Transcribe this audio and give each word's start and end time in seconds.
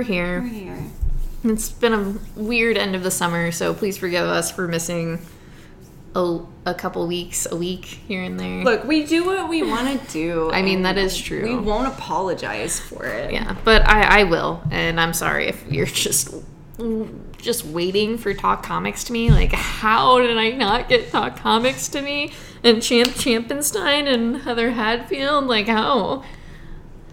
we're 0.00 0.04
here. 0.04 0.40
We're 0.40 0.48
here. 0.48 0.84
It's 1.44 1.70
been 1.70 1.92
a 1.92 2.40
weird 2.40 2.78
end 2.78 2.96
of 2.96 3.02
the 3.02 3.10
summer, 3.10 3.52
so 3.52 3.74
please 3.74 3.98
forgive 3.98 4.24
us 4.24 4.50
for 4.50 4.66
missing 4.66 5.18
a, 6.14 6.38
a 6.64 6.72
couple 6.72 7.06
weeks, 7.06 7.46
a 7.50 7.54
week 7.54 7.84
here 7.84 8.22
and 8.22 8.40
there. 8.40 8.64
Look, 8.64 8.84
we 8.84 9.04
do 9.04 9.26
what 9.26 9.50
we 9.50 9.62
want 9.62 10.00
to 10.00 10.06
do. 10.12 10.50
I 10.52 10.62
mean, 10.62 10.82
that 10.84 10.96
is 10.96 11.18
true. 11.18 11.42
We 11.42 11.54
won't 11.54 11.86
apologize 11.86 12.80
for 12.80 13.04
it. 13.04 13.30
Yeah, 13.30 13.56
but 13.62 13.86
I, 13.86 14.20
I 14.20 14.24
will, 14.24 14.62
and 14.70 14.98
I'm 14.98 15.12
sorry 15.12 15.48
if 15.48 15.70
you're 15.70 15.84
just 15.84 16.34
just 17.36 17.66
waiting 17.66 18.16
for 18.16 18.32
Talk 18.32 18.62
Comics 18.62 19.04
to 19.04 19.12
me. 19.12 19.30
Like, 19.30 19.52
how 19.52 20.18
did 20.20 20.38
I 20.38 20.52
not 20.52 20.88
get 20.88 21.10
Talk 21.10 21.36
Comics 21.36 21.88
to 21.88 22.00
me? 22.00 22.32
And 22.64 22.82
Champ 22.82 23.08
Champenstein 23.08 24.10
and 24.10 24.38
Heather 24.38 24.70
Hadfield? 24.70 25.44
Like, 25.44 25.66
how? 25.66 26.24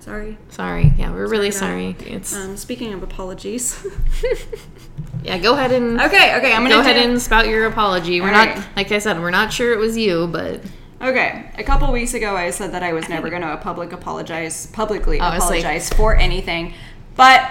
Sorry. 0.07 0.37
Sorry. 0.47 0.93
Yeah, 0.97 1.11
we're 1.11 1.27
really 1.27 1.51
Sorry 1.51 1.93
sorry. 1.99 2.13
It's 2.13 2.33
Um, 2.33 2.55
speaking 2.55 2.93
of 2.93 3.03
apologies. 3.03 3.85
yeah. 5.23 5.37
Go 5.37 5.53
ahead 5.53 5.73
and 5.73 5.99
okay, 5.99 6.33
okay, 6.37 6.53
I'm 6.53 6.63
gonna 6.63 6.75
go 6.75 6.79
ahead 6.79 6.95
and 6.95 7.21
spout 7.21 7.49
your 7.49 7.65
apology. 7.65 8.21
We're 8.21 8.31
not, 8.31 8.57
like 8.77 8.89
I 8.93 8.99
said, 8.99 9.19
we're 9.19 9.31
not 9.31 9.51
sure 9.51 9.73
it 9.73 9.79
was 9.79 9.97
you, 9.97 10.27
but 10.27 10.61
Okay, 11.01 11.51
a 11.57 11.63
couple 11.63 11.91
weeks 11.91 12.13
ago, 12.13 12.37
I 12.37 12.51
said 12.51 12.71
that 12.71 12.83
I 12.83 12.93
was 12.93 13.09
never 13.09 13.29
going 13.29 13.41
to 13.41 13.57
public 13.57 13.91
apologize 13.91 14.67
publicly 14.67 15.19
Oh, 15.19 15.27
it's 15.33 15.45
like- 15.45 15.59
apologize 15.59 15.89
for 15.89 16.15
anything, 16.15 16.73
but 17.17 17.41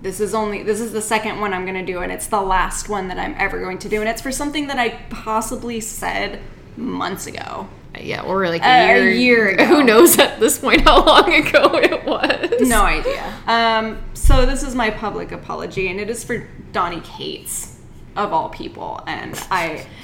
this 0.00 0.18
is 0.18 0.34
only 0.34 0.62
this 0.62 0.80
is 0.80 0.92
the 0.92 1.02
second 1.02 1.40
one 1.40 1.52
I'm 1.52 1.66
going 1.66 1.76
to 1.86 1.92
do, 1.92 2.00
and 2.00 2.10
it's 2.10 2.26
the 2.26 2.40
last 2.40 2.88
one 2.88 3.08
that 3.08 3.18
I'm 3.18 3.34
ever 3.36 3.60
going 3.60 3.78
to 3.80 3.88
do, 3.90 4.00
and 4.00 4.08
it's 4.08 4.22
for 4.22 4.32
something 4.32 4.66
that 4.68 4.78
I 4.78 4.90
possibly 5.10 5.78
said 5.80 6.40
months 6.76 7.26
ago. 7.26 7.68
Yeah, 8.00 8.22
or 8.22 8.48
like 8.48 8.62
A- 8.62 8.66
a 8.66 8.92
a 8.92 9.02
year. 9.04 9.10
year 9.10 9.48
ago. 9.48 9.64
Who 9.66 9.82
knows 9.84 10.18
at 10.18 10.40
this 10.40 10.58
point 10.58 10.82
how 10.82 11.04
long 11.04 11.32
ago 11.32 11.70
it 11.78 12.04
was? 12.04 12.68
No 12.68 12.82
idea. 12.82 13.32
Um, 13.46 13.98
so 14.14 14.44
this 14.46 14.62
is 14.62 14.74
my 14.74 14.90
public 14.90 15.32
apology, 15.32 15.88
and 15.88 16.00
it 16.00 16.10
is 16.10 16.24
for 16.24 16.46
Donny 16.72 17.00
Cates, 17.02 17.78
of 18.16 18.32
all 18.32 18.48
people, 18.48 19.02
and 19.06 19.34
I. 19.50 19.86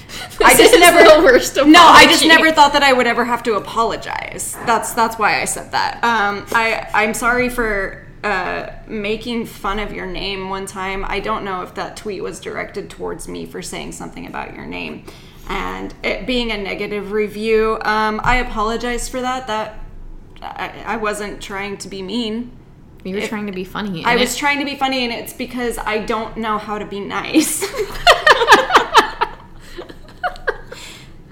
I 0.45 0.53
This 0.55 0.59
just 0.59 0.75
is 0.75 0.81
never 0.81 0.99
the 1.03 1.23
worst 1.25 1.53
apology. 1.57 1.73
No, 1.73 1.81
I 1.83 2.05
just 2.05 2.27
never 2.27 2.53
thought 2.53 2.75
that 2.75 2.83
I 2.83 2.93
would 2.93 3.07
ever 3.07 3.25
have 3.25 3.43
to 3.45 3.55
apologize. 3.55 4.55
That's 4.67 4.93
that's 4.93 5.19
why 5.19 5.41
I 5.41 5.47
said 5.47 5.73
that. 5.73 6.05
Um, 6.05 6.45
I 6.53 6.87
I'm 6.93 7.15
sorry 7.15 7.49
for 7.49 8.07
uh, 8.23 8.67
making 8.87 9.47
fun 9.47 9.79
of 9.79 9.93
your 9.93 10.05
name 10.07 10.51
one 10.51 10.67
time. 10.67 11.05
I 11.09 11.19
don't 11.21 11.45
know 11.45 11.63
if 11.63 11.75
that 11.77 11.97
tweet 11.97 12.23
was 12.23 12.41
directed 12.41 12.91
towards 12.91 13.27
me 13.27 13.47
for 13.47 13.63
saying 13.63 13.93
something 13.93 14.27
about 14.27 14.55
your 14.55 14.67
name, 14.67 15.05
and 15.49 15.95
it 16.03 16.27
being 16.27 16.51
a 16.51 16.59
negative 16.59 17.13
review. 17.13 17.79
Um, 17.83 18.21
I 18.25 18.37
apologize 18.37 19.09
for 19.09 19.21
that. 19.21 19.47
That 19.47 19.79
I, 20.41 20.83
I 20.87 20.97
wasn't 20.97 21.41
trying 21.43 21.77
to 21.79 21.89
be 21.89 22.03
mean. 22.03 22.53
You 23.05 23.15
were 23.17 23.21
If- 23.23 23.29
trying 23.29 23.47
to 23.47 23.53
be 23.53 23.65
funny. 23.65 24.05
I 24.05 24.17
was 24.17 24.37
trying 24.37 24.59
to 24.61 24.65
be 24.65 24.77
funny, 24.77 25.05
and 25.05 25.13
it's 25.13 25.33
because 25.33 25.77
I 25.79 25.99
don't 25.99 26.37
know 26.37 26.59
how 26.59 26.79
to 26.79 26.87
be 26.87 27.01
nice. 27.01 27.61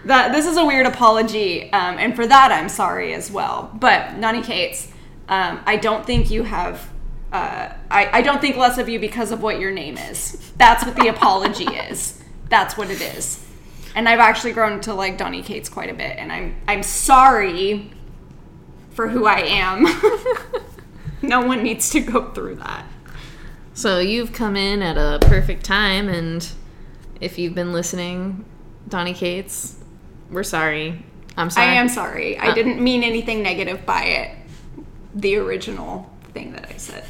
that 0.05 0.33
this 0.33 0.47
is 0.47 0.57
a 0.57 0.65
weird 0.65 0.87
apology, 0.87 1.73
um, 1.73 1.97
and 1.99 2.17
for 2.17 2.27
that 2.27 2.51
I'm 2.51 2.69
sorry 2.69 3.15
as 3.15 3.31
well. 3.31 3.71
But 3.79 4.17
Nani 4.17 4.43
Cates, 4.43 4.89
um, 5.29 5.61
I 5.67 5.77
don't 5.77 6.05
think 6.05 6.31
you 6.31 6.43
have. 6.43 6.91
Uh, 7.33 7.73
I, 7.89 8.19
I 8.19 8.23
don't 8.23 8.41
think 8.41 8.57
less 8.57 8.77
of 8.77 8.89
you 8.89 8.99
because 8.99 9.31
of 9.31 9.41
what 9.41 9.61
your 9.61 9.71
name 9.71 9.97
is. 9.97 10.51
That's 10.57 10.85
what 10.85 10.97
the 10.97 11.07
apology 11.07 11.65
is. 11.65 12.21
That's 12.49 12.77
what 12.77 12.91
it 12.91 13.01
is. 13.01 13.47
And 13.95 14.09
I've 14.09 14.21
actually 14.21 14.53
grown 14.53 14.81
to 14.83 14.95
like 14.95 15.19
Donny 15.19 15.43
Cates 15.43 15.69
quite 15.69 15.91
a 15.91 15.95
bit, 15.95 16.17
and 16.19 16.31
I'm 16.33 16.57
I'm 16.69 16.83
sorry 16.83 17.91
for 18.91 19.09
who 19.09 19.27
I 19.27 19.41
am. 19.41 19.85
no 21.23 21.41
one 21.47 21.63
needs 21.63 21.91
to 21.91 22.01
go 22.01 22.31
through 22.33 22.57
that. 22.57 22.85
So 23.75 23.99
you've 23.99 24.33
come 24.33 24.57
in 24.57 24.83
at 24.83 24.97
a 24.97 25.19
perfect 25.27 25.65
time, 25.65 26.09
and 26.09 26.47
if 27.21 27.39
you've 27.39 27.55
been 27.55 27.73
listening, 27.73 28.45
Donny 28.89 29.15
Cates, 29.15 29.77
we're 30.31 30.43
sorry. 30.43 31.05
I'm 31.37 31.51
sorry. 31.51 31.67
I 31.69 31.73
am 31.75 31.89
sorry. 31.89 32.39
I 32.39 32.49
Uh. 32.49 32.55
didn't 32.55 32.81
mean 32.81 33.03
anything 33.03 33.43
negative 33.43 33.87
by 33.87 34.03
it. 34.05 34.37
The 35.15 35.37
original 35.37 36.11
thing 36.35 36.53
that 36.53 36.69
I 36.73 36.77
said. 36.77 37.05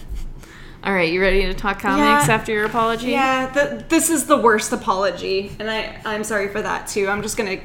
All 0.83 0.95
right, 0.95 1.13
you 1.13 1.21
ready 1.21 1.45
to 1.45 1.53
talk 1.53 1.81
comics 1.81 2.27
Yeah. 2.27 2.35
after 2.35 2.53
your 2.53 2.65
apology? 2.65 3.09
Yeah, 3.11 3.51
th- 3.53 3.89
this 3.91 4.09
is 4.09 4.25
the 4.25 4.39
worst 4.39 4.73
apology, 4.73 5.53
and 5.59 5.71
I, 5.71 6.01
I'm 6.07 6.25
sorry 6.25 6.49
for 6.49 6.63
that 6.63 6.87
too. 6.87 7.07
I'm 7.07 7.21
just 7.21 7.37
gonna 7.37 7.59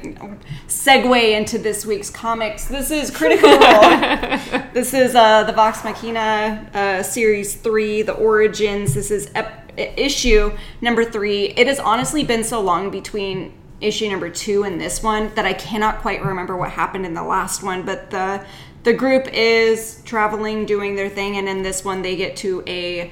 segue 0.68 1.34
into 1.34 1.56
this 1.56 1.86
week's 1.86 2.10
comics. 2.10 2.66
This 2.66 2.90
is 2.90 3.10
Critical 3.10 3.48
Role. 3.58 4.62
this 4.74 4.92
is 4.92 5.14
uh, 5.14 5.44
the 5.44 5.52
Vox 5.54 5.82
Machina 5.82 6.68
uh, 6.74 7.02
Series 7.02 7.54
3, 7.54 8.02
The 8.02 8.12
Origins. 8.12 8.92
This 8.92 9.10
is 9.10 9.30
ep- 9.34 9.72
issue 9.78 10.52
number 10.82 11.02
3. 11.02 11.44
It 11.56 11.66
has 11.68 11.78
honestly 11.80 12.22
been 12.22 12.44
so 12.44 12.60
long 12.60 12.90
between 12.90 13.54
issue 13.80 14.10
number 14.10 14.28
2 14.28 14.64
and 14.64 14.78
this 14.80 15.02
one 15.02 15.34
that 15.36 15.46
I 15.46 15.54
cannot 15.54 16.00
quite 16.00 16.22
remember 16.22 16.54
what 16.56 16.70
happened 16.70 17.06
in 17.06 17.14
the 17.14 17.22
last 17.22 17.62
one, 17.62 17.82
but 17.84 18.10
the 18.10 18.44
the 18.86 18.92
group 18.92 19.26
is 19.32 20.00
traveling 20.04 20.64
doing 20.64 20.94
their 20.94 21.08
thing 21.08 21.36
and 21.36 21.48
in 21.48 21.62
this 21.62 21.84
one 21.84 22.02
they 22.02 22.14
get 22.14 22.36
to 22.36 22.62
a 22.68 23.10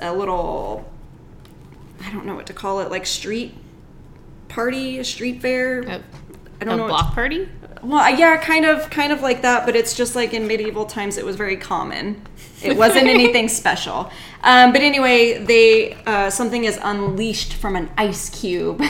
a 0.00 0.12
little 0.12 0.86
I 2.04 2.10
don't 2.12 2.26
know 2.26 2.34
what 2.34 2.46
to 2.46 2.52
call 2.52 2.80
it, 2.80 2.90
like 2.90 3.06
street 3.06 3.54
party, 4.48 4.98
a 4.98 5.04
street 5.04 5.42
fair. 5.42 5.80
A, 5.80 6.02
I 6.60 6.64
don't 6.64 6.74
a 6.74 6.76
know. 6.76 6.86
block 6.88 7.14
party? 7.14 7.48
well, 7.82 8.18
yeah, 8.18 8.36
kind 8.36 8.64
of, 8.64 8.90
kind 8.90 9.12
of 9.12 9.20
like 9.20 9.42
that, 9.42 9.64
but 9.66 9.76
it's 9.76 9.94
just 9.94 10.16
like 10.16 10.34
in 10.34 10.46
medieval 10.46 10.84
times, 10.84 11.16
it 11.16 11.24
was 11.24 11.36
very 11.36 11.56
common. 11.56 12.22
It 12.62 12.76
wasn't 12.76 13.06
anything 13.16 13.48
special. 13.48 14.10
Um, 14.42 14.72
but 14.72 14.82
anyway, 14.82 15.44
they 15.44 15.94
uh, 16.06 16.30
something 16.30 16.64
is 16.64 16.78
unleashed 16.82 17.54
from 17.54 17.76
an 17.76 17.90
ice 17.96 18.30
cube. 18.30 18.82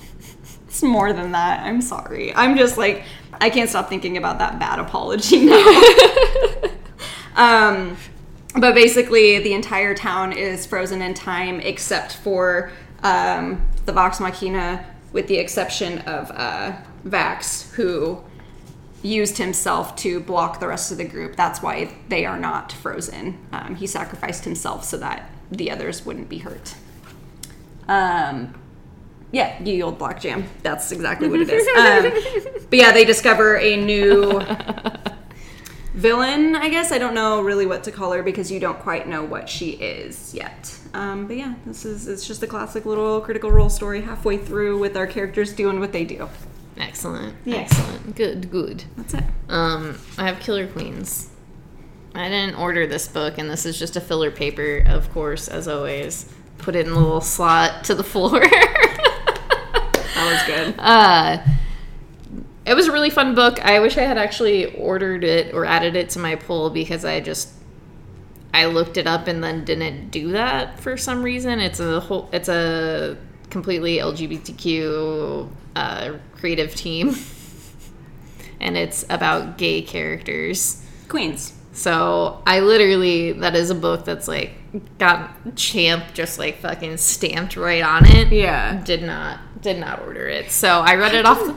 it's 0.66 0.82
more 0.82 1.12
than 1.12 1.32
that. 1.32 1.60
I'm 1.60 1.80
sorry. 1.80 2.34
I'm 2.34 2.56
just 2.56 2.76
like 2.78 3.04
I 3.40 3.50
can't 3.50 3.68
stop 3.68 3.88
thinking 3.88 4.16
about 4.16 4.38
that 4.38 4.58
bad 4.58 4.78
apology 4.78 5.44
now. 5.46 5.82
um, 7.36 7.96
but 8.58 8.74
basically, 8.74 9.38
the 9.38 9.52
entire 9.52 9.94
town 9.94 10.32
is 10.32 10.66
frozen 10.66 11.02
in 11.02 11.14
time 11.14 11.60
except 11.60 12.16
for 12.16 12.70
um, 13.02 13.66
the 13.84 13.92
Vox 13.92 14.20
Machina, 14.20 14.84
with 15.12 15.28
the 15.28 15.36
exception 15.36 15.98
of 16.00 16.30
uh, 16.30 16.72
Vax, 17.04 17.72
who 17.72 18.22
used 19.02 19.38
himself 19.38 19.94
to 19.96 20.20
block 20.20 20.58
the 20.58 20.66
rest 20.66 20.90
of 20.90 20.98
the 20.98 21.04
group. 21.04 21.36
That's 21.36 21.62
why 21.62 21.94
they 22.08 22.24
are 22.24 22.38
not 22.38 22.72
frozen. 22.72 23.38
Um, 23.52 23.76
he 23.76 23.86
sacrificed 23.86 24.44
himself 24.44 24.84
so 24.84 24.96
that 24.98 25.30
the 25.50 25.70
others 25.70 26.04
wouldn't 26.04 26.28
be 26.28 26.38
hurt. 26.38 26.74
Um, 27.88 28.54
yeah, 29.32 29.62
ye 29.62 29.82
old 29.82 29.98
block 29.98 30.20
jam. 30.20 30.44
That's 30.62 30.92
exactly 30.92 31.28
what 31.28 31.40
it 31.40 31.50
is. 31.50 31.66
Um, 31.76 32.64
but 32.70 32.78
yeah, 32.78 32.92
they 32.92 33.04
discover 33.04 33.56
a 33.58 33.76
new 33.76 34.40
villain, 35.94 36.56
I 36.56 36.68
guess. 36.68 36.92
I 36.92 36.98
don't 36.98 37.14
know 37.14 37.42
really 37.42 37.66
what 37.66 37.84
to 37.84 37.92
call 37.92 38.12
her 38.12 38.22
because 38.22 38.50
you 38.50 38.60
don't 38.60 38.78
quite 38.78 39.08
know 39.08 39.24
what 39.24 39.48
she 39.48 39.70
is 39.72 40.34
yet. 40.34 40.78
Um, 40.94 41.26
but 41.26 41.36
yeah, 41.36 41.54
this 41.66 41.84
is 41.84 42.08
it's 42.08 42.26
just 42.26 42.42
a 42.42 42.46
classic 42.46 42.86
little 42.86 43.20
critical 43.20 43.50
role 43.50 43.70
story 43.70 44.02
halfway 44.02 44.38
through 44.38 44.78
with 44.78 44.96
our 44.96 45.06
characters 45.06 45.52
doing 45.52 45.80
what 45.80 45.92
they 45.92 46.04
do. 46.04 46.28
Excellent. 46.78 47.34
Yeah. 47.44 47.56
Excellent. 47.56 48.16
Good, 48.16 48.50
good. 48.50 48.84
That's 48.96 49.14
it. 49.14 49.24
Um, 49.48 49.98
I 50.18 50.26
have 50.26 50.40
Killer 50.40 50.66
Queens. 50.66 51.30
I 52.14 52.28
didn't 52.28 52.56
order 52.56 52.86
this 52.86 53.08
book, 53.08 53.38
and 53.38 53.50
this 53.50 53.66
is 53.66 53.78
just 53.78 53.96
a 53.96 54.00
filler 54.00 54.30
paper, 54.30 54.82
of 54.86 55.10
course, 55.12 55.48
as 55.48 55.68
always. 55.68 56.32
Put 56.58 56.74
it 56.74 56.86
in 56.86 56.92
a 56.92 56.98
little 56.98 57.20
slot 57.20 57.84
to 57.84 57.94
the 57.94 58.04
floor. 58.04 58.42
That 60.16 60.32
was 60.32 60.42
good. 60.56 60.74
uh, 60.78 61.38
it 62.64 62.74
was 62.74 62.88
a 62.88 62.92
really 62.92 63.10
fun 63.10 63.34
book. 63.34 63.64
I 63.64 63.78
wish 63.80 63.96
I 63.96 64.02
had 64.02 64.18
actually 64.18 64.74
ordered 64.76 65.22
it 65.22 65.54
or 65.54 65.64
added 65.64 65.94
it 65.94 66.10
to 66.10 66.18
my 66.18 66.34
pull 66.34 66.70
because 66.70 67.04
I 67.04 67.20
just 67.20 67.50
I 68.52 68.66
looked 68.66 68.96
it 68.96 69.06
up 69.06 69.28
and 69.28 69.44
then 69.44 69.64
didn't 69.64 70.10
do 70.10 70.32
that 70.32 70.80
for 70.80 70.96
some 70.96 71.22
reason. 71.22 71.60
It's 71.60 71.78
a 71.78 72.00
whole 72.00 72.28
it's 72.32 72.48
a 72.48 73.18
completely 73.50 73.98
LGBTQ 73.98 75.48
uh, 75.76 76.14
creative 76.34 76.74
team, 76.74 77.14
and 78.60 78.76
it's 78.76 79.04
about 79.10 79.58
gay 79.58 79.82
characters. 79.82 80.82
Queens. 81.08 81.52
So 81.76 82.42
I 82.46 82.60
literally 82.60 83.32
that 83.32 83.54
is 83.54 83.68
a 83.68 83.74
book 83.74 84.06
that's 84.06 84.26
like 84.26 84.52
got 84.98 85.56
champ 85.56 86.04
just 86.14 86.38
like 86.38 86.58
fucking 86.58 86.96
stamped 86.96 87.54
right 87.56 87.82
on 87.82 88.06
it. 88.06 88.32
Yeah. 88.32 88.82
Did 88.82 89.02
not 89.02 89.40
did 89.60 89.78
not 89.78 90.00
order 90.00 90.26
it. 90.26 90.50
So 90.50 90.68
I 90.68 90.94
read 90.94 91.14
it 91.14 91.26
off. 91.26 91.38
The, 91.38 91.54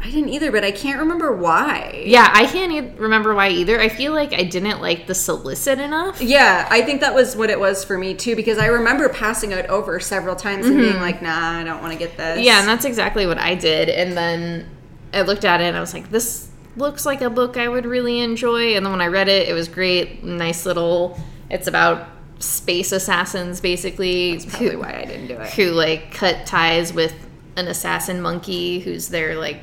I 0.00 0.10
didn't 0.10 0.30
either, 0.30 0.52
but 0.52 0.64
I 0.64 0.70
can't 0.70 0.98
remember 0.98 1.34
why. 1.34 2.02
yeah, 2.04 2.30
I 2.34 2.44
can't 2.46 2.72
e- 2.72 2.94
remember 2.98 3.34
why 3.34 3.48
either. 3.48 3.80
I 3.80 3.88
feel 3.88 4.12
like 4.12 4.34
I 4.34 4.42
didn't 4.42 4.82
like 4.82 5.06
the 5.06 5.14
solicit 5.14 5.78
enough. 5.78 6.20
Yeah, 6.20 6.68
I 6.70 6.82
think 6.82 7.00
that 7.00 7.14
was 7.14 7.34
what 7.36 7.48
it 7.48 7.58
was 7.58 7.84
for 7.84 7.96
me 7.96 8.12
too, 8.12 8.36
because 8.36 8.58
I 8.58 8.66
remember 8.66 9.08
passing 9.08 9.52
it 9.52 9.66
over 9.70 9.98
several 10.00 10.36
times 10.36 10.66
and 10.66 10.76
being 10.76 10.92
mm-hmm. 10.92 11.00
like, 11.00 11.22
nah, 11.22 11.52
I 11.52 11.64
don't 11.64 11.80
want 11.80 11.94
to 11.94 11.98
get 11.98 12.18
this. 12.18 12.44
Yeah, 12.44 12.58
and 12.58 12.68
that's 12.68 12.84
exactly 12.84 13.26
what 13.26 13.38
I 13.38 13.54
did. 13.54 13.88
And 13.88 14.14
then 14.14 14.68
I 15.14 15.22
looked 15.22 15.46
at 15.46 15.62
it 15.62 15.64
and 15.64 15.76
I 15.76 15.80
was 15.80 15.94
like, 15.94 16.10
this 16.10 16.50
looks 16.76 17.06
like 17.06 17.20
a 17.20 17.30
book 17.30 17.56
I 17.56 17.68
would 17.68 17.86
really 17.86 18.20
enjoy. 18.20 18.74
And 18.76 18.84
then 18.84 18.92
when 18.92 19.00
I 19.00 19.06
read 19.06 19.28
it, 19.28 19.48
it 19.48 19.52
was 19.52 19.68
great. 19.68 20.24
Nice 20.24 20.66
little. 20.66 21.18
It's 21.50 21.66
about 21.66 22.08
space 22.38 22.92
assassins, 22.92 23.60
basically. 23.60 24.40
Probably 24.48 24.68
who- 24.70 24.78
why 24.80 25.00
I 25.00 25.04
didn't 25.04 25.28
do 25.28 25.34
it. 25.36 25.50
who 25.54 25.70
like 25.70 26.12
cut 26.12 26.46
ties 26.46 26.92
with 26.92 27.14
an 27.56 27.68
assassin 27.68 28.20
monkey 28.20 28.80
who's 28.80 29.08
their 29.08 29.36
like 29.36 29.60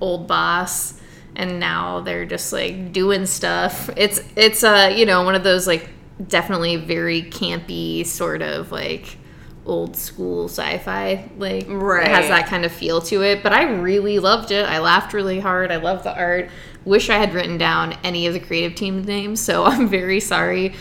old 0.00 0.26
boss 0.26 0.94
and 1.36 1.60
now 1.60 2.00
they're 2.00 2.24
just 2.24 2.52
like 2.52 2.92
doing 2.92 3.26
stuff 3.26 3.90
it's 3.96 4.20
it's 4.34 4.64
uh 4.64 4.90
you 4.94 5.04
know 5.04 5.22
one 5.24 5.34
of 5.34 5.44
those 5.44 5.66
like 5.66 5.88
definitely 6.26 6.76
very 6.76 7.22
campy 7.22 8.04
sort 8.06 8.40
of 8.40 8.72
like 8.72 9.18
old 9.66 9.96
school 9.96 10.48
sci-fi 10.48 11.28
like 11.38 11.64
Right. 11.68 12.06
has 12.06 12.28
that 12.28 12.46
kind 12.46 12.64
of 12.64 12.72
feel 12.72 13.00
to 13.02 13.22
it 13.22 13.42
but 13.42 13.52
i 13.52 13.62
really 13.62 14.18
loved 14.18 14.50
it 14.50 14.66
i 14.66 14.78
laughed 14.78 15.14
really 15.14 15.40
hard 15.40 15.72
i 15.72 15.76
love 15.76 16.02
the 16.02 16.14
art 16.14 16.50
wish 16.84 17.08
i 17.08 17.16
had 17.16 17.32
written 17.32 17.56
down 17.56 17.94
any 18.04 18.26
of 18.26 18.34
the 18.34 18.40
creative 18.40 18.74
team 18.76 19.02
names 19.04 19.40
so 19.40 19.64
i'm 19.72 19.88
very 19.88 20.20
sorry 20.20 20.74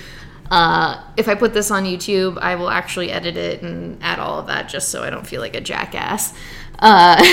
uh, 0.51 1.01
if 1.18 1.27
I 1.27 1.33
put 1.33 1.53
this 1.56 1.71
on 1.71 1.83
YouTube, 1.83 2.38
I 2.38 2.53
will 2.56 2.69
actually 2.69 3.12
edit 3.12 3.38
it 3.38 3.63
and 3.63 3.97
add 4.03 4.19
all 4.19 4.38
of 4.39 4.47
that 4.47 4.69
just 4.69 4.89
so 4.89 5.01
I 5.01 5.09
don't 5.09 5.25
feel 5.25 5.41
like 5.41 5.56
a 5.56 5.62
jackass. 5.62 6.31
Uh, 6.77 7.24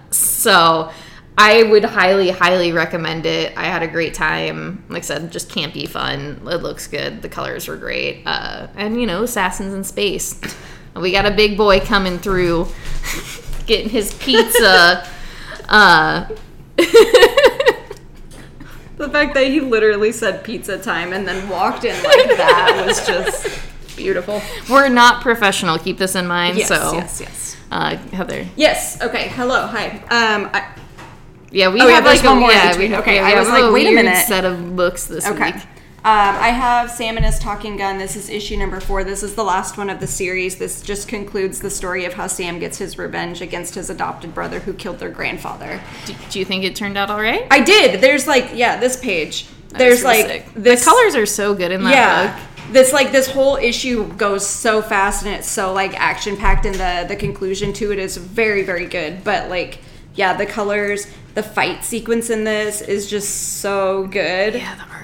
so 0.10 0.90
I 1.36 1.64
would 1.64 1.84
highly, 1.84 2.30
highly 2.30 2.72
recommend 2.72 3.26
it. 3.26 3.52
I 3.58 3.64
had 3.64 3.82
a 3.82 3.86
great 3.88 4.14
time. 4.14 4.84
Like 4.88 5.02
I 5.02 5.04
said, 5.04 5.32
just 5.32 5.50
campy 5.50 5.86
fun. 5.86 6.40
It 6.46 6.62
looks 6.62 6.86
good. 6.86 7.20
The 7.20 7.28
colors 7.28 7.68
were 7.68 7.76
great. 7.76 8.22
Uh, 8.24 8.68
and, 8.76 8.98
you 8.98 9.06
know, 9.06 9.24
assassins 9.24 9.74
in 9.74 9.84
space. 9.84 10.40
We 11.00 11.12
got 11.12 11.26
a 11.26 11.30
big 11.30 11.56
boy 11.56 11.80
coming 11.80 12.18
through, 12.18 12.68
getting 13.66 13.88
his 13.90 14.14
pizza. 14.14 15.06
Uh, 15.68 16.28
The 18.98 19.10
fact 19.10 19.34
that 19.34 19.46
he 19.48 19.60
literally 19.60 20.10
said 20.12 20.42
pizza 20.44 20.78
time 20.78 21.12
and 21.12 21.26
then 21.28 21.48
walked 21.50 21.84
in 21.84 21.94
like 22.02 22.36
that 22.38 22.84
was 22.86 23.06
just 23.06 23.60
beautiful. 23.96 24.40
we're 24.70 24.88
not 24.88 25.22
professional. 25.22 25.76
Keep 25.78 25.98
this 25.98 26.14
in 26.14 26.26
mind. 26.26 26.56
Yes, 26.56 26.68
so, 26.68 26.92
yes, 26.94 27.20
yes. 27.20 27.56
Uh, 27.70 27.96
Heather. 28.12 28.46
Yes. 28.56 29.02
Okay. 29.02 29.28
Hello. 29.28 29.66
Hi. 29.66 29.88
Um. 30.08 30.48
I, 30.54 30.66
Yeah, 31.50 31.72
we 31.72 31.80
Oh, 31.82 31.88
have 31.88 32.04
there's 32.04 32.22
like 32.22 32.28
one 32.28 32.38
a, 32.38 32.40
more 32.40 32.50
yeah, 32.52 32.78
we, 32.78 32.94
Okay, 32.96 33.16
yeah, 33.16 33.26
I 33.26 33.34
was 33.38 33.48
like, 33.48 33.70
wait 33.72 33.88
a 33.88 33.90
minute. 33.94 34.24
set 34.26 34.44
of 34.46 34.74
books 34.76 35.04
this 35.06 35.26
Okay. 35.26 35.52
week. 35.52 35.62
Um, 36.06 36.36
I 36.36 36.50
have 36.50 36.88
Sam 36.88 37.16
and 37.16 37.26
His 37.26 37.36
Talking 37.36 37.76
Gun. 37.76 37.98
This 37.98 38.14
is 38.14 38.30
issue 38.30 38.56
number 38.56 38.78
four. 38.78 39.02
This 39.02 39.24
is 39.24 39.34
the 39.34 39.42
last 39.42 39.76
one 39.76 39.90
of 39.90 39.98
the 39.98 40.06
series. 40.06 40.54
This 40.54 40.80
just 40.80 41.08
concludes 41.08 41.58
the 41.58 41.68
story 41.68 42.04
of 42.04 42.14
how 42.14 42.28
Sam 42.28 42.60
gets 42.60 42.78
his 42.78 42.96
revenge 42.96 43.40
against 43.40 43.74
his 43.74 43.90
adopted 43.90 44.32
brother 44.32 44.60
who 44.60 44.72
killed 44.72 45.00
their 45.00 45.10
grandfather. 45.10 45.80
Do, 46.04 46.14
do 46.30 46.38
you 46.38 46.44
think 46.44 46.62
it 46.62 46.76
turned 46.76 46.96
out 46.96 47.10
all 47.10 47.20
right? 47.20 47.44
I 47.50 47.60
did. 47.60 48.00
There's 48.00 48.28
like, 48.28 48.52
yeah, 48.54 48.78
this 48.78 48.96
page. 48.96 49.48
There's 49.70 50.04
like 50.04 50.26
sick. 50.26 50.46
this 50.54 50.84
the 50.84 50.88
colors 50.88 51.16
are 51.16 51.26
so 51.26 51.56
good 51.56 51.72
in 51.72 51.82
that 51.82 51.92
yeah. 51.92 52.36
book. 52.36 52.72
This 52.72 52.92
like 52.92 53.10
this 53.10 53.28
whole 53.28 53.56
issue 53.56 54.06
goes 54.12 54.46
so 54.46 54.82
fast 54.82 55.26
and 55.26 55.34
it's 55.34 55.50
so 55.50 55.72
like 55.72 55.98
action 56.00 56.36
packed 56.36 56.66
and 56.66 56.76
the 56.76 57.06
the 57.08 57.16
conclusion 57.16 57.72
to 57.72 57.90
it 57.90 57.98
is 57.98 58.16
very 58.16 58.62
very 58.62 58.86
good. 58.86 59.24
But 59.24 59.50
like 59.50 59.80
yeah, 60.14 60.34
the 60.34 60.46
colors, 60.46 61.08
the 61.34 61.42
fight 61.42 61.84
sequence 61.84 62.30
in 62.30 62.44
this 62.44 62.80
is 62.80 63.10
just 63.10 63.58
so 63.58 64.06
good. 64.06 64.54
Yeah, 64.54 64.76
the 64.76 64.95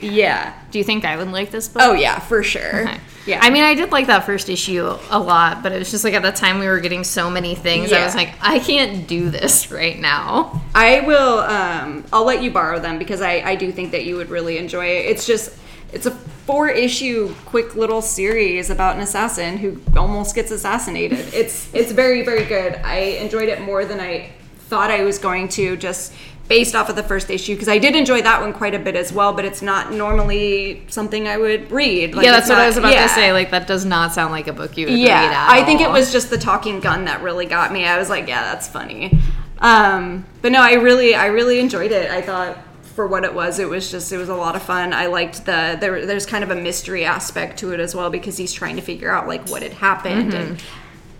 Yeah. 0.00 0.54
Do 0.70 0.78
you 0.78 0.84
think 0.84 1.04
I 1.04 1.16
would 1.16 1.28
like 1.28 1.50
this 1.50 1.68
book? 1.68 1.82
Oh 1.84 1.92
yeah, 1.92 2.18
for 2.18 2.42
sure. 2.42 2.82
Okay. 2.82 3.00
Yeah. 3.26 3.40
I 3.42 3.50
mean, 3.50 3.62
I 3.62 3.74
did 3.74 3.92
like 3.92 4.06
that 4.06 4.24
first 4.24 4.48
issue 4.48 4.96
a 5.10 5.18
lot, 5.18 5.62
but 5.62 5.72
it 5.72 5.78
was 5.78 5.90
just 5.90 6.02
like 6.02 6.14
at 6.14 6.22
the 6.22 6.32
time 6.32 6.58
we 6.58 6.66
were 6.66 6.80
getting 6.80 7.04
so 7.04 7.30
many 7.30 7.54
things, 7.54 7.92
I 7.92 8.02
was 8.02 8.14
like, 8.14 8.32
I 8.40 8.58
can't 8.58 9.06
do 9.06 9.28
this 9.28 9.70
right 9.70 9.98
now. 9.98 10.62
I 10.74 11.00
will. 11.00 11.40
Um, 11.40 12.04
I'll 12.10 12.24
let 12.24 12.42
you 12.42 12.50
borrow 12.50 12.78
them 12.80 12.98
because 12.98 13.20
I, 13.20 13.40
I 13.40 13.54
do 13.56 13.70
think 13.70 13.92
that 13.92 14.06
you 14.06 14.16
would 14.16 14.30
really 14.30 14.56
enjoy 14.56 14.86
it. 14.86 15.06
It's 15.06 15.26
just 15.26 15.58
it's 15.92 16.06
a 16.06 16.10
four 16.10 16.70
issue 16.70 17.34
quick 17.44 17.74
little 17.74 18.00
series 18.00 18.70
about 18.70 18.96
an 18.96 19.02
assassin 19.02 19.58
who 19.58 19.78
almost 19.94 20.34
gets 20.34 20.50
assassinated. 20.50 21.34
It's 21.34 21.68
it's 21.74 21.92
very 21.92 22.22
very 22.24 22.44
good. 22.44 22.76
I 22.76 23.18
enjoyed 23.20 23.50
it 23.50 23.60
more 23.60 23.84
than 23.84 24.00
I 24.00 24.30
thought 24.68 24.90
I 24.90 25.02
was 25.04 25.18
going 25.18 25.48
to 25.48 25.76
just 25.76 26.12
based 26.48 26.74
off 26.74 26.88
of 26.88 26.96
the 26.96 27.02
first 27.02 27.30
issue 27.30 27.54
because 27.54 27.68
I 27.68 27.78
did 27.78 27.94
enjoy 27.94 28.22
that 28.22 28.40
one 28.40 28.52
quite 28.52 28.74
a 28.74 28.78
bit 28.78 28.96
as 28.96 29.12
well. 29.12 29.32
But 29.32 29.44
it's 29.44 29.62
not 29.62 29.92
normally 29.92 30.82
something 30.88 31.28
I 31.28 31.36
would 31.36 31.70
read. 31.70 32.14
Like, 32.14 32.24
yeah, 32.24 32.32
that's 32.32 32.48
what 32.48 32.58
I 32.58 32.66
was 32.66 32.76
about 32.76 32.92
yeah. 32.92 33.02
to 33.02 33.08
say. 33.08 33.32
Like, 33.32 33.50
that 33.50 33.66
does 33.66 33.84
not 33.84 34.12
sound 34.12 34.32
like 34.32 34.48
a 34.48 34.52
book 34.52 34.76
you 34.76 34.86
would 34.86 34.94
read 34.94 35.02
Yeah, 35.02 35.46
I 35.48 35.64
think 35.64 35.80
it 35.80 35.90
was 35.90 36.10
just 36.10 36.30
the 36.30 36.38
talking 36.38 36.80
gun 36.80 37.04
that 37.04 37.22
really 37.22 37.46
got 37.46 37.72
me. 37.72 37.84
I 37.84 37.98
was 37.98 38.08
like, 38.08 38.26
yeah, 38.26 38.42
that's 38.42 38.68
funny. 38.68 39.18
Um, 39.58 40.24
but 40.42 40.52
no, 40.52 40.60
I 40.60 40.74
really, 40.74 41.14
I 41.14 41.26
really 41.26 41.58
enjoyed 41.58 41.92
it. 41.92 42.10
I 42.10 42.22
thought 42.22 42.58
for 42.94 43.06
what 43.06 43.24
it 43.24 43.34
was, 43.34 43.58
it 43.58 43.68
was 43.68 43.90
just, 43.90 44.12
it 44.12 44.16
was 44.16 44.28
a 44.28 44.34
lot 44.34 44.56
of 44.56 44.62
fun. 44.62 44.92
I 44.92 45.06
liked 45.06 45.46
the 45.46 45.76
there. 45.80 46.04
There's 46.06 46.26
kind 46.26 46.42
of 46.42 46.50
a 46.50 46.56
mystery 46.56 47.04
aspect 47.04 47.58
to 47.60 47.72
it 47.72 47.80
as 47.80 47.94
well 47.94 48.10
because 48.10 48.36
he's 48.36 48.52
trying 48.52 48.76
to 48.76 48.82
figure 48.82 49.10
out 49.10 49.28
like 49.28 49.48
what 49.48 49.62
had 49.62 49.74
happened 49.74 50.32
Mm-hmm. 50.32 50.52
and 50.52 50.62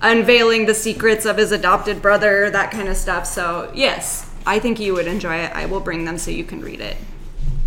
unveiling 0.00 0.66
the 0.66 0.74
secrets 0.74 1.24
of 1.24 1.36
his 1.36 1.52
adopted 1.52 2.00
brother, 2.00 2.50
that 2.50 2.70
kind 2.70 2.88
of 2.88 2.96
stuff. 2.96 3.26
So 3.26 3.70
yes, 3.74 4.27
I 4.48 4.58
think 4.58 4.80
you 4.80 4.94
would 4.94 5.06
enjoy 5.06 5.36
it. 5.36 5.52
I 5.54 5.66
will 5.66 5.80
bring 5.80 6.04
them 6.06 6.16
so 6.16 6.30
you 6.30 6.42
can 6.42 6.62
read 6.62 6.80
it. 6.80 6.96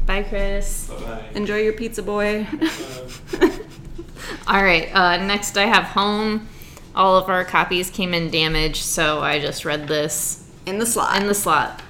Bye, 0.08 0.24
Chris. 0.24 0.88
Bye-bye. 0.88 1.26
Enjoy 1.36 1.58
your 1.58 1.74
pizza 1.74 2.02
boy. 2.02 2.48
All 4.48 4.64
right, 4.64 4.94
uh, 4.94 5.18
next 5.18 5.58
I 5.58 5.66
have 5.66 5.84
Home. 5.86 6.48
All 6.96 7.16
of 7.18 7.30
our 7.30 7.46
copies 7.46 7.90
came 7.90 8.14
in 8.14 8.32
damaged, 8.32 8.84
so 8.84 9.20
I 9.20 9.40
just 9.40 9.64
read 9.64 9.88
this 9.88 10.50
In 10.66 10.80
the 10.80 10.86
slot. 10.86 11.22
in 11.22 11.28
the 11.28 11.36
slot. 11.36 11.82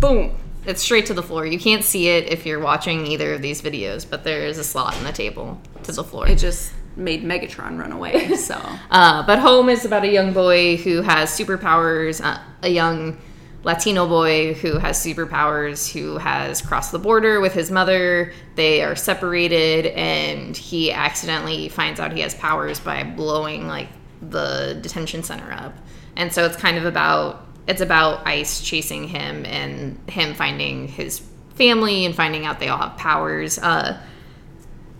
Boom. 0.00 0.34
It's 0.64 0.80
straight 0.82 1.06
to 1.06 1.14
the 1.14 1.22
floor. 1.22 1.44
You 1.44 1.58
can't 1.58 1.84
see 1.84 2.08
it 2.08 2.28
if 2.32 2.46
you're 2.46 2.60
watching 2.60 3.06
either 3.06 3.34
of 3.34 3.42
these 3.42 3.60
videos, 3.62 4.08
but 4.08 4.24
there 4.24 4.46
is 4.46 4.58
a 4.58 4.64
slot 4.64 4.96
in 4.96 5.04
the 5.04 5.12
table 5.12 5.60
to 5.82 5.92
the 5.92 6.02
floor. 6.04 6.26
It 6.28 6.38
just 6.38 6.72
made 6.96 7.22
Megatron 7.24 7.78
run 7.78 7.92
away. 7.92 8.36
So. 8.36 8.60
Uh, 8.90 9.26
but 9.26 9.38
Home 9.40 9.68
is 9.68 9.84
about 9.84 10.04
a 10.04 10.08
young 10.10 10.32
boy 10.32 10.76
who 10.76 11.02
has 11.02 11.30
superpowers, 11.30 12.24
uh, 12.24 12.38
a 12.62 12.68
young 12.68 13.18
Latino 13.62 14.06
boy 14.06 14.54
who 14.54 14.78
has 14.78 14.98
superpowers, 14.98 15.90
who 15.92 16.18
has 16.18 16.62
crossed 16.62 16.92
the 16.92 16.98
border 16.98 17.40
with 17.40 17.52
his 17.52 17.70
mother. 17.70 18.32
They 18.54 18.82
are 18.82 18.94
separated, 18.94 19.86
and 19.86 20.56
he 20.56 20.92
accidentally 20.92 21.68
finds 21.68 21.98
out 21.98 22.12
he 22.12 22.20
has 22.20 22.34
powers 22.34 22.78
by 22.78 23.02
blowing 23.02 23.66
like 23.66 23.88
the 24.22 24.78
detention 24.80 25.22
center 25.22 25.50
up. 25.52 25.74
And 26.16 26.32
so 26.32 26.44
it's 26.44 26.56
kind 26.56 26.76
of 26.76 26.84
about 26.84 27.46
it's 27.66 27.80
about 27.80 28.26
ICE 28.26 28.60
chasing 28.60 29.08
him 29.08 29.44
and 29.44 29.98
him 30.08 30.34
finding 30.34 30.86
his 30.86 31.20
family 31.56 32.04
and 32.06 32.14
finding 32.14 32.46
out 32.46 32.60
they 32.60 32.68
all 32.68 32.78
have 32.78 32.96
powers. 32.96 33.58
Uh, 33.58 34.00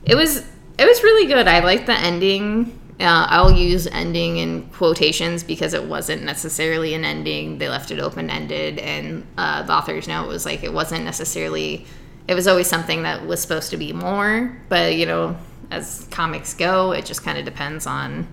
it 0.05 0.15
was 0.15 0.39
it 0.79 0.85
was 0.85 1.03
really 1.03 1.27
good. 1.27 1.47
I 1.47 1.61
liked 1.61 1.87
the 1.87 1.97
ending. 1.97 2.79
Uh, 2.99 3.27
I'll 3.29 3.53
use 3.53 3.87
ending 3.87 4.39
in 4.39 4.63
quotations 4.71 5.45
because 5.45 5.75
it 5.75 5.85
wasn't 5.85 6.23
necessarily 6.23 6.95
an 6.95 7.05
ending. 7.05 7.59
They 7.59 7.69
left 7.69 7.91
it 7.91 7.99
open 8.01 8.31
ended, 8.31 8.79
and 8.79 9.27
uh, 9.37 9.65
the 9.65 9.73
author's 9.75 10.09
note 10.09 10.29
was 10.29 10.47
like 10.47 10.63
it 10.65 10.73
wasn't 10.73 11.05
necessarily. 11.05 11.87
It 12.27 12.35
was 12.35 12.49
always 12.49 12.67
something 12.67 13.03
that 13.03 13.27
was 13.27 13.41
supposed 13.41 13.71
to 13.71 13.77
be 13.77 13.93
more, 13.93 14.57
but 14.69 14.95
you 14.95 15.05
know, 15.05 15.37
as 15.71 16.09
comics 16.11 16.55
go, 16.55 16.93
it 16.93 17.05
just 17.05 17.23
kind 17.23 17.39
of 17.39 17.45
depends 17.45 17.87
on 17.87 18.27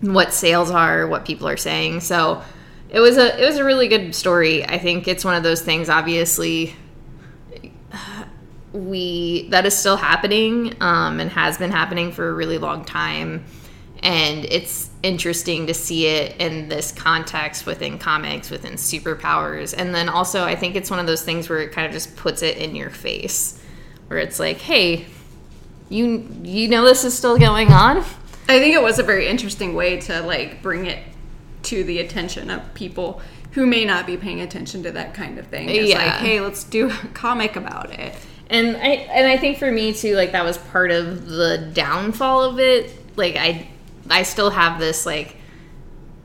what 0.00 0.32
sales 0.32 0.70
are, 0.70 1.06
what 1.06 1.26
people 1.26 1.46
are 1.46 1.58
saying. 1.58 2.00
So 2.00 2.42
it 2.88 3.00
was 3.00 3.18
a 3.18 3.38
it 3.40 3.46
was 3.46 3.58
a 3.58 3.64
really 3.64 3.88
good 3.88 4.14
story. 4.14 4.64
I 4.64 4.78
think 4.78 5.08
it's 5.08 5.26
one 5.26 5.34
of 5.34 5.42
those 5.42 5.60
things. 5.60 5.90
Obviously, 5.90 6.74
we 8.72 9.48
that 9.50 9.66
is 9.66 9.76
still 9.76 9.96
happening 9.96 10.74
um, 10.80 11.20
and 11.20 11.30
has 11.30 11.58
been 11.58 11.70
happening 11.70 12.12
for 12.12 12.28
a 12.28 12.32
really 12.32 12.58
long 12.58 12.84
time 12.84 13.44
and 14.02 14.44
it's 14.46 14.88
interesting 15.02 15.66
to 15.66 15.74
see 15.74 16.06
it 16.06 16.36
in 16.40 16.68
this 16.68 16.90
context 16.92 17.66
within 17.66 17.98
comics 17.98 18.50
within 18.50 18.74
superpowers 18.74 19.74
and 19.76 19.94
then 19.94 20.08
also 20.08 20.44
i 20.44 20.54
think 20.56 20.74
it's 20.76 20.90
one 20.90 20.98
of 20.98 21.06
those 21.06 21.22
things 21.22 21.48
where 21.48 21.60
it 21.60 21.72
kind 21.72 21.86
of 21.86 21.92
just 21.92 22.16
puts 22.16 22.42
it 22.42 22.56
in 22.56 22.74
your 22.74 22.90
face 22.90 23.62
where 24.08 24.18
it's 24.18 24.38
like 24.38 24.58
hey 24.58 25.06
you 25.88 26.26
you 26.42 26.68
know 26.68 26.84
this 26.84 27.04
is 27.04 27.16
still 27.16 27.38
going 27.38 27.68
on 27.72 28.02
I 28.48 28.58
think 28.58 28.74
it 28.74 28.82
was 28.82 28.98
a 28.98 29.04
very 29.04 29.28
interesting 29.28 29.74
way 29.74 30.00
to 30.00 30.22
like 30.22 30.60
bring 30.60 30.86
it 30.86 30.98
to 31.64 31.84
the 31.84 32.00
attention 32.00 32.50
of 32.50 32.74
people 32.74 33.20
who 33.52 33.64
may 33.64 33.84
not 33.84 34.06
be 34.06 34.16
paying 34.16 34.40
attention 34.40 34.82
to 34.82 34.90
that 34.92 35.14
kind 35.14 35.38
of 35.38 35.46
thing. 35.46 35.68
It's 35.68 35.88
Yeah. 35.88 35.98
like, 35.98 36.14
hey, 36.14 36.40
let's 36.40 36.64
do 36.64 36.88
a 36.90 37.08
comic 37.14 37.54
about 37.54 37.92
it. 37.92 38.12
and 38.48 38.76
i 38.76 38.88
and 39.14 39.28
i 39.28 39.36
think 39.36 39.58
for 39.58 39.70
me 39.70 39.92
too 39.92 40.16
like 40.16 40.32
that 40.32 40.44
was 40.44 40.58
part 40.58 40.90
of 40.90 41.28
the 41.28 41.70
downfall 41.72 42.42
of 42.42 42.58
it 42.58 42.92
like 43.14 43.36
i 43.36 43.68
i 44.10 44.22
still 44.22 44.50
have 44.50 44.78
this 44.78 45.06
like 45.06 45.36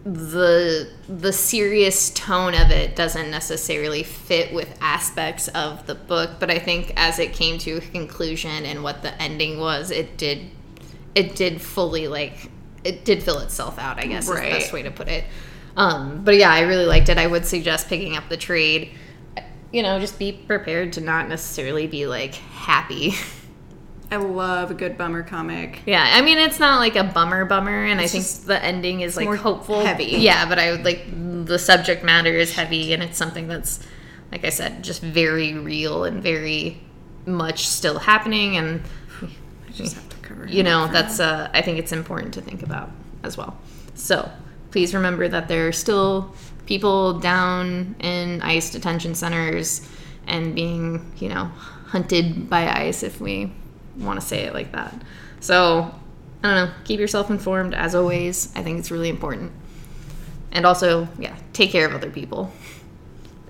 the 0.04 0.88
the 1.10 1.34
serious 1.34 2.12
tone 2.12 2.54
of 2.54 2.70
it 2.70 2.96
doesn't 2.96 3.32
necessarily 3.32 4.04
fit 4.04 4.54
with 4.54 4.77
aspects 4.80 5.48
of 5.50 5.86
the 5.88 5.96
book 5.96 6.32
but 6.39 6.51
i 6.51 6.60
think 6.60 6.94
as 6.96 7.18
it 7.18 7.34
came 7.34 7.58
to 7.58 7.77
a 7.77 7.82
conclusion 7.82 8.65
and 8.65 8.84
what 8.84 9.01
the 9.01 9.20
ending 9.22 9.60
was 9.60 9.89
it 9.89 10.15
did 10.18 10.51
it 11.15 11.36
did 11.36 11.62
fully 11.62 12.08
like 12.08 12.51
it 12.84 13.04
did 13.04 13.24
fill 13.24 13.39
itself 13.39 13.80
out 13.80 13.98
i 13.98 14.06
guess 14.06 14.30
is 14.30 14.36
the 14.36 14.42
best 14.42 14.74
way 14.74 14.84
to 14.84 14.92
put 14.92 15.08
it. 15.08 15.25
Um 15.75 16.24
but 16.24 16.36
yeah 16.36 16.51
i 16.51 16.62
really 16.62 16.86
liked 16.86 17.10
it. 17.10 17.18
I 17.18 17.27
would 17.27 17.46
suggest 17.46 17.89
picking 17.89 18.15
up 18.15 18.30
the 18.30 18.38
trade. 18.38 18.92
You 19.72 19.84
know, 19.84 20.00
just 20.00 20.18
be 20.18 20.32
prepared 20.32 20.94
to 20.94 21.01
not 21.01 21.27
necessarily 21.27 21.88
be 21.88 22.06
like 22.06 22.36
happy. 22.36 23.13
I 24.12 24.18
love 24.18 24.72
a 24.72 24.74
good 24.74 24.98
bummer 24.98 25.24
comic. 25.24 25.82
Yeah, 25.86 26.06
I 26.14 26.22
mean 26.22 26.38
it's 26.38 26.60
not 26.60 26.80
like 26.80 26.96
a 26.96 27.04
bummer 27.04 27.46
bummer, 27.46 27.86
and 27.86 28.00
It's 28.00 28.12
I 28.12 28.14
think 28.14 28.24
just- 28.24 28.48
the 28.48 28.64
ending 28.64 29.02
is 29.02 29.18
like 29.18 29.26
more 29.26 29.36
hopeful, 29.36 29.84
heavy. 29.86 30.06
Yeah, 30.06 30.48
but 30.48 30.60
I 30.60 30.72
would 30.72 30.86
like 30.86 31.06
the 31.46 31.60
subject 31.60 32.04
matter 32.04 32.32
is 32.34 32.54
heavy, 32.56 32.94
and 32.94 33.04
it's 33.04 33.18
something 33.18 33.48
that's, 33.48 33.80
like 34.32 34.44
I 34.46 34.50
said, 34.50 34.84
just 34.84 35.02
very 35.02 35.54
real 35.54 36.04
and 36.06 36.22
very 36.24 36.82
much 37.26 37.68
still 37.68 38.00
happening, 38.00 38.58
and 38.58 38.82
I 39.22 39.72
just 39.72 39.96
have 39.96 40.10
to 40.10 40.18
cover 40.18 40.48
you 40.48 40.64
know 40.64 40.88
that's 40.92 41.20
uh, 41.20 41.50
I 41.54 41.62
think 41.62 41.80
it's 41.80 41.92
important 41.92 42.34
to 42.36 42.42
think 42.42 42.64
about 42.64 42.92
as 43.24 43.38
well. 43.38 43.58
So 43.96 44.30
please 44.72 44.94
remember 44.94 45.28
that 45.28 45.48
there 45.48 45.68
are 45.68 45.72
still 45.72 46.34
people 46.66 47.20
down 47.20 47.96
in 48.00 48.42
ICE 48.42 48.70
detention 48.72 49.16
centers 49.16 49.88
and 50.28 50.54
being 50.56 51.12
you 51.18 51.30
know 51.30 51.46
hunted 51.88 52.50
by 52.50 52.68
ICE 52.68 53.04
if 53.04 53.20
we 53.22 53.52
want 53.98 54.20
to 54.20 54.25
say 54.25 54.44
it 54.44 54.54
like 54.54 54.72
that. 54.74 54.94
So 55.40 55.94
I 56.44 56.54
don't 56.54 56.68
know. 56.68 56.74
Keep 56.84 57.00
yourself 57.00 57.30
informed 57.30 57.74
as 57.74 57.96
always. 57.96 58.52
I 58.56 58.62
think 58.64 58.80
it's 58.80 58.92
really 58.92 59.10
important. 59.10 59.52
And 60.52 60.66
also, 60.66 61.08
yeah, 61.20 61.36
take 61.54 61.72
care 61.72 61.86
of 61.86 61.94
other 61.94 62.10
people. 62.10 62.52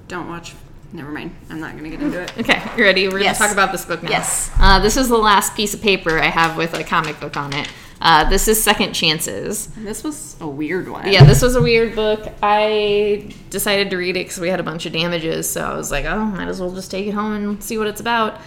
Don't 0.07 0.27
watch. 0.29 0.53
Never 0.93 1.11
mind. 1.11 1.35
I'm 1.49 1.59
not 1.59 1.75
gonna 1.75 1.89
get 1.89 2.01
into 2.01 2.21
it. 2.21 2.31
Okay, 2.39 2.61
you 2.77 2.83
ready? 2.83 3.07
We're 3.09 3.19
Yes. 3.19 3.37
gonna 3.37 3.49
talk 3.49 3.53
about 3.55 3.71
this 3.71 3.85
book 3.85 4.01
now. 4.03 4.09
Yes. 4.09 4.49
Uh, 4.59 4.79
this 4.79 4.95
is 4.97 5.09
the 5.09 5.17
last 5.17 5.55
piece 5.55 5.73
of 5.73 5.81
paper 5.81 6.19
I 6.19 6.27
have 6.27 6.55
with 6.57 6.73
a 6.73 6.83
comic 6.83 7.19
book 7.19 7.35
on 7.35 7.53
it. 7.53 7.67
Uh, 8.01 8.29
this 8.29 8.47
is 8.47 8.61
Second 8.61 8.93
Chances. 8.93 9.67
This 9.77 10.03
was 10.03 10.35
a 10.39 10.47
weird 10.47 10.87
one. 10.89 11.11
Yeah, 11.11 11.23
this 11.23 11.41
was 11.41 11.55
a 11.55 11.61
weird 11.61 11.95
book. 11.95 12.27
I 12.43 13.33
decided 13.49 13.89
to 13.89 13.97
read 13.97 14.15
it 14.15 14.25
because 14.25 14.39
we 14.39 14.49
had 14.49 14.59
a 14.59 14.63
bunch 14.63 14.85
of 14.85 14.93
damages, 14.93 15.49
so 15.49 15.61
I 15.61 15.75
was 15.75 15.91
like, 15.91 16.05
oh, 16.05 16.25
might 16.25 16.47
as 16.47 16.59
well 16.61 16.71
just 16.71 16.91
take 16.91 17.07
it 17.07 17.11
home 17.13 17.33
and 17.33 17.63
see 17.63 17.77
what 17.77 17.87
it's 17.87 18.01
about. 18.01 18.39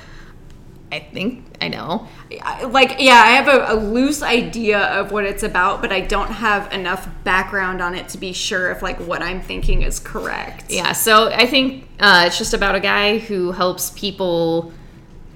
I 0.90 1.00
think 1.00 1.44
I 1.60 1.68
know. 1.68 2.08
Like 2.68 2.96
yeah 2.98 3.22
i 3.24 3.30
have 3.32 3.48
a, 3.48 3.72
a 3.72 3.76
loose 3.76 4.22
idea 4.22 4.78
of 4.78 5.12
what 5.12 5.24
it's 5.24 5.42
about 5.42 5.80
but 5.80 5.92
i 5.92 6.00
don't 6.00 6.30
have 6.30 6.72
enough 6.72 7.08
background 7.24 7.80
on 7.80 7.94
it 7.94 8.08
to 8.10 8.18
be 8.18 8.32
sure 8.32 8.70
if 8.70 8.82
like 8.82 8.98
what 9.00 9.22
i'm 9.22 9.40
thinking 9.40 9.82
is 9.82 9.98
correct 9.98 10.70
Yeah, 10.70 10.92
so 10.92 11.28
I 11.30 11.46
think 11.46 11.88
uh, 12.00 12.24
it's 12.26 12.38
just 12.38 12.54
about 12.54 12.74
a 12.74 12.80
guy 12.80 13.18
who 13.18 13.52
helps 13.52 13.90
people 13.90 14.72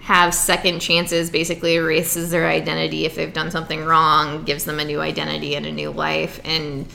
have 0.03 0.35
second 0.35 0.81
chances, 0.81 1.31
basically 1.31 1.75
erases 1.77 2.31
their 2.31 2.47
identity 2.49 3.05
if 3.05 3.15
they've 3.15 3.33
done 3.33 3.51
something 3.51 3.85
wrong, 3.85 4.45
gives 4.45 4.65
them 4.65 4.81
a 4.81 4.85
new 4.85 5.01
identity 5.01 5.55
and 5.55 5.65
a 5.65 5.73
new 5.73 5.91
life. 5.91 6.41
And 6.45 6.87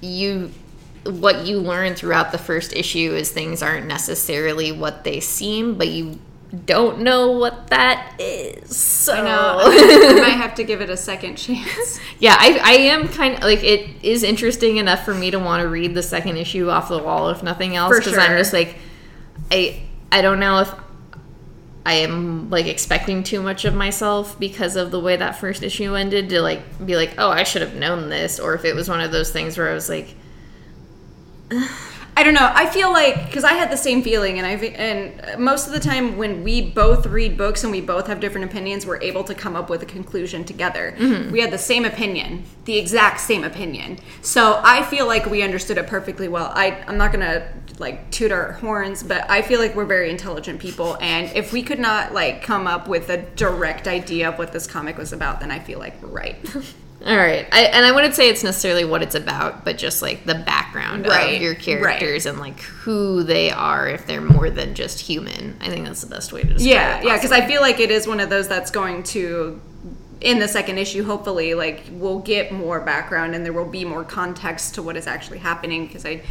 you, 0.00 0.52
what 1.04 1.46
you 1.46 1.58
learn 1.58 1.94
throughout 1.94 2.30
the 2.32 2.38
first 2.38 2.72
issue 2.72 3.12
is 3.14 3.30
things 3.32 3.62
aren't 3.62 3.86
necessarily 3.86 4.70
what 4.70 5.02
they 5.04 5.20
seem, 5.20 5.76
but 5.76 5.88
you 5.88 6.18
don't 6.64 7.00
know 7.00 7.32
what 7.32 7.68
that 7.68 8.14
is. 8.18 8.76
So. 8.76 9.12
I 9.12 9.20
know 9.20 9.58
i 9.62 10.20
might 10.20 10.28
have 10.36 10.54
to 10.54 10.64
give 10.64 10.80
it 10.80 10.90
a 10.90 10.96
second 10.96 11.36
chance. 11.36 12.00
Yeah, 12.20 12.36
I, 12.36 12.60
I 12.64 12.72
am 12.72 13.06
kind 13.06 13.36
of 13.36 13.42
like 13.42 13.62
it 13.62 13.90
is 14.02 14.24
interesting 14.24 14.78
enough 14.78 15.04
for 15.04 15.14
me 15.14 15.30
to 15.30 15.38
want 15.38 15.62
to 15.62 15.68
read 15.68 15.94
the 15.94 16.02
second 16.02 16.36
issue 16.36 16.68
off 16.68 16.88
the 16.88 16.98
wall, 16.98 17.30
if 17.30 17.44
nothing 17.44 17.76
else, 17.76 17.96
because 17.96 18.18
I'm 18.18 18.36
just 18.36 18.52
like, 18.52 18.74
I 19.52 19.82
I 20.10 20.20
don't 20.20 20.40
know 20.40 20.58
if 20.58 20.74
I 21.86 21.94
am 21.94 22.50
like 22.50 22.66
expecting 22.66 23.22
too 23.22 23.40
much 23.40 23.64
of 23.64 23.72
myself 23.72 24.36
because 24.40 24.74
of 24.74 24.90
the 24.90 24.98
way 24.98 25.14
that 25.16 25.38
first 25.38 25.62
issue 25.62 25.94
ended 25.94 26.28
to 26.30 26.40
like 26.40 26.84
be 26.84 26.96
like, 26.96 27.14
oh, 27.18 27.30
I 27.30 27.44
should 27.44 27.62
have 27.62 27.76
known 27.76 28.08
this, 28.08 28.40
or 28.40 28.54
if 28.54 28.64
it 28.64 28.74
was 28.74 28.88
one 28.88 29.00
of 29.00 29.12
those 29.12 29.30
things 29.30 29.56
where 29.56 29.70
I 29.70 29.74
was 29.74 29.88
like, 29.88 30.14
I 32.18 32.24
don't 32.24 32.34
know. 32.34 32.50
I 32.52 32.66
feel 32.66 32.90
like 32.90 33.26
because 33.26 33.44
I 33.44 33.52
had 33.52 33.70
the 33.70 33.76
same 33.76 34.02
feeling, 34.02 34.40
and 34.40 34.46
I 34.46 34.54
and 34.54 35.40
most 35.40 35.68
of 35.68 35.72
the 35.72 35.78
time 35.78 36.16
when 36.16 36.42
we 36.42 36.60
both 36.60 37.06
read 37.06 37.38
books 37.38 37.62
and 37.62 37.70
we 37.70 37.80
both 37.80 38.08
have 38.08 38.18
different 38.18 38.50
opinions, 38.50 38.84
we're 38.84 39.00
able 39.00 39.22
to 39.22 39.36
come 39.36 39.54
up 39.54 39.70
with 39.70 39.84
a 39.84 39.86
conclusion 39.86 40.44
together. 40.44 40.96
Mm-hmm. 40.98 41.30
We 41.30 41.38
had 41.38 41.52
the 41.52 41.58
same 41.58 41.84
opinion, 41.84 42.42
the 42.64 42.76
exact 42.76 43.20
same 43.20 43.44
opinion. 43.44 44.00
So 44.20 44.60
I 44.64 44.82
feel 44.82 45.06
like 45.06 45.26
we 45.26 45.44
understood 45.44 45.78
it 45.78 45.86
perfectly 45.86 46.26
well. 46.26 46.50
I 46.56 46.82
I'm 46.88 46.98
not 46.98 47.12
gonna 47.12 47.52
like 47.78 48.10
toot 48.10 48.32
our 48.32 48.54
horns, 48.54 49.04
but 49.04 49.30
I 49.30 49.40
feel 49.40 49.60
like 49.60 49.76
we're 49.76 49.84
very 49.84 50.10
intelligent 50.10 50.58
people, 50.58 50.98
and 51.00 51.30
if 51.36 51.52
we 51.52 51.62
could 51.62 51.78
not 51.78 52.14
like 52.14 52.42
come 52.42 52.66
up 52.66 52.88
with 52.88 53.10
a 53.10 53.18
direct 53.36 53.86
idea 53.86 54.28
of 54.30 54.38
what 54.38 54.52
this 54.52 54.66
comic 54.66 54.98
was 54.98 55.12
about, 55.12 55.38
then 55.38 55.52
I 55.52 55.60
feel 55.60 55.78
like 55.78 56.02
we're 56.02 56.08
right. 56.08 56.36
all 57.06 57.16
right, 57.16 57.46
I, 57.52 57.60
and 57.72 57.86
I 57.86 57.92
wouldn't 57.92 58.14
say 58.14 58.28
it's 58.28 58.42
necessarily 58.42 58.84
what 58.84 59.02
it's 59.02 59.14
about, 59.14 59.64
but 59.64 59.78
just 59.78 60.02
like 60.02 60.24
the 60.24 60.34
background 60.34 61.06
Right, 61.06 61.36
of 61.36 61.42
your 61.42 61.52
right. 61.52 61.60
characters 61.60 62.26
and 62.26 62.38
like 62.40 62.60
who 62.60 63.22
they 63.22 63.50
are 63.50 63.88
if 63.88 64.06
they're 64.06 64.20
more 64.20 64.50
than 64.50 64.74
just 64.74 64.98
human. 65.00 65.56
I 65.60 65.68
think 65.68 65.86
that's 65.86 66.00
the 66.00 66.08
best 66.08 66.32
way 66.32 66.42
to 66.42 66.48
describe 66.54 66.66
Yeah, 66.66 66.98
it. 66.98 67.04
yeah, 67.06 67.16
because 67.16 67.32
I 67.32 67.46
feel 67.46 67.60
like 67.60 67.78
it 67.80 67.90
is 67.90 68.06
one 68.08 68.18
of 68.20 68.30
those 68.30 68.48
that's 68.48 68.70
going 68.72 69.04
to, 69.04 69.60
in 70.20 70.40
the 70.40 70.48
second 70.48 70.78
issue, 70.78 71.04
hopefully, 71.04 71.54
like 71.54 71.84
we'll 71.92 72.18
get 72.18 72.50
more 72.50 72.80
background 72.80 73.34
and 73.36 73.44
there 73.44 73.52
will 73.52 73.64
be 73.70 73.84
more 73.84 74.02
context 74.02 74.74
to 74.74 74.82
what 74.82 74.96
is 74.96 75.06
actually 75.06 75.38
happening. 75.38 75.86
Because 75.86 76.04
I, 76.04 76.22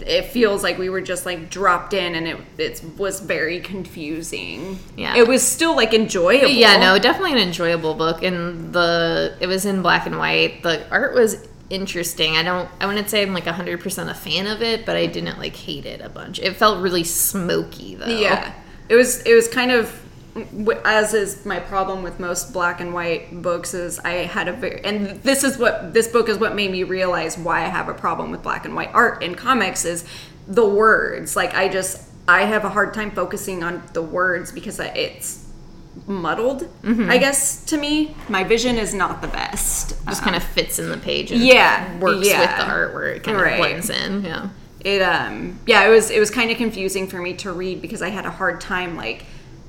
it 0.00 0.26
feels 0.26 0.62
like 0.62 0.76
we 0.78 0.88
were 0.88 1.00
just 1.00 1.24
like 1.24 1.50
dropped 1.50 1.94
in 1.94 2.14
and 2.14 2.26
it 2.26 2.38
it 2.58 2.84
was 2.98 3.20
very 3.20 3.60
confusing. 3.60 4.78
Yeah. 4.96 5.16
it 5.16 5.28
was 5.28 5.42
still 5.42 5.76
like 5.76 5.94
enjoyable. 5.94 6.48
Yeah, 6.48 6.76
no, 6.78 6.98
definitely 6.98 7.32
an 7.32 7.38
enjoyable 7.38 7.94
book, 7.94 8.22
and 8.22 8.72
the 8.72 9.36
it 9.40 9.46
was 9.46 9.64
in 9.64 9.82
black 9.82 10.06
and 10.06 10.18
white. 10.18 10.62
The 10.62 10.88
art 10.90 11.14
was 11.14 11.46
interesting. 11.70 12.36
I 12.36 12.42
don't, 12.42 12.68
I 12.80 12.86
wouldn't 12.86 13.08
say 13.08 13.22
I'm 13.22 13.32
like 13.34 13.46
100 13.46 13.80
percent 13.80 14.10
a 14.10 14.14
fan 14.14 14.46
of 14.46 14.62
it, 14.62 14.84
but 14.84 14.96
I 14.96 15.06
didn't 15.06 15.38
like 15.38 15.54
hate 15.56 15.86
it 15.86 16.00
a 16.00 16.08
bunch. 16.08 16.38
It 16.40 16.56
felt 16.56 16.82
really 16.82 17.04
smoky 17.04 17.94
though. 17.94 18.06
Yeah, 18.06 18.52
it 18.88 18.96
was. 18.96 19.22
It 19.22 19.34
was 19.34 19.48
kind 19.48 19.70
of 19.70 20.00
as 20.84 21.14
is 21.14 21.44
my 21.46 21.60
problem 21.60 22.02
with 22.02 22.18
most 22.18 22.52
black 22.52 22.80
and 22.80 22.92
white 22.92 23.40
books 23.42 23.72
is 23.74 23.98
I 24.00 24.12
had 24.24 24.48
a 24.48 24.52
very 24.52 24.84
and 24.84 25.06
this 25.22 25.44
is 25.44 25.58
what 25.58 25.94
this 25.94 26.08
book 26.08 26.28
is 26.28 26.38
what 26.38 26.54
made 26.54 26.70
me 26.72 26.82
realize 26.82 27.38
why 27.38 27.64
I 27.64 27.68
have 27.68 27.88
a 27.88 27.94
problem 27.94 28.30
with 28.30 28.42
black 28.42 28.64
and 28.64 28.74
white 28.74 28.90
art 28.92 29.22
in 29.22 29.34
comics 29.34 29.84
is 29.84 30.04
the 30.46 30.66
words. 30.66 31.36
Like 31.36 31.54
I 31.54 31.68
just 31.68 32.02
I 32.26 32.42
have 32.46 32.64
a 32.64 32.68
hard 32.70 32.94
time 32.94 33.10
focusing 33.10 33.62
on 33.62 33.82
the 33.92 34.02
words 34.02 34.50
because 34.50 34.80
it's 34.80 35.46
muddled. 36.06 36.68
I 36.84 37.18
guess 37.18 37.64
to 37.66 37.76
me, 37.76 38.16
my 38.28 38.42
vision 38.42 38.76
is 38.78 38.92
not 38.92 39.22
the 39.22 39.28
best. 39.28 39.94
just 40.06 40.22
kind 40.22 40.34
of 40.34 40.42
fits 40.42 40.78
in 40.80 40.88
the 40.88 40.96
page. 40.98 41.30
And 41.30 41.40
Yeah, 41.42 41.98
works 42.00 42.26
yeah. 42.28 42.40
with 42.40 42.50
the 42.66 42.72
artwork 42.72 42.94
where 42.94 43.06
it 43.14 43.22
kind 43.22 43.38
of 43.40 43.56
blends 43.58 43.90
in. 43.90 44.24
Yeah. 44.24 44.48
it 44.80 45.00
um 45.00 45.58
yeah 45.66 45.86
it 45.86 45.90
was 45.90 46.10
it 46.10 46.18
was 46.18 46.30
kind 46.30 46.50
of 46.50 46.56
confusing 46.56 47.06
for 47.06 47.18
me 47.22 47.32
to 47.32 47.50
read 47.52 47.80
because 47.80 48.02
i 48.02 48.10
had 48.10 48.26
a 48.26 48.30
hard 48.30 48.60
time 48.60 48.96
like 48.98 49.24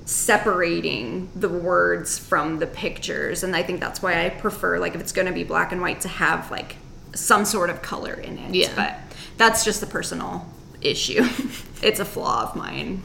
separating 0.06 1.30
the 1.36 1.50
words 1.50 2.20
from 2.20 2.60
the 2.60 2.68
pictures 2.68 3.44
and 3.44 3.56
i 3.56 3.64
think 3.64 3.80
that's 3.80 4.04
why 4.04 4.24
i 4.26 4.30
prefer 4.30 4.78
like 4.78 4.94
if 4.94 5.02
it's 5.02 5.12
going 5.12 5.26
to 5.26 5.34
be 5.34 5.44
black 5.44 5.72
and 5.72 5.82
white 5.82 6.00
to 6.00 6.08
have 6.08 6.52
like 6.52 6.76
some 7.16 7.44
sort 7.44 7.72
of 7.72 7.82
color 7.82 8.14
in 8.14 8.38
it 8.38 8.54
Yeah. 8.54 8.72
but 8.76 8.96
that's 9.38 9.66
just 9.66 9.82
a 9.82 9.88
personal 9.88 10.48
issue 10.82 11.24
it's 11.82 12.00
a 12.00 12.06
flaw 12.06 12.44
of 12.44 12.56
mine 12.56 13.02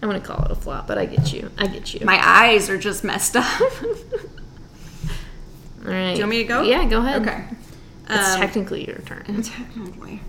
I 0.00 0.06
wouldn't 0.06 0.24
call 0.24 0.42
it 0.44 0.50
a 0.50 0.54
flaw 0.54 0.84
but 0.86 0.96
I 0.96 1.04
get 1.06 1.32
you. 1.32 1.50
I 1.58 1.66
get 1.66 1.92
you. 1.92 2.06
my 2.06 2.18
eyes 2.24 2.70
are 2.70 2.78
just 2.78 3.02
messed 3.04 3.36
up 3.36 3.60
All 3.60 3.68
right. 5.84 6.12
do 6.14 6.18
you 6.18 6.24
want 6.24 6.30
me 6.30 6.38
to 6.38 6.44
go 6.44 6.62
Yeah, 6.62 6.88
go 6.88 6.98
ahead. 7.00 7.20
okay 7.22 7.44
It's 8.08 8.34
Um, 8.34 8.40
technically 8.40 8.86
your 8.86 8.98
turn. 8.98 9.42
Technically. 9.42 10.20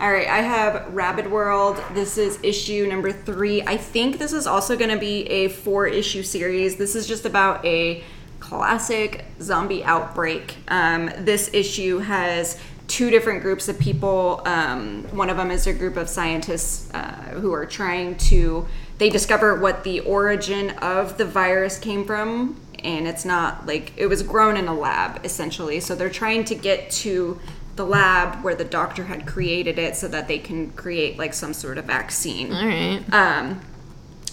All 0.00 0.12
right, 0.12 0.26
I 0.28 0.38
have 0.42 0.92
Rabid 0.94 1.30
World. 1.30 1.80
This 1.94 2.18
is 2.18 2.38
issue 2.42 2.86
number 2.88 3.12
three. 3.12 3.62
I 3.62 3.76
think 3.76 4.18
this 4.18 4.32
is 4.32 4.46
also 4.46 4.76
going 4.76 4.90
to 4.90 4.98
be 4.98 5.22
a 5.28 5.48
four 5.48 5.86
issue 5.86 6.22
series. 6.22 6.76
This 6.76 6.94
is 6.96 7.06
just 7.06 7.24
about 7.24 7.64
a 7.64 8.02
classic 8.40 9.24
zombie 9.40 9.84
outbreak. 9.84 10.56
Um, 10.68 11.10
this 11.18 11.50
issue 11.52 11.98
has 11.98 12.58
two 12.88 13.10
different 13.10 13.42
groups 13.42 13.68
of 13.68 13.78
people. 13.78 14.40
Um, 14.46 15.04
one 15.10 15.28
of 15.30 15.36
them 15.36 15.50
is 15.50 15.66
a 15.66 15.74
group 15.74 15.96
of 15.96 16.08
scientists 16.08 16.90
uh, 16.94 17.12
who 17.40 17.52
are 17.52 17.66
trying 17.66 18.16
to, 18.16 18.66
they 18.98 19.10
discover 19.10 19.60
what 19.60 19.84
the 19.84 20.00
origin 20.00 20.70
of 20.78 21.18
the 21.18 21.24
virus 21.24 21.78
came 21.78 22.04
from 22.04 22.56
and 22.84 23.06
it's 23.08 23.24
not 23.24 23.66
like 23.66 23.92
it 23.96 24.06
was 24.06 24.22
grown 24.22 24.56
in 24.56 24.68
a 24.68 24.74
lab 24.74 25.24
essentially. 25.24 25.80
So 25.80 25.94
they're 25.94 26.10
trying 26.10 26.44
to 26.44 26.54
get 26.54 26.90
to 26.92 27.38
the 27.76 27.84
lab 27.84 28.42
where 28.42 28.54
the 28.54 28.64
doctor 28.64 29.04
had 29.04 29.26
created 29.26 29.78
it 29.78 29.96
so 29.96 30.08
that 30.08 30.28
they 30.28 30.38
can 30.38 30.70
create 30.72 31.16
like 31.16 31.32
some 31.32 31.54
sort 31.54 31.78
of 31.78 31.84
vaccine. 31.84 32.52
All 32.52 32.66
right. 32.66 33.02
Um, 33.12 33.60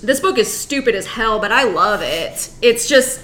this 0.01 0.19
book 0.19 0.37
is 0.37 0.55
stupid 0.55 0.93
as 0.93 1.07
hell, 1.07 1.39
but 1.39 1.51
I 1.51 1.63
love 1.63 2.01
it. 2.01 2.51
It's 2.61 2.87
just, 2.87 3.21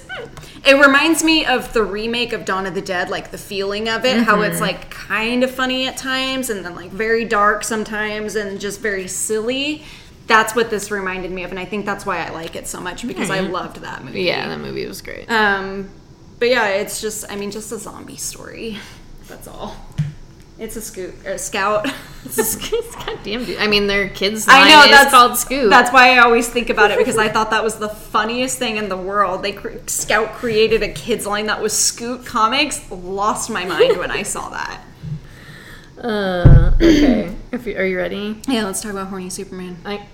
it 0.64 0.74
reminds 0.74 1.22
me 1.22 1.44
of 1.44 1.72
the 1.72 1.82
remake 1.84 2.32
of 2.32 2.44
Dawn 2.44 2.66
of 2.66 2.74
the 2.74 2.80
Dead, 2.82 3.10
like 3.10 3.30
the 3.30 3.38
feeling 3.38 3.88
of 3.88 4.04
it, 4.04 4.22
how 4.22 4.40
it's 4.42 4.60
like 4.60 4.90
kind 4.90 5.44
of 5.44 5.50
funny 5.50 5.86
at 5.86 5.96
times 5.96 6.50
and 6.50 6.64
then 6.64 6.74
like 6.74 6.90
very 6.90 7.24
dark 7.24 7.62
sometimes 7.62 8.36
and 8.36 8.58
just 8.60 8.80
very 8.80 9.06
silly. 9.06 9.84
That's 10.32 10.54
what 10.54 10.70
this 10.70 10.90
reminded 10.90 11.30
me 11.30 11.44
of, 11.44 11.50
and 11.50 11.58
I 11.58 11.64
think 11.64 11.86
that's 11.86 12.06
why 12.06 12.24
I 12.24 12.30
like 12.30 12.56
it 12.56 12.66
so 12.66 12.80
much 12.80 13.06
because 13.06 13.30
I 13.30 13.40
loved 13.40 13.76
that 13.82 14.04
movie. 14.04 14.22
Yeah, 14.22 14.48
that 14.48 14.60
movie 14.60 14.86
was 14.86 15.02
great. 15.02 15.30
Um, 15.30 15.90
but 16.38 16.48
yeah, 16.48 16.68
it's 16.68 17.00
just, 17.00 17.30
I 17.30 17.36
mean, 17.36 17.50
just 17.50 17.70
a 17.72 17.78
zombie 17.78 18.16
story. 18.16 18.78
That's 19.28 19.46
all. 19.46 19.76
It's 20.58 20.76
a 20.76 20.80
scoot, 20.80 21.14
a 21.26 21.38
scout. 21.38 21.88
Goddamn, 23.06 23.44
dude. 23.44 23.58
I 23.58 23.66
mean, 23.66 23.86
their 23.88 24.08
kids' 24.08 24.46
I 24.48 24.68
know 24.68 24.90
that's 24.90 25.10
called 25.10 25.36
Scoop. 25.36 25.70
That's 25.70 25.92
why 25.92 26.14
I 26.14 26.18
always 26.18 26.48
think 26.48 26.70
about 26.70 26.90
it 26.92 26.98
because 26.98 27.18
I 27.18 27.28
thought 27.28 27.50
that 27.50 27.64
was 27.64 27.76
the 27.76 27.88
funniest 27.88 28.58
thing 28.58 28.76
in 28.76 28.88
the 28.88 28.96
world. 28.96 29.42
They 29.42 29.52
cr- 29.52 29.78
Scout 29.86 30.34
created 30.34 30.82
a 30.82 30.92
kids 30.92 31.26
line 31.26 31.46
that 31.46 31.60
was 31.60 31.72
Scoot 31.76 32.24
Comics. 32.24 32.88
Lost 32.90 33.50
my 33.50 33.64
mind 33.64 33.98
when 33.98 34.10
I 34.10 34.22
saw 34.22 34.50
that. 34.50 34.80
Uh, 35.98 36.72
okay. 36.76 37.34
If 37.50 37.66
you, 37.66 37.76
are 37.76 37.84
you 37.84 37.96
ready? 37.96 38.40
Yeah, 38.46 38.64
let's 38.64 38.82
talk 38.82 38.92
about 38.92 39.08
horny 39.08 39.30
Superman. 39.30 39.78
I, 39.84 40.06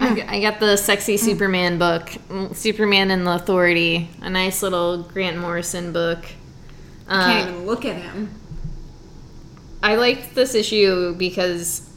I, 0.00 0.24
I 0.28 0.40
got 0.40 0.58
the 0.60 0.76
sexy 0.76 1.16
Superman 1.16 1.78
book, 1.78 2.06
Mm, 2.28 2.54
Superman 2.56 3.10
and 3.10 3.26
the 3.26 3.32
Authority, 3.32 4.10
a 4.20 4.30
nice 4.30 4.62
little 4.62 5.02
Grant 5.02 5.38
Morrison 5.38 5.92
book. 5.92 6.24
Uh, 7.08 7.24
Can't 7.24 7.50
even 7.50 7.66
look 7.66 7.84
at 7.84 7.96
him. 7.96 8.30
I 9.82 9.96
liked 9.96 10.34
this 10.34 10.54
issue 10.54 11.14
because, 11.14 11.88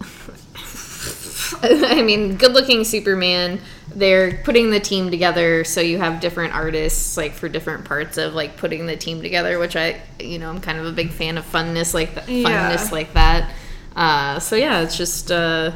I 1.62 2.02
mean, 2.02 2.36
good 2.36 2.52
looking 2.52 2.84
Superman. 2.84 3.60
They're 3.94 4.38
putting 4.44 4.70
the 4.70 4.80
team 4.80 5.10
together, 5.10 5.64
so 5.64 5.80
you 5.80 5.98
have 5.98 6.20
different 6.20 6.54
artists 6.54 7.16
like 7.16 7.32
for 7.32 7.48
different 7.48 7.84
parts 7.84 8.16
of 8.16 8.32
like 8.34 8.56
putting 8.56 8.86
the 8.86 8.96
team 8.96 9.20
together, 9.20 9.58
which 9.58 9.76
I, 9.76 10.00
you 10.18 10.38
know, 10.38 10.48
I'm 10.48 10.60
kind 10.60 10.78
of 10.78 10.86
a 10.86 10.92
big 10.92 11.10
fan 11.10 11.36
of 11.36 11.44
funness 11.44 11.92
like 11.92 12.14
that. 12.14 12.28
Yeah. 12.28 12.70
Funness 12.74 12.90
like 12.90 13.12
that. 13.14 13.52
Uh, 13.94 14.38
so 14.38 14.56
yeah, 14.56 14.80
it's 14.80 14.96
just 14.96 15.30
uh, 15.30 15.72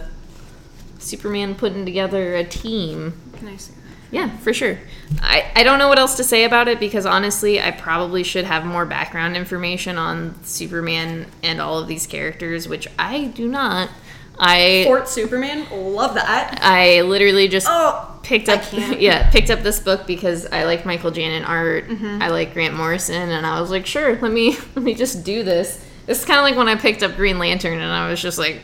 Superman 1.07 1.55
putting 1.55 1.85
together 1.85 2.35
a 2.37 2.45
team. 2.45 3.15
Can 3.39 3.49
I 3.49 3.57
see 3.57 3.73
that? 3.73 3.81
Yeah, 4.11 4.37
for 4.39 4.53
sure. 4.53 4.79
I, 5.21 5.51
I 5.57 5.63
don't 5.65 5.79
know 5.79 5.89
what 5.89 5.99
else 5.99 6.17
to 6.17 6.25
say 6.25 6.45
about 6.45 6.69
it 6.69 6.79
because 6.79 7.07
honestly, 7.07 7.61
I 7.61 7.71
probably 7.73 8.23
should 8.23 8.45
have 8.45 8.65
more 8.65 8.87
background 8.87 9.37
information 9.37 9.99
on 9.99 10.43
Superman 10.45 11.27
and 11.43 11.61
all 11.61 11.79
of 11.79 11.89
these 11.89 12.07
characters, 12.07 12.69
which 12.69 12.87
I 12.99 13.25
do 13.27 13.49
not. 13.49 13.91
I 14.39 14.83
Fort 14.85 15.09
Superman, 15.09 15.67
love 15.73 16.15
that. 16.15 16.59
I 16.63 17.01
literally 17.03 17.49
just 17.49 17.67
Oh, 17.71 18.19
picked 18.23 18.49
up 18.51 18.63
yeah 18.73 19.31
picked 19.31 19.49
up 19.51 19.61
this 19.61 19.81
book 19.81 20.07
because 20.07 20.45
I 20.47 20.65
like 20.65 20.85
Michael 20.85 21.11
Janin 21.11 21.43
art. 21.43 21.89
Mm-hmm. 21.89 22.21
I 22.23 22.29
like 22.29 22.53
Grant 22.53 22.75
Morrison, 22.75 23.31
and 23.31 23.47
I 23.47 23.61
was 23.63 23.71
like, 23.71 23.87
sure, 23.87 24.17
let 24.21 24.31
me 24.31 24.57
let 24.75 24.85
me 24.85 24.95
just 24.95 25.25
do 25.25 25.43
this. 25.43 25.83
It's 26.07 26.25
kind 26.25 26.39
of 26.39 26.45
like 26.45 26.55
when 26.57 26.69
I 26.69 26.77
picked 26.77 27.03
up 27.03 27.17
Green 27.17 27.39
Lantern, 27.39 27.81
and 27.81 27.91
I 27.91 28.11
was 28.11 28.21
just 28.21 28.37
like, 28.39 28.61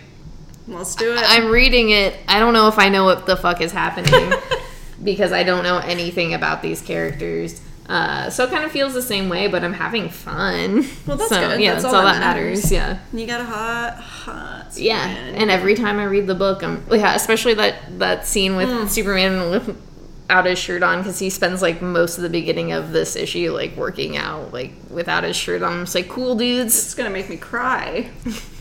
let's 0.73 0.95
do 0.95 1.13
it. 1.15 1.21
I'm 1.25 1.51
reading 1.51 1.91
it. 1.91 2.17
I 2.29 2.39
don't 2.39 2.53
know 2.55 2.69
if 2.69 2.79
I 2.79 2.89
know 2.89 3.05
what 3.05 3.27
the 3.27 3.37
fuck 3.37 3.61
is 3.61 3.73
happening 3.73 4.33
because 5.05 5.33
I 5.33 5.43
don't 5.43 5.63
know 5.65 5.79
anything 5.79 6.35
about 6.35 6.63
these 6.63 6.81
characters. 6.81 7.61
Uh, 7.89 8.31
so 8.31 8.45
it 8.45 8.51
kind 8.51 8.65
of 8.65 8.71
feels 8.71 8.95
the 8.95 9.03
same 9.03 9.29
way, 9.29 9.49
but 9.49 9.63
I'm 9.65 9.73
having 9.75 10.09
fun. 10.09 10.87
Well, 11.07 11.17
that's 11.17 11.29
so, 11.29 11.41
good. 11.41 11.61
Yeah, 11.61 11.73
That's 11.75 11.85
all 11.85 11.97
all 11.97 12.05
that 12.05 12.21
matters. 12.21 12.71
matters. 12.71 12.73
Yeah. 12.73 12.99
you 13.13 13.27
got 13.27 13.41
a 13.41 13.45
hot, 13.45 13.97
hot. 14.01 14.73
Superman. 14.73 15.35
Yeah, 15.35 15.41
and 15.43 15.51
every 15.51 15.75
time 15.75 15.99
I 15.99 16.05
read 16.05 16.27
the 16.27 16.35
book, 16.35 16.63
I'm 16.63 16.83
yeah, 16.91 17.15
especially 17.15 17.55
that 17.55 17.99
that 17.99 18.27
scene 18.27 18.57
with 18.57 18.69
Mm. 18.69 18.89
Superman 18.89 19.51
without 19.51 20.47
his 20.47 20.59
shirt 20.59 20.83
on 20.85 20.99
because 20.99 21.19
he 21.19 21.29
spends 21.29 21.61
like 21.61 21.83
most 21.83 22.17
of 22.17 22.23
the 22.23 22.31
beginning 22.31 22.73
of 22.73 22.93
this 22.93 23.17
issue 23.17 23.53
like 23.53 23.77
working 23.77 24.17
out 24.17 24.53
like 24.53 24.73
without 24.89 25.25
his 25.25 25.37
shirt 25.37 25.63
on. 25.63 25.83
It's 25.83 25.95
like 25.95 26.09
cool 26.09 26.37
dudes. 26.37 26.75
it's 26.79 26.95
gonna 26.95 27.11
make 27.11 27.29
me 27.29 27.37
cry. 27.37 28.09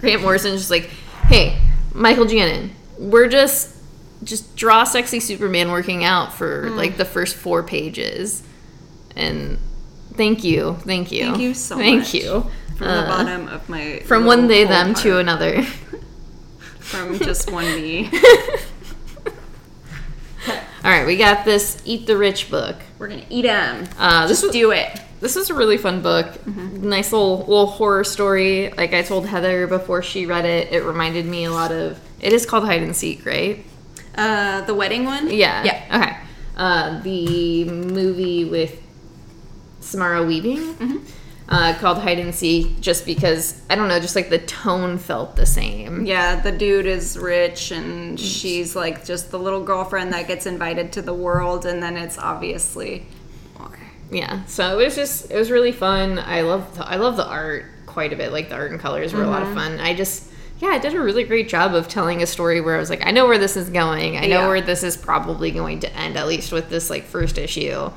Grant 0.00 0.22
Morrison's 0.22 0.60
just 0.60 0.70
like, 0.70 0.90
hey, 1.26 1.58
Michael 1.94 2.24
Janin, 2.26 2.70
we're 2.98 3.28
just 3.28 3.76
just 4.22 4.54
draw 4.54 4.84
sexy 4.84 5.18
Superman 5.20 5.70
working 5.70 6.04
out 6.04 6.32
for 6.34 6.66
Mm. 6.68 6.76
like 6.76 6.96
the 6.98 7.04
first 7.06 7.36
four 7.36 7.62
pages, 7.62 8.42
and 9.16 9.58
thank 10.14 10.44
you, 10.44 10.76
thank 10.84 11.10
you, 11.10 11.24
Thank 11.24 11.38
you 11.38 11.54
so 11.54 11.76
thank 11.76 12.00
much. 12.00 12.14
you. 12.14 12.46
From 12.76 12.86
Uh, 12.88 13.00
the 13.02 13.08
bottom 13.08 13.48
of 13.48 13.68
my 13.68 14.00
from 14.06 14.24
one 14.26 14.46
they 14.46 14.64
them 14.64 14.94
to 14.96 15.18
another. 15.18 15.62
from 16.80 17.18
just 17.18 17.50
one 17.50 17.64
me. 17.76 18.10
All 20.82 20.90
right, 20.90 21.06
we 21.06 21.16
got 21.16 21.44
this 21.44 21.80
Eat 21.84 22.06
the 22.06 22.16
Rich 22.16 22.50
book. 22.50 22.76
We're 22.98 23.08
gonna 23.08 23.24
eat 23.28 23.42
them. 23.42 23.86
Uh, 23.98 24.26
this 24.26 24.38
Just 24.40 24.44
was 24.44 24.52
do 24.52 24.70
it. 24.72 24.98
this 25.20 25.36
was 25.36 25.50
a 25.50 25.54
really 25.54 25.76
fun 25.76 26.00
book. 26.02 26.26
Mm-hmm. 26.26 26.88
Nice 26.88 27.12
little 27.12 27.38
little 27.40 27.66
horror 27.66 28.04
story. 28.04 28.70
Like 28.76 28.94
I 28.94 29.02
told 29.02 29.26
Heather 29.26 29.66
before 29.66 30.02
she 30.02 30.24
read 30.26 30.44
it, 30.46 30.72
it 30.72 30.82
reminded 30.82 31.26
me 31.26 31.44
a 31.44 31.50
lot 31.50 31.70
of. 31.72 32.00
It 32.20 32.32
is 32.32 32.46
called 32.46 32.64
Hide 32.64 32.82
and 32.82 32.94
Seek, 32.96 33.24
right? 33.26 33.64
Uh, 34.14 34.62
the 34.62 34.74
wedding 34.74 35.04
one. 35.04 35.30
Yeah. 35.30 35.64
Yeah. 35.64 36.02
Okay. 36.02 36.16
Uh, 36.56 37.00
the 37.02 37.64
movie 37.64 38.44
with 38.44 38.82
Samara 39.80 40.22
Weaving 40.24 40.58
Mm-hmm. 40.74 40.98
Uh, 41.50 41.74
called 41.80 41.98
Hide 41.98 42.18
and 42.20 42.34
Seek, 42.34 42.80
just 42.80 43.04
because 43.04 43.60
I 43.68 43.74
don't 43.74 43.88
know, 43.88 43.98
just 43.98 44.14
like 44.14 44.30
the 44.30 44.38
tone 44.38 44.98
felt 44.98 45.34
the 45.36 45.46
same. 45.46 46.06
Yeah, 46.06 46.40
the 46.40 46.52
dude 46.52 46.86
is 46.86 47.18
rich 47.18 47.72
and 47.72 48.18
she's 48.20 48.76
like 48.76 49.04
just 49.04 49.30
the 49.32 49.38
little 49.38 49.64
girlfriend 49.64 50.12
that 50.12 50.28
gets 50.28 50.46
invited 50.46 50.92
to 50.92 51.02
the 51.02 51.14
world, 51.14 51.66
and 51.66 51.82
then 51.82 51.96
it's 51.96 52.18
obviously. 52.18 53.06
more. 53.58 53.76
Yeah. 54.12 54.44
So 54.44 54.78
it 54.78 54.84
was 54.84 54.94
just 54.94 55.30
it 55.30 55.36
was 55.36 55.50
really 55.50 55.72
fun. 55.72 56.18
I 56.18 56.42
love 56.42 56.76
the, 56.76 56.86
I 56.88 56.96
love 56.96 57.16
the 57.16 57.26
art 57.26 57.64
quite 57.86 58.12
a 58.12 58.16
bit. 58.16 58.32
Like 58.32 58.48
the 58.48 58.54
art 58.54 58.70
and 58.70 58.80
colors 58.80 59.12
were 59.12 59.20
a 59.20 59.24
Mm-hmm. 59.24 59.32
lot 59.32 59.42
of 59.42 59.52
fun. 59.54 59.80
I 59.80 59.94
just 59.94 60.28
yeah, 60.60 60.76
it 60.76 60.82
did 60.82 60.94
a 60.94 61.00
really 61.00 61.24
great 61.24 61.48
job 61.48 61.74
of 61.74 61.88
telling 61.88 62.22
a 62.22 62.26
story 62.26 62.60
where 62.60 62.76
I 62.76 62.78
was 62.78 62.90
like, 62.90 63.04
I 63.06 63.10
know 63.12 63.26
where 63.26 63.38
this 63.38 63.56
is 63.56 63.70
going. 63.70 64.16
I 64.18 64.20
know 64.26 64.40
Yeah. 64.42 64.46
where 64.48 64.60
this 64.60 64.82
is 64.82 64.96
probably 64.96 65.50
going 65.50 65.80
to 65.80 65.96
end, 65.96 66.16
at 66.18 66.28
least 66.28 66.52
with 66.52 66.68
this 66.68 66.90
like 66.90 67.04
first 67.04 67.38
issue. 67.38 67.90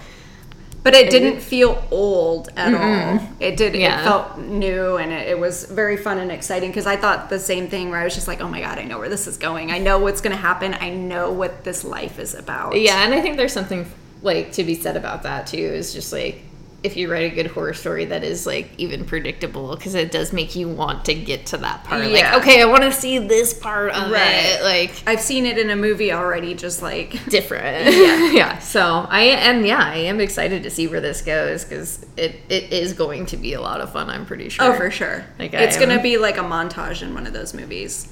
But 0.84 0.96
it 0.96 1.10
didn't 1.10 1.40
feel 1.40 1.82
old 1.92 2.50
at 2.58 2.74
all. 2.74 3.26
It 3.40 3.56
did. 3.56 3.74
It 3.74 3.90
felt 4.02 4.38
new, 4.38 4.98
and 4.98 5.14
it, 5.14 5.30
it 5.30 5.40
was 5.40 5.64
very 5.66 5.96
fun 5.96 6.18
and 6.18 6.30
exciting 6.30 6.70
because 6.70 6.86
I 6.86 6.98
thought 6.98 7.30
the 7.30 7.40
same 7.40 7.70
thing. 7.70 7.90
Where 7.90 8.00
I 8.00 8.04
was 8.04 8.14
just 8.14 8.28
like, 8.28 8.42
"Oh 8.42 8.50
my 8.50 8.60
god, 8.60 8.80
I 8.80 8.84
know 8.84 9.00
where 9.00 9.10
this 9.10 9.26
is 9.26 9.38
going. 9.38 9.72
I 9.72 9.80
know 9.80 9.98
what's 10.00 10.20
going 10.20 10.36
to 10.36 10.42
happen. 10.42 10.74
I 10.74 10.90
know 10.90 11.32
what 11.32 11.64
this 11.64 11.86
life 11.86 12.20
is 12.20 12.36
about." 12.36 12.78
Yeah, 12.78 13.06
and 13.06 13.14
I 13.14 13.22
think 13.22 13.38
there's 13.38 13.54
something 13.54 13.90
like 14.22 14.52
to 14.54 14.64
be 14.64 14.76
said 14.76 14.98
about 14.98 15.24
that 15.24 15.48
too. 15.48 15.58
Is 15.58 15.94
just 15.94 16.12
like 16.12 16.42
if 16.84 16.98
you 16.98 17.10
write 17.10 17.32
a 17.32 17.34
good 17.34 17.48
horror 17.48 17.74
story 17.74 18.04
that 18.06 18.26
is 18.26 18.46
like 18.46 18.70
even 18.78 19.06
predictable 19.06 19.74
because 19.76 19.96
it 19.96 20.12
does 20.12 20.34
make 20.34 20.54
you 20.54 20.68
want 20.68 21.06
to 21.06 21.14
get 21.14 21.46
to 21.46 21.58
that 21.58 21.84
part. 21.86 22.04
Yeah. 22.06 22.34
Like, 22.34 22.42
okay, 22.42 22.62
I 22.62 22.66
want 22.66 22.84
to 22.84 22.92
see 22.92 23.20
this 23.20 23.54
part 23.54 23.92
of 23.94 24.12
Right. 24.12 24.20
it. 24.60 24.64
Like 24.64 24.92
I've 25.08 25.22
seen 25.22 25.46
it 25.46 25.58
in 25.58 25.70
a 25.70 25.76
movie 25.78 26.12
already. 26.12 26.54
Just 26.56 26.82
like 26.82 27.24
different. 27.30 27.94
Yeah, 27.96 28.32
yeah. 28.32 28.60
So 28.60 29.08
I 29.10 29.22
am, 29.22 29.66
yeah, 29.66 29.80
I 29.82 29.96
am 29.96 30.20
excited 30.20 30.64
to 30.64 30.70
see 30.70 30.88
where 30.88 31.00
this 31.00 31.22
goes 31.22 31.64
because 31.64 32.06
it 32.18 32.36
it 32.50 32.74
is 32.74 32.92
going 32.94 33.28
to 33.28 33.38
be 33.38 33.54
a 33.54 33.62
lot 33.62 33.80
of 33.80 33.94
fun. 33.94 34.10
I'm 34.10 34.26
pretty 34.26 34.50
sure. 34.50 34.66
oh, 34.66 34.76
for 34.76 34.92
sure, 34.92 35.24
Like, 35.40 35.54
it's 35.54 35.78
am- 35.78 35.88
to 35.90 36.04
be 36.04 36.18
like 36.18 36.38
a 36.38 36.42
montage 36.44 37.02
in 37.02 37.14
one 37.14 37.26
of 37.28 37.32
those 37.34 37.54
movies. 37.54 38.10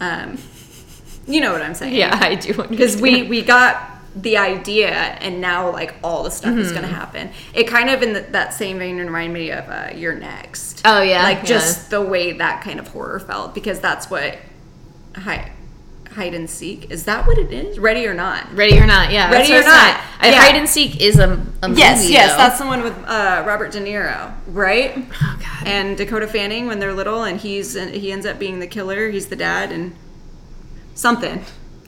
Um, 0.00 0.38
you 1.26 1.40
know 1.42 1.52
what 1.52 1.60
I'm 1.62 1.74
saying? 1.74 1.94
Yeah, 1.94 2.18
I 2.20 2.36
do. 2.36 2.54
because 2.54 2.96
we 3.00 3.24
we 3.24 3.42
got 3.42 3.93
the 4.16 4.36
idea 4.36 4.90
and 4.92 5.40
now 5.40 5.72
like 5.72 5.94
all 6.04 6.22
the 6.22 6.30
stuff 6.30 6.56
is 6.56 6.66
Mm-hmm. 6.68 6.76
going 6.76 6.88
to 6.88 6.94
happen 6.94 7.30
it 7.52 7.64
kind 7.66 7.90
of 7.90 8.02
in 8.02 8.12
the, 8.12 8.20
that 8.20 8.54
same 8.54 8.78
vein 8.78 8.96
remind 8.98 9.32
me 9.32 9.50
of 9.50 9.68
uh, 9.68 9.90
you're 9.94 10.14
next 10.14 10.82
Oh, 10.84 11.02
yeah, 11.02 11.22
like 11.24 11.38
yeah. 11.38 11.44
just 11.44 11.90
the 11.90 12.00
way 12.00 12.32
that 12.32 12.62
kind 12.62 12.78
of 12.78 12.86
horror 12.88 13.18
felt 13.18 13.54
because 13.54 13.80
that's 13.80 14.08
what 14.10 14.38
hide, 15.16 15.50
hide 16.12 16.32
and 16.34 16.48
seek 16.48 16.92
is 16.92 17.06
that 17.06 17.26
what 17.26 17.38
it 17.38 17.52
is 17.52 17.78
ready 17.80 18.06
or 18.06 18.14
not 18.14 18.52
Ready 18.54 18.78
or 18.78 18.86
not? 18.86 19.10
Yeah. 19.10 19.32
Ready 19.32 19.52
or 19.52 19.62
Not. 19.62 20.00
I- 20.20 20.28
Yeah. 20.30 20.40
Hide 20.42 20.54
and 20.56 20.68
seek 20.68 21.00
is 21.00 21.18
a, 21.18 21.32
a 21.62 21.68
movie. 21.68 21.80
yes 21.80 22.08
yes 22.08 22.30
though. 22.30 22.36
that's 22.36 22.58
the 22.60 22.66
one 22.66 22.82
with 22.84 22.96
uh, 23.06 23.42
robert 23.44 23.72
de 23.72 23.80
niro 23.80 24.32
right 24.48 24.92
Oh 24.96 25.38
god. 25.40 25.66
and 25.66 25.96
dakota 25.98 26.28
fanning 26.28 26.66
when 26.68 26.78
they're 26.78 26.94
little 26.94 27.24
and 27.24 27.40
he's 27.40 27.74
he 27.74 28.12
ends 28.12 28.26
up 28.26 28.38
being 28.38 28.60
the 28.60 28.68
killer 28.68 29.10
he's 29.10 29.26
the 29.26 29.36
dad 29.36 29.72
and 29.72 29.92
something 30.94 31.42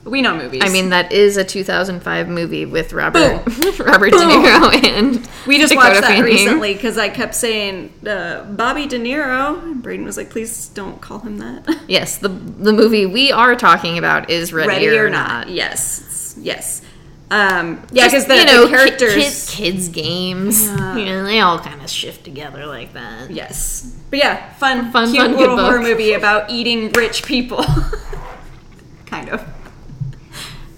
we 0.06 0.22
know 0.22 0.36
movies 0.36 0.62
I 0.64 0.68
mean, 0.68 0.90
that 0.90 1.10
is 1.12 1.36
a 1.36 1.44
2005 1.44 2.28
movie 2.28 2.64
with 2.64 2.92
Robert 2.92 3.42
Robert 3.80 4.12
Boom. 4.12 4.20
De 4.20 4.34
Niro 4.48 4.84
and 4.84 5.28
We 5.46 5.58
just 5.58 5.72
Dakota 5.72 5.88
watched 5.90 6.00
that 6.02 6.08
Fanning. 6.10 6.22
recently 6.24 6.74
because 6.74 6.96
I 6.96 7.08
kept 7.08 7.34
saying 7.34 7.92
uh, 8.06 8.44
Bobby 8.44 8.86
De 8.86 8.98
Niro. 8.98 9.62
And 9.62 9.82
Braden 9.82 10.04
was 10.04 10.16
like, 10.16 10.30
"Please 10.30 10.68
don't 10.68 11.00
call 11.00 11.18
him 11.20 11.38
that." 11.38 11.66
Yes, 11.88 12.18
the 12.18 12.28
the 12.28 12.72
movie 12.72 13.04
we 13.06 13.32
are 13.32 13.54
talking 13.56 13.98
about 13.98 14.30
is 14.30 14.52
Ready, 14.52 14.88
or, 14.96 15.10
Not. 15.10 15.48
Yes, 15.48 16.36
yes. 16.38 16.82
Um, 17.28 17.82
yeah, 17.90 18.06
because 18.06 18.26
the, 18.26 18.36
you 18.36 18.44
know, 18.44 18.66
the 18.66 18.76
characters. 18.76 19.14
ki- 19.14 19.20
kids, 19.22 19.50
kids 19.52 19.88
games, 19.88 20.64
Yeah. 20.66 20.96
you 20.96 21.04
know, 21.06 21.24
they 21.24 21.40
all 21.40 21.58
kind 21.58 21.82
of 21.82 21.90
shift 21.90 22.22
together 22.24 22.66
like 22.66 22.92
that. 22.92 23.30
Yes, 23.32 23.92
but 24.10 24.20
yeah, 24.20 24.52
fun, 24.54 24.92
Fun, 24.92 25.10
cute 25.10 25.20
fun, 25.26 25.36
little 25.36 25.58
horror 25.58 25.80
movie 25.80 26.12
about 26.12 26.48
eating 26.50 26.92
rich 26.92 27.24
people. 27.24 27.64
kind 29.06 29.28
of. 29.30 29.44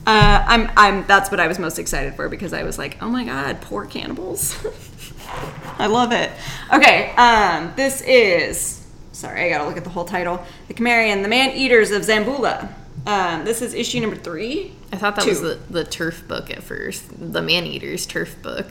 Uh, 0.08 0.42
I'm, 0.46 0.70
I'm. 0.74 1.06
That's 1.06 1.30
what 1.30 1.38
I 1.38 1.48
was 1.48 1.58
most 1.58 1.78
excited 1.78 2.14
for 2.14 2.30
because 2.30 2.54
I 2.54 2.62
was 2.62 2.78
like, 2.78 2.96
oh 3.02 3.10
my 3.10 3.24
god, 3.24 3.60
poor 3.60 3.84
cannibals. 3.84 4.56
I 5.78 5.86
love 5.86 6.12
it. 6.12 6.30
Okay, 6.72 7.10
um, 7.16 7.74
this 7.76 8.00
is. 8.00 8.86
Sorry, 9.12 9.44
I 9.44 9.50
gotta 9.50 9.68
look 9.68 9.76
at 9.76 9.84
the 9.84 9.90
whole 9.90 10.06
title. 10.06 10.42
The 10.68 10.74
Cimmerian, 10.74 11.20
the 11.20 11.28
Man 11.28 11.50
Eaters 11.50 11.90
of 11.90 12.00
Zamboula. 12.00 12.72
Um, 13.06 13.44
this 13.44 13.60
is 13.60 13.74
issue 13.74 14.00
number 14.00 14.16
three. 14.16 14.72
I 14.94 14.96
thought 14.96 15.14
that 15.16 15.26
was 15.26 15.42
the, 15.42 15.58
the 15.68 15.84
TERF 15.84 16.26
book 16.26 16.50
at 16.50 16.62
first, 16.62 17.04
the 17.18 17.42
Man 17.42 17.66
Eaters 17.66 18.06
TERF 18.06 18.40
book. 18.40 18.68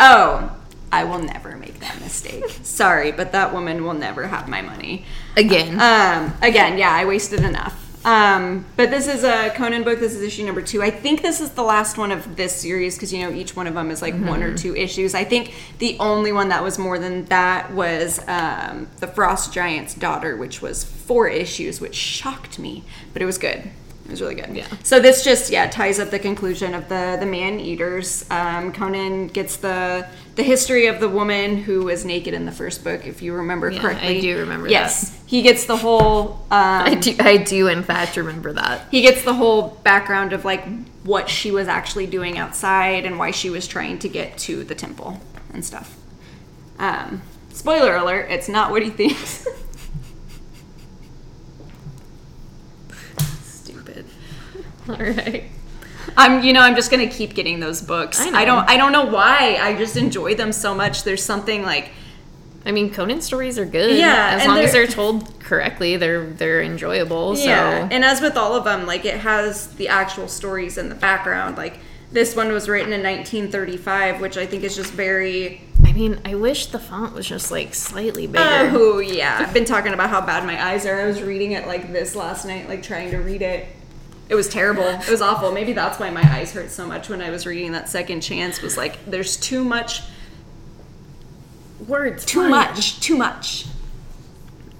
Oh, 0.00 0.56
I 0.90 1.04
will 1.04 1.20
never 1.20 1.56
make 1.56 1.78
that 1.78 2.00
mistake. 2.00 2.48
Sorry, 2.64 3.12
but 3.12 3.30
that 3.30 3.52
woman 3.52 3.84
will 3.84 3.94
never 3.94 4.26
have 4.26 4.48
my 4.48 4.60
money. 4.60 5.04
Again. 5.36 5.74
Um, 5.80 6.34
again, 6.42 6.78
yeah, 6.78 6.90
I 6.90 7.04
wasted 7.04 7.44
enough. 7.44 7.83
Um, 8.04 8.66
but 8.76 8.90
this 8.90 9.06
is 9.06 9.24
a 9.24 9.50
Conan 9.54 9.82
book. 9.82 9.98
This 9.98 10.14
is 10.14 10.22
issue 10.22 10.44
number 10.44 10.60
two. 10.60 10.82
I 10.82 10.90
think 10.90 11.22
this 11.22 11.40
is 11.40 11.50
the 11.50 11.62
last 11.62 11.96
one 11.96 12.12
of 12.12 12.36
this 12.36 12.54
series 12.54 12.96
because 12.96 13.12
you 13.12 13.22
know 13.22 13.34
each 13.34 13.56
one 13.56 13.66
of 13.66 13.74
them 13.74 13.90
is 13.90 14.02
like 14.02 14.14
one 14.14 14.42
or 14.42 14.56
two 14.56 14.76
issues. 14.76 15.14
I 15.14 15.24
think 15.24 15.54
the 15.78 15.96
only 15.98 16.32
one 16.32 16.50
that 16.50 16.62
was 16.62 16.78
more 16.78 16.98
than 16.98 17.24
that 17.26 17.72
was 17.72 18.20
um, 18.28 18.88
the 19.00 19.06
Frost 19.06 19.52
Giant's 19.52 19.94
daughter, 19.94 20.36
which 20.36 20.60
was 20.60 20.84
four 20.84 21.28
issues, 21.28 21.80
which 21.80 21.94
shocked 21.94 22.58
me, 22.58 22.84
but 23.12 23.22
it 23.22 23.26
was 23.26 23.38
good. 23.38 23.70
It 24.04 24.10
was 24.10 24.20
really 24.20 24.34
good. 24.34 24.54
Yeah. 24.54 24.66
So 24.82 25.00
this 25.00 25.24
just 25.24 25.50
yeah 25.50 25.70
ties 25.70 25.98
up 25.98 26.10
the 26.10 26.18
conclusion 26.18 26.74
of 26.74 26.90
the 26.90 27.16
the 27.18 27.26
man 27.26 27.58
eaters. 27.58 28.26
Um, 28.30 28.70
Conan 28.72 29.28
gets 29.28 29.56
the 29.56 30.06
the 30.36 30.42
history 30.42 30.86
of 30.86 30.98
the 31.00 31.08
woman 31.08 31.56
who 31.58 31.84
was 31.84 32.04
naked 32.04 32.34
in 32.34 32.44
the 32.44 32.52
first 32.52 32.82
book, 32.82 33.06
if 33.06 33.22
you 33.22 33.32
remember 33.34 33.70
Yeah, 33.70 33.86
I 33.86 34.20
do 34.20 34.38
remember 34.38 34.68
Yes, 34.68 35.22
he 35.26 35.42
gets 35.42 35.66
the 35.66 35.76
whole. 35.76 36.44
Um, 36.50 36.86
I 36.86 36.94
do, 36.96 37.14
I 37.20 37.36
do, 37.36 37.68
in 37.68 37.82
fact, 37.82 38.16
remember 38.16 38.52
that. 38.52 38.88
he 38.90 39.02
gets 39.02 39.22
the 39.22 39.34
whole 39.34 39.78
background 39.84 40.32
of 40.32 40.44
like 40.44 40.64
what 41.04 41.28
she 41.28 41.50
was 41.50 41.68
actually 41.68 42.06
doing 42.06 42.38
outside 42.38 43.04
and 43.04 43.18
why 43.18 43.30
she 43.30 43.50
was 43.50 43.68
trying 43.68 43.98
to 44.00 44.08
get 44.08 44.36
to 44.38 44.64
the 44.64 44.74
temple 44.74 45.20
and 45.52 45.64
stuff. 45.64 45.96
Um, 46.78 47.22
spoiler 47.52 47.94
alert: 47.94 48.26
it's 48.30 48.48
not 48.48 48.70
what 48.72 48.82
he 48.82 48.90
thinks. 48.90 49.46
Stupid. 53.44 54.06
All 54.88 54.96
right. 54.96 55.44
I'm, 56.16 56.44
you 56.44 56.52
know, 56.52 56.60
I'm 56.60 56.74
just 56.76 56.90
gonna 56.90 57.08
keep 57.08 57.34
getting 57.34 57.60
those 57.60 57.82
books. 57.82 58.20
I. 58.20 58.30
I 58.42 58.44
don't, 58.44 58.68
I 58.68 58.76
don't 58.76 58.92
know 58.92 59.04
why. 59.06 59.58
I 59.60 59.76
just 59.76 59.96
enjoy 59.96 60.34
them 60.34 60.52
so 60.52 60.74
much. 60.74 61.02
There's 61.04 61.22
something 61.22 61.62
like 61.62 61.90
I 62.66 62.72
mean, 62.72 62.94
Conan 62.94 63.20
stories 63.20 63.58
are 63.58 63.66
good. 63.66 63.98
Yeah, 63.98 64.38
as 64.40 64.46
long 64.46 64.58
as 64.58 64.72
they're- 64.72 64.86
they're 64.86 64.94
told 64.94 65.38
correctly, 65.40 65.96
they're 65.98 66.24
they're 66.26 66.62
enjoyable. 66.62 67.36
Yeah, 67.36 67.88
So 67.88 67.94
and 67.94 68.04
as 68.04 68.20
with 68.22 68.36
all 68.38 68.54
of 68.54 68.64
them, 68.64 68.86
like 68.86 69.04
it 69.04 69.18
has 69.20 69.74
the 69.74 69.88
actual 69.88 70.28
stories 70.28 70.78
in 70.78 70.88
the 70.88 70.94
background. 70.94 71.58
Like 71.58 71.78
this 72.10 72.34
one 72.34 72.52
was 72.52 72.68
written 72.68 72.92
in 72.92 73.02
1935, 73.02 74.20
which 74.20 74.36
I 74.38 74.46
think 74.46 74.62
is 74.64 74.74
just 74.76 74.92
very. 74.92 75.60
I 75.84 75.92
mean, 75.92 76.18
I 76.24 76.34
wish 76.36 76.66
the 76.66 76.78
font 76.78 77.14
was 77.14 77.28
just 77.28 77.50
like 77.50 77.74
slightly 77.74 78.26
bigger. 78.26 78.42
Oh 78.72 78.98
yeah, 78.98 79.36
I've 79.46 79.52
been 79.52 79.66
talking 79.66 79.92
about 79.92 80.08
how 80.08 80.20
bad 80.22 80.46
my 80.46 80.70
eyes 80.72 80.86
are. 80.86 80.98
I 81.02 81.04
was 81.06 81.20
reading 81.22 81.52
it 81.52 81.66
like 81.66 81.92
this 81.92 82.16
last 82.16 82.46
night, 82.46 82.68
like 82.68 82.82
trying 82.82 83.10
to 83.10 83.18
read 83.18 83.42
it. 83.42 83.66
It 84.28 84.34
was 84.34 84.48
terrible. 84.48 84.84
It 84.84 85.08
was 85.10 85.20
awful. 85.20 85.52
Maybe 85.52 85.72
that's 85.74 85.98
why 85.98 86.10
my 86.10 86.22
eyes 86.22 86.52
hurt 86.52 86.70
so 86.70 86.86
much 86.86 87.08
when 87.08 87.20
I 87.20 87.30
was 87.30 87.46
reading 87.46 87.72
that 87.72 87.88
second 87.88 88.22
chance. 88.22 88.62
Was 88.62 88.76
like, 88.76 89.04
there's 89.04 89.36
too 89.36 89.64
much, 89.64 90.02
Words. 91.86 92.24
too 92.24 92.40
fine. 92.40 92.50
much, 92.50 93.00
too 93.00 93.16
much. 93.16 93.66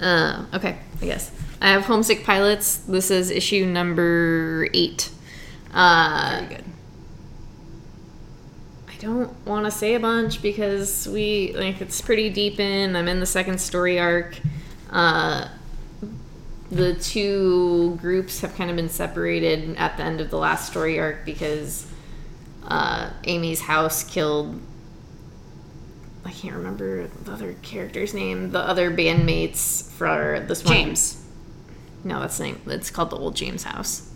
Uh, 0.01 0.47
okay, 0.55 0.79
I 1.03 1.05
guess. 1.05 1.31
I 1.61 1.69
have 1.71 1.83
Homesick 1.85 2.25
Pilots. 2.25 2.77
This 2.79 3.11
is 3.11 3.31
issue 3.31 3.67
number 3.67 4.67
eight. 4.73 5.11
Uh, 5.73 6.39
Very 6.41 6.55
good. 6.57 6.65
I 8.89 8.97
don't 9.07 9.47
want 9.47 9.67
to 9.67 9.71
say 9.71 9.95
a 9.95 10.01
bunch 10.01 10.41
because 10.41 11.07
we 11.09 11.53
like 11.57 11.83
it's 11.83 12.01
pretty 12.01 12.31
deep 12.31 12.59
in. 12.59 12.97
I'm 12.97 13.09
in 13.09 13.21
the 13.21 13.27
second 13.27 13.61
story 13.61 13.99
arc. 13.99 14.39
Uh, 14.91 15.49
the 16.71 16.95
two 16.95 17.97
groups 18.01 18.41
have 18.41 18.55
kind 18.57 18.71
of 18.71 18.77
been 18.77 18.89
separated 18.89 19.77
at 19.77 19.97
the 19.97 20.03
end 20.03 20.21
of 20.21 20.31
the 20.31 20.39
last 20.39 20.71
story 20.71 20.99
arc 20.99 21.25
because 21.25 21.87
uh, 22.67 23.11
Amy's 23.25 23.61
house 23.61 24.03
killed. 24.05 24.61
I 26.25 26.31
can't 26.31 26.55
remember 26.55 27.07
the 27.07 27.33
other 27.33 27.53
character's 27.63 28.15
name. 28.15 28.51
The 28.51 28.61
other 28.61 28.91
bandmates 28.91 29.91
for 29.91 30.45
this 30.49 30.65
one. 30.65 30.73
James. 30.75 31.23
No, 32.03 32.21
that's 32.21 32.39
the 32.39 32.45
name. 32.45 32.61
It's 32.67 32.91
called 32.91 33.11
the 33.11 33.17
Old 33.17 33.37
James 33.37 33.65
House. 33.65 34.11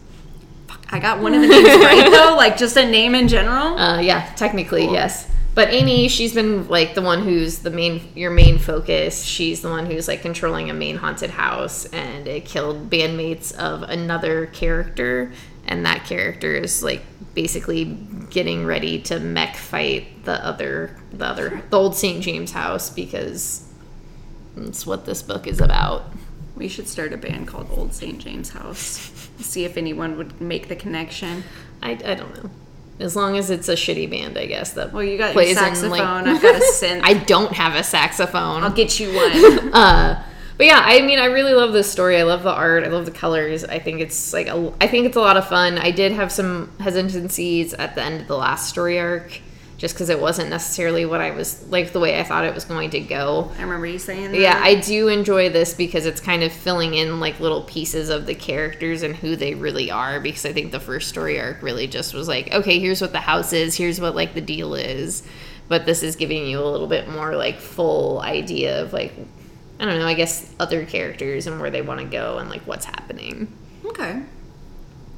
I 0.91 0.99
got 0.99 1.21
one 1.21 1.35
of 1.35 1.43
the 1.43 1.49
names 1.49 1.67
right 1.69 2.11
though, 2.11 2.37
like 2.37 2.57
just 2.57 2.77
a 2.77 2.87
name 2.87 3.15
in 3.15 3.29
general. 3.29 3.79
Uh, 3.79 4.01
yeah, 4.01 4.33
technically 4.37 4.85
yes. 4.91 5.31
But 5.55 5.73
Amy, 5.73 6.09
she's 6.09 6.35
been 6.35 6.69
like 6.69 6.95
the 6.95 7.03
one 7.03 7.23
who's 7.23 7.59
the 7.59 7.71
main, 7.71 8.01
your 8.15 8.31
main 8.31 8.59
focus. 8.59 9.25
She's 9.25 9.61
the 9.61 9.69
one 9.69 9.87
who's 9.87 10.07
like 10.07 10.23
controlling 10.23 10.71
a 10.71 10.75
main 10.75 10.97
haunted 10.97 11.31
house, 11.31 11.85
and 11.87 12.29
it 12.29 12.45
killed 12.45 12.89
bandmates 12.91 13.55
of 13.57 13.83
another 13.83 14.47
character, 14.47 15.33
and 15.67 15.85
that 15.85 16.05
character 16.05 16.55
is 16.55 16.83
like 16.83 17.03
basically 17.35 17.85
getting 18.31 18.67
ready 18.67 19.01
to 19.03 19.19
mech 19.19 19.57
fight 19.57 20.25
the 20.25 20.45
other, 20.45 20.97
the 21.13 21.25
other, 21.25 21.63
the 21.71 21.77
old 21.77 21.97
St. 21.97 22.23
James 22.23 22.53
house 22.53 22.91
because 22.91 23.69
that's 24.57 24.87
what 24.87 25.07
this 25.07 25.23
book 25.23 25.47
is 25.47 25.61
about. 25.61 26.05
We 26.57 26.69
should 26.69 26.89
start 26.89 27.13
a 27.13 27.17
band 27.17 27.47
called 27.47 27.69
Old 27.71 27.95
St. 27.95 28.19
James 28.19 28.51
House. 28.51 29.13
See 29.39 29.65
if 29.65 29.77
anyone 29.77 30.17
would 30.19 30.41
make 30.41 30.69
the 30.69 30.75
connection. 30.75 31.45
I, 31.81 31.93
I 31.93 32.15
don't 32.15 32.43
know. 32.43 32.51
As 33.01 33.15
long 33.15 33.37
as 33.39 33.49
it's 33.51 33.69
a 33.69 33.75
shitty 33.75 34.11
band, 34.11 34.37
I 34.37 34.47
guess 34.47 34.73
that 34.73 34.93
Well, 34.93 35.05
you 35.05 35.17
got 35.19 35.27
your 35.27 35.33
plays 35.35 35.51
in, 35.51 35.57
saxophone. 35.57 35.91
like- 35.91 36.03
I've 36.03 36.43
got 36.43 36.57
a 36.57 36.59
synth. 36.75 37.01
I 37.05 37.15
don't 37.15 37.53
have 37.53 37.75
a 37.77 37.85
saxophone. 37.85 38.65
I'll 38.65 38.71
get 38.73 38.99
you 38.99 39.09
one. 39.15 39.73
Uh, 39.73 40.23
but 40.57 40.67
yeah, 40.67 40.81
I 40.83 41.03
mean, 41.03 41.21
I 41.21 41.27
really 41.27 41.55
love 41.55 41.73
this 41.73 41.89
story. 41.91 42.17
I 42.19 42.25
love 42.25 42.43
the 42.43 42.51
art. 42.53 42.83
I 42.83 42.89
love 42.89 43.05
the 43.05 43.13
colors. 43.13 43.63
I 43.63 43.79
think 43.79 44.01
it's 44.01 44.33
like 44.33 44.49
a, 44.49 44.73
I 44.81 44.89
think 44.89 45.07
it's 45.07 45.17
a 45.17 45.21
lot 45.21 45.37
of 45.37 45.47
fun. 45.47 45.79
I 45.79 45.93
did 45.93 46.11
have 46.11 46.33
some 46.33 46.73
hesitancies 46.81 47.73
at 47.75 47.95
the 47.95 48.03
end 48.03 48.23
of 48.23 48.27
the 48.27 48.37
last 48.37 48.69
story 48.69 48.99
arc, 48.99 49.41
just 49.79 49.95
because 49.95 50.09
it 50.09 50.21
wasn't 50.21 50.51
necessarily 50.51 51.07
what 51.07 51.21
I 51.21 51.31
was 51.31 51.67
like 51.69 51.93
the 51.93 52.01
way 52.01 52.19
I 52.19 52.25
thought 52.25 52.45
it 52.45 52.53
was 52.53 52.65
going 52.65 52.91
to 52.91 53.01
go. 53.01 53.53
I 53.57 53.63
remember 53.63 53.87
you 53.87 54.01
saying 54.01 54.33
that. 54.33 54.41
Yeah, 54.41 54.61
I 54.61 54.75
do 54.75 55.07
enjoy 55.07 55.51
this 55.51 55.73
because 55.73 56.05
it's 56.05 56.21
kind 56.21 56.43
of 56.43 56.53
filling 56.53 56.95
in 56.95 57.21
like 57.21 57.39
little 57.39 57.63
pieces 57.63 58.11
of 58.11 58.27
the 58.27 58.35
characters 58.35 59.05
and 59.05 59.15
who 59.15 59.37
they 59.37 59.55
really 59.55 59.89
are. 59.89 60.19
Because 60.19 60.45
I 60.45 60.53
think 60.53 60.73
the 60.73 60.81
first 60.81 61.09
story 61.09 61.41
arc 61.41 61.63
really 61.63 61.87
just 61.87 62.13
was 62.13 62.27
like, 62.27 62.53
okay, 62.53 62.81
here's 62.81 63.01
what 63.01 63.13
the 63.13 63.21
house 63.21 63.53
is, 63.53 63.77
here's 63.77 64.01
what 64.01 64.17
like 64.17 64.35
the 64.35 64.41
deal 64.41 64.75
is, 64.75 65.23
but 65.69 65.87
this 65.87 66.03
is 66.03 66.17
giving 66.17 66.45
you 66.45 66.59
a 66.59 66.67
little 66.67 66.89
bit 66.89 67.09
more 67.09 67.37
like 67.37 67.61
full 67.61 68.21
idea 68.21 68.83
of 68.83 68.93
like, 68.93 69.13
I 69.79 69.85
don't 69.85 70.01
know, 70.01 70.09
I 70.09 70.15
guess 70.15 70.53
other 70.59 70.85
characters 70.87 71.47
and 71.47 71.61
where 71.61 71.71
they 71.71 71.83
want 71.83 72.01
to 72.01 72.07
go 72.07 72.39
and 72.39 72.51
like 72.51 72.63
what's 72.63 72.85
happening. 72.85 73.57
Okay. 73.85 74.23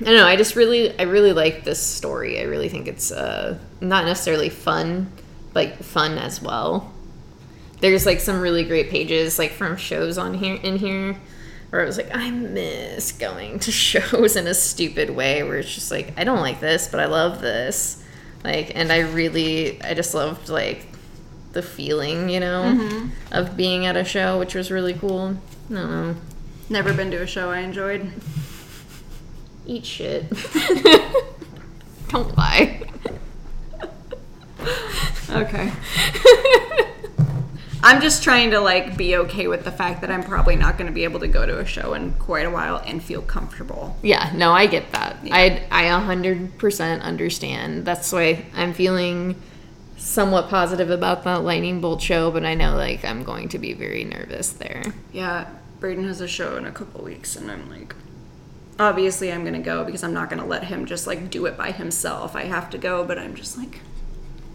I 0.00 0.04
don't 0.04 0.16
know. 0.16 0.26
I 0.26 0.36
just 0.36 0.56
really, 0.56 0.98
I 0.98 1.02
really 1.02 1.32
like 1.34 1.64
this 1.64 1.80
story. 1.80 2.40
I 2.40 2.44
really 2.44 2.70
think 2.70 2.88
it's 2.88 3.12
uh, 3.12 3.58
not 3.82 4.06
necessarily 4.06 4.48
fun, 4.48 5.12
but 5.52 5.84
fun 5.84 6.16
as 6.16 6.40
well. 6.40 6.90
There's 7.80 8.06
like 8.06 8.20
some 8.20 8.40
really 8.40 8.64
great 8.64 8.88
pages, 8.88 9.38
like 9.38 9.52
from 9.52 9.76
shows 9.76 10.16
on 10.16 10.34
here 10.34 10.54
in 10.54 10.76
here, 10.76 11.16
where 11.68 11.82
I 11.82 11.84
was 11.84 11.98
like, 11.98 12.14
I 12.14 12.30
miss 12.30 13.12
going 13.12 13.58
to 13.60 13.70
shows 13.72 14.36
in 14.36 14.46
a 14.46 14.54
stupid 14.54 15.10
way, 15.10 15.42
where 15.42 15.58
it's 15.58 15.74
just 15.74 15.90
like, 15.90 16.14
I 16.18 16.24
don't 16.24 16.40
like 16.40 16.60
this, 16.60 16.88
but 16.88 17.00
I 17.00 17.04
love 17.06 17.42
this, 17.42 18.02
like, 18.42 18.74
and 18.74 18.90
I 18.90 19.00
really, 19.00 19.82
I 19.82 19.92
just 19.92 20.14
loved 20.14 20.48
like 20.48 20.86
the 21.52 21.62
feeling, 21.62 22.30
you 22.30 22.40
know, 22.40 23.08
of 23.32 23.56
being 23.56 23.84
at 23.84 23.96
a 23.96 24.04
show, 24.04 24.38
which 24.38 24.54
was 24.54 24.70
really 24.70 24.94
cool. 24.94 25.36
I 25.70 25.74
don't 25.74 25.90
know. 25.90 26.16
Never 26.70 26.94
been 26.94 27.10
to 27.10 27.22
a 27.22 27.26
show 27.26 27.50
I 27.50 27.58
enjoyed. 27.58 28.10
Eat 29.66 29.84
shit. 29.84 30.24
Don't 32.08 32.36
lie. 32.36 32.82
Okay. 35.30 35.72
I'm 37.82 38.02
just 38.02 38.22
trying 38.22 38.50
to 38.50 38.60
like 38.60 38.96
be 38.96 39.16
okay 39.16 39.46
with 39.46 39.64
the 39.64 39.72
fact 39.72 40.02
that 40.02 40.10
I'm 40.10 40.22
probably 40.22 40.56
not 40.56 40.76
going 40.76 40.86
to 40.86 40.92
be 40.92 41.04
able 41.04 41.20
to 41.20 41.28
go 41.28 41.46
to 41.46 41.58
a 41.58 41.64
show 41.64 41.94
in 41.94 42.12
quite 42.14 42.44
a 42.44 42.50
while 42.50 42.76
and 42.84 43.02
feel 43.02 43.22
comfortable. 43.22 43.96
Yeah, 44.02 44.30
no, 44.34 44.52
I 44.52 44.66
get 44.66 44.92
that. 44.92 45.16
I 45.30 45.64
I 45.70 45.88
hundred 46.00 46.58
percent 46.58 47.02
understand. 47.02 47.86
That's 47.86 48.12
why 48.12 48.44
I'm 48.54 48.74
feeling 48.74 49.40
somewhat 49.96 50.48
positive 50.50 50.90
about 50.90 51.24
the 51.24 51.38
lightning 51.38 51.80
bolt 51.80 52.02
show, 52.02 52.30
but 52.30 52.44
I 52.44 52.54
know 52.54 52.76
like 52.76 53.04
I'm 53.04 53.22
going 53.22 53.48
to 53.50 53.58
be 53.58 53.72
very 53.72 54.04
nervous 54.04 54.50
there. 54.50 54.82
Yeah, 55.12 55.48
Braden 55.78 56.04
has 56.04 56.20
a 56.20 56.28
show 56.28 56.56
in 56.56 56.66
a 56.66 56.72
couple 56.72 57.02
weeks, 57.02 57.34
and 57.36 57.50
I'm 57.50 57.70
like, 57.70 57.94
obviously 58.80 59.32
I'm 59.32 59.44
gonna 59.44 59.60
go 59.60 59.84
because 59.84 60.02
I'm 60.02 60.14
not 60.14 60.30
gonna 60.30 60.46
let 60.46 60.64
him 60.64 60.86
just 60.86 61.06
like 61.06 61.30
do 61.30 61.46
it 61.46 61.56
by 61.56 61.70
himself. 61.70 62.34
I 62.34 62.44
have 62.44 62.70
to 62.70 62.78
go, 62.78 63.04
but 63.04 63.18
I'm 63.18 63.34
just 63.34 63.56
like, 63.56 63.80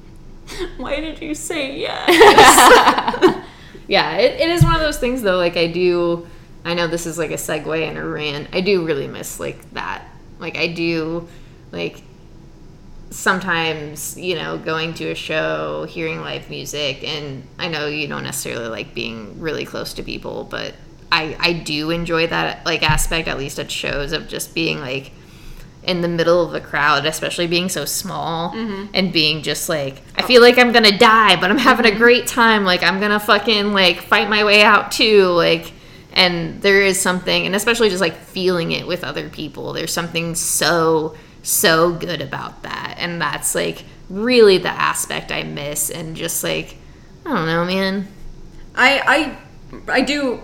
why 0.77 0.99
did 0.99 1.21
you 1.21 1.35
say 1.35 1.77
yes? 1.77 3.41
Yeah, 3.87 4.17
it, 4.17 4.39
it 4.39 4.49
is 4.49 4.63
one 4.63 4.73
of 4.75 4.81
those 4.81 4.97
things 4.97 5.21
though. 5.21 5.37
Like 5.37 5.57
I 5.57 5.67
do, 5.67 6.27
I 6.63 6.73
know 6.73 6.87
this 6.87 7.05
is 7.05 7.17
like 7.17 7.31
a 7.31 7.35
segue 7.35 7.87
and 7.87 7.97
a 7.97 8.03
rant. 8.03 8.49
I 8.53 8.61
do 8.61 8.85
really 8.85 9.07
miss 9.07 9.39
like 9.39 9.71
that. 9.73 10.03
Like 10.39 10.57
I 10.57 10.67
do, 10.67 11.27
like 11.71 12.01
sometimes 13.11 14.17
you 14.17 14.35
know 14.35 14.57
going 14.57 14.93
to 14.95 15.11
a 15.11 15.15
show, 15.15 15.85
hearing 15.85 16.21
live 16.21 16.49
music, 16.49 17.03
and 17.03 17.43
I 17.59 17.67
know 17.67 17.87
you 17.87 18.07
don't 18.07 18.23
necessarily 18.23 18.67
like 18.67 18.93
being 18.93 19.39
really 19.39 19.65
close 19.65 19.93
to 19.93 20.03
people, 20.03 20.45
but 20.49 20.73
I 21.11 21.35
I 21.39 21.53
do 21.53 21.91
enjoy 21.91 22.27
that 22.27 22.65
like 22.65 22.83
aspect 22.83 23.27
at 23.27 23.37
least 23.37 23.59
at 23.59 23.71
shows 23.71 24.11
of 24.11 24.27
just 24.27 24.53
being 24.55 24.79
like 24.79 25.11
in 25.83 26.01
the 26.01 26.07
middle 26.07 26.43
of 26.43 26.51
the 26.51 26.59
crowd, 26.59 27.05
especially 27.05 27.45
being 27.45 27.69
so 27.69 27.85
small 27.85 28.51
Mm-hmm. 28.53 28.85
and 28.95 29.13
being 29.13 29.43
just 29.43 29.69
like, 29.69 30.01
I 30.15 30.23
feel 30.23 30.41
like 30.41 30.57
I'm 30.57 30.71
gonna 30.71 30.97
die, 30.97 31.39
but 31.39 31.51
I'm 31.51 31.59
having 31.59 31.85
Mm-hmm. 31.85 31.95
a 31.95 31.99
great 31.99 32.25
time. 32.25 32.65
Like, 32.65 32.81
I'm 32.81 32.99
gonna 32.99 33.19
fucking 33.19 33.71
like 33.71 34.01
fight 34.01 34.27
my 34.29 34.43
way 34.43 34.63
out 34.63 34.91
too. 34.91 35.25
Like, 35.27 35.73
and 36.13 36.59
there 36.63 36.81
is 36.81 36.99
something, 36.99 37.45
and 37.45 37.53
especially 37.55 37.89
just 37.89 38.01
like 38.01 38.15
feeling 38.15 38.71
it 38.71 38.87
with 38.87 39.03
other 39.03 39.29
people, 39.29 39.73
there's 39.73 39.93
something 39.93 40.33
so, 40.33 41.15
so 41.43 41.91
good 41.91 42.19
about 42.21 42.63
that. 42.63 42.95
And 42.97 43.21
that's 43.21 43.53
like 43.53 43.83
really 44.09 44.57
the 44.57 44.69
aspect 44.69 45.31
I 45.31 45.43
miss. 45.43 45.91
And 45.91 46.15
just 46.15 46.43
like, 46.43 46.77
I 47.27 47.29
don't 47.35 47.45
know, 47.45 47.63
man. 47.63 48.07
I 48.73 49.37
I 49.87 49.91
I 49.93 50.01
do 50.01 50.41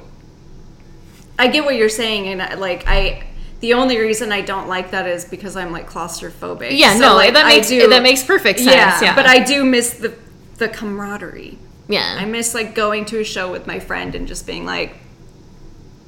I 1.41 1.47
get 1.47 1.65
what 1.65 1.75
you're 1.75 1.89
saying 2.03 2.27
and 2.29 2.41
I- 2.41 2.53
like 2.55 2.83
I 2.87 3.23
the 3.61 3.73
only 3.75 3.97
reason 3.99 4.31
I 4.31 4.41
don't 4.41 4.67
like 4.67 4.91
that 4.91 5.05
is 5.07 5.25
because 5.25 5.55
I'm 5.55 5.71
like 5.71 5.87
claustrophobic. 5.89 6.69
Yeah, 6.77 6.93
So, 6.95 6.99
no, 7.01 7.15
like, 7.15 7.33
that 7.33 7.45
makes 7.45 7.67
do- 7.69 7.87
that 7.89 8.01
makes 8.03 8.23
perfect 8.23 8.59
sense. 8.59 8.71
yeah, 8.75 8.99
Yeah, 9.01 9.15
but 9.15 9.25
I 9.27 9.37
do 9.43 9.63
miss 9.63 9.93
the 9.93 10.13
the 10.57 10.67
camaraderie. 10.69 11.57
yeah, 11.87 12.17
I 12.19 12.25
miss 12.25 12.53
like 12.53 12.73
going 12.75 13.05
to 13.05 13.19
a 13.19 13.23
show 13.23 13.51
with 13.51 13.65
my 13.67 13.79
friend 13.79 14.15
and 14.15 14.27
just 14.27 14.45
being 14.47 14.65
like 14.65 14.91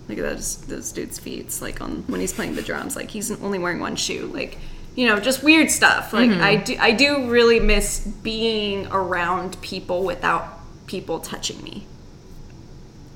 look 0.07 0.17
at 0.17 0.23
those 0.23 0.57
those 0.65 0.91
dude's 0.91 1.17
feet 1.19 1.39
It's 1.45 1.61
like 1.61 1.81
on 1.81 2.03
when 2.07 2.19
he's 2.21 2.33
playing 2.33 2.55
the 2.55 2.61
drums 2.61 2.95
like 2.95 3.09
he's 3.09 3.31
only 3.31 3.57
wearing 3.59 3.79
one 3.79 3.95
shoe 3.95 4.29
like 4.33 4.57
you 4.95 5.07
know 5.07 5.17
just 5.19 5.43
weird 5.43 5.71
stuff 5.71 6.11
like 6.13 6.29
Mm-hmm. 6.29 6.43
I 6.43 6.55
do 6.57 6.75
I 6.79 6.91
do 6.91 7.29
really 7.29 7.59
miss 7.59 7.99
being 8.21 8.87
around 8.91 9.59
people 9.61 10.03
without 10.03 10.59
people 10.87 11.19
touching 11.19 11.61
me 11.63 11.85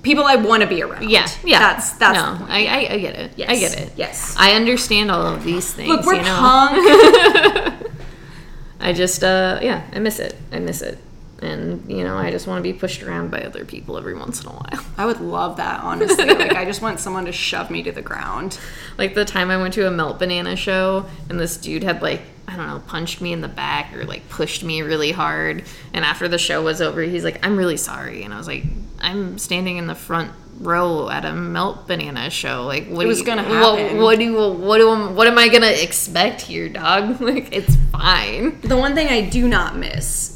people 0.08 0.24
I 0.24 0.38
want 0.38 0.64
to 0.64 0.70
be 0.70 0.82
around 0.82 1.10
yeah, 1.10 1.28
yeah. 1.44 1.60
that's 1.60 1.92
that's 1.94 2.18
no, 2.18 2.46
I, 2.48 2.66
I 2.66 2.94
I 2.94 2.98
get 3.00 3.16
it. 3.16 3.32
Yes. 3.36 3.50
I 3.50 3.60
get 3.60 3.78
it. 3.78 3.94
Yes. 3.98 4.36
I 4.40 4.54
understand 4.54 5.12
all 5.12 5.26
of 5.28 5.44
these 5.44 5.74
things. 5.74 5.90
look 5.90 6.06
we're 6.06 6.16
you 6.16 6.22
know? 6.22 6.38
punk 6.38 7.92
I 8.80 8.94
just 8.94 9.24
uh 9.24 9.60
yeah, 9.62 9.86
I 9.92 10.00
miss 10.00 10.20
it. 10.20 10.36
I 10.52 10.60
miss 10.60 10.82
it. 10.82 10.98
And 11.42 11.92
you 11.92 12.04
know, 12.06 12.18
I 12.18 12.32
just 12.32 12.48
want 12.48 12.64
to 12.64 12.64
be 12.64 12.78
pushed 12.78 13.04
around 13.04 13.30
by 13.32 13.42
other 13.42 13.66
people 13.66 13.98
every 13.98 14.16
once 14.16 14.42
in 14.42 14.48
a 14.48 14.54
while. 14.54 14.86
I 14.98 15.06
would 15.06 15.20
love 15.20 15.58
that 15.58 15.84
honestly 15.84 16.26
like 16.44 16.56
I 16.56 16.64
just 16.64 16.82
want 16.82 17.02
someone 17.02 17.26
to 17.26 17.34
shove 17.34 17.70
me 17.70 17.84
to 17.84 17.92
the 17.92 18.02
ground 18.02 18.58
Like 18.98 19.14
the 19.14 19.26
time 19.26 19.52
I 19.52 19.58
went 19.58 19.74
to 19.74 19.88
a 19.88 19.92
Melt 19.92 20.20
Banana 20.20 20.56
show 20.56 21.06
and 21.30 21.38
this 21.38 21.58
dude 21.58 21.84
had 21.84 22.02
like 22.02 22.22
I 22.48 22.56
don't 22.56 22.68
know, 22.68 22.82
punched 22.88 23.20
me 23.20 23.34
in 23.34 23.42
the 23.42 23.50
back 23.50 23.94
or 23.94 24.06
like 24.06 24.30
pushed 24.30 24.64
me 24.64 24.82
really 24.82 25.12
hard. 25.12 25.66
And 25.94 26.06
after 26.06 26.30
the 26.30 26.38
show 26.38 26.64
was 26.64 26.82
over, 26.82 27.02
he's 27.02 27.26
like, 27.26 27.46
"I'm 27.46 27.58
really 27.58 27.76
sorry." 27.76 28.24
And 28.24 28.34
I 28.34 28.38
was 28.38 28.48
like, 28.48 28.64
"I'm 29.08 29.38
standing 29.38 29.78
in 29.78 29.88
the 29.88 29.96
front 29.96 30.32
row 30.60 31.08
at 31.10 31.24
a 31.24 31.34
Melt 31.34 31.88
Banana 31.88 32.30
show. 32.32 32.66
Like, 32.66 32.88
what 32.88 33.06
It 33.06 33.08
was 33.08 33.20
you- 33.20 33.26
gonna 33.26 33.44
happen. 33.44 34.02
what 34.02 34.18
do 34.18 34.24
you, 34.26 34.34
what 34.54 34.78
do 34.80 34.90
what 35.14 35.28
am 35.28 35.38
I 35.38 35.48
gonna 35.50 35.68
expect 35.68 36.42
here, 36.42 36.68
dog? 36.70 37.22
Like, 37.30 37.50
it's 37.52 37.76
fine." 37.92 38.60
The 38.62 38.78
one 38.78 38.96
thing 38.96 39.08
I 39.08 39.22
do 39.22 39.48
not 39.48 39.78
miss 39.78 40.34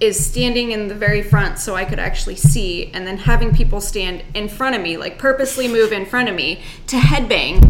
is 0.00 0.24
standing 0.24 0.72
in 0.72 0.88
the 0.88 0.96
very 0.96 1.22
front 1.22 1.60
so 1.60 1.76
I 1.76 1.84
could 1.84 2.00
actually 2.00 2.34
see, 2.34 2.90
and 2.92 3.06
then 3.06 3.18
having 3.18 3.54
people 3.54 3.80
stand 3.80 4.24
in 4.34 4.48
front 4.48 4.74
of 4.74 4.82
me, 4.82 4.96
like 4.96 5.16
purposely 5.16 5.68
move 5.68 5.92
in 5.92 6.04
front 6.06 6.28
of 6.28 6.34
me 6.34 6.60
to 6.88 6.96
headbang. 6.96 7.68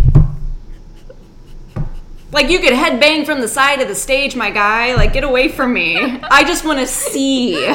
Like 2.33 2.49
you 2.49 2.61
could 2.61 2.73
headbang 2.73 3.27
from 3.27 3.43
the 3.43 3.49
side 3.49 3.83
of 3.83 3.89
the 3.89 3.95
stage, 3.95 4.35
my 4.35 4.51
guy. 4.51 4.95
Like 4.95 5.13
get 5.13 5.25
away 5.25 5.49
from 5.49 5.75
me. 5.75 5.99
I 6.23 6.45
just 6.45 6.65
want 6.65 6.79
to 6.79 6.87
see. 6.87 7.67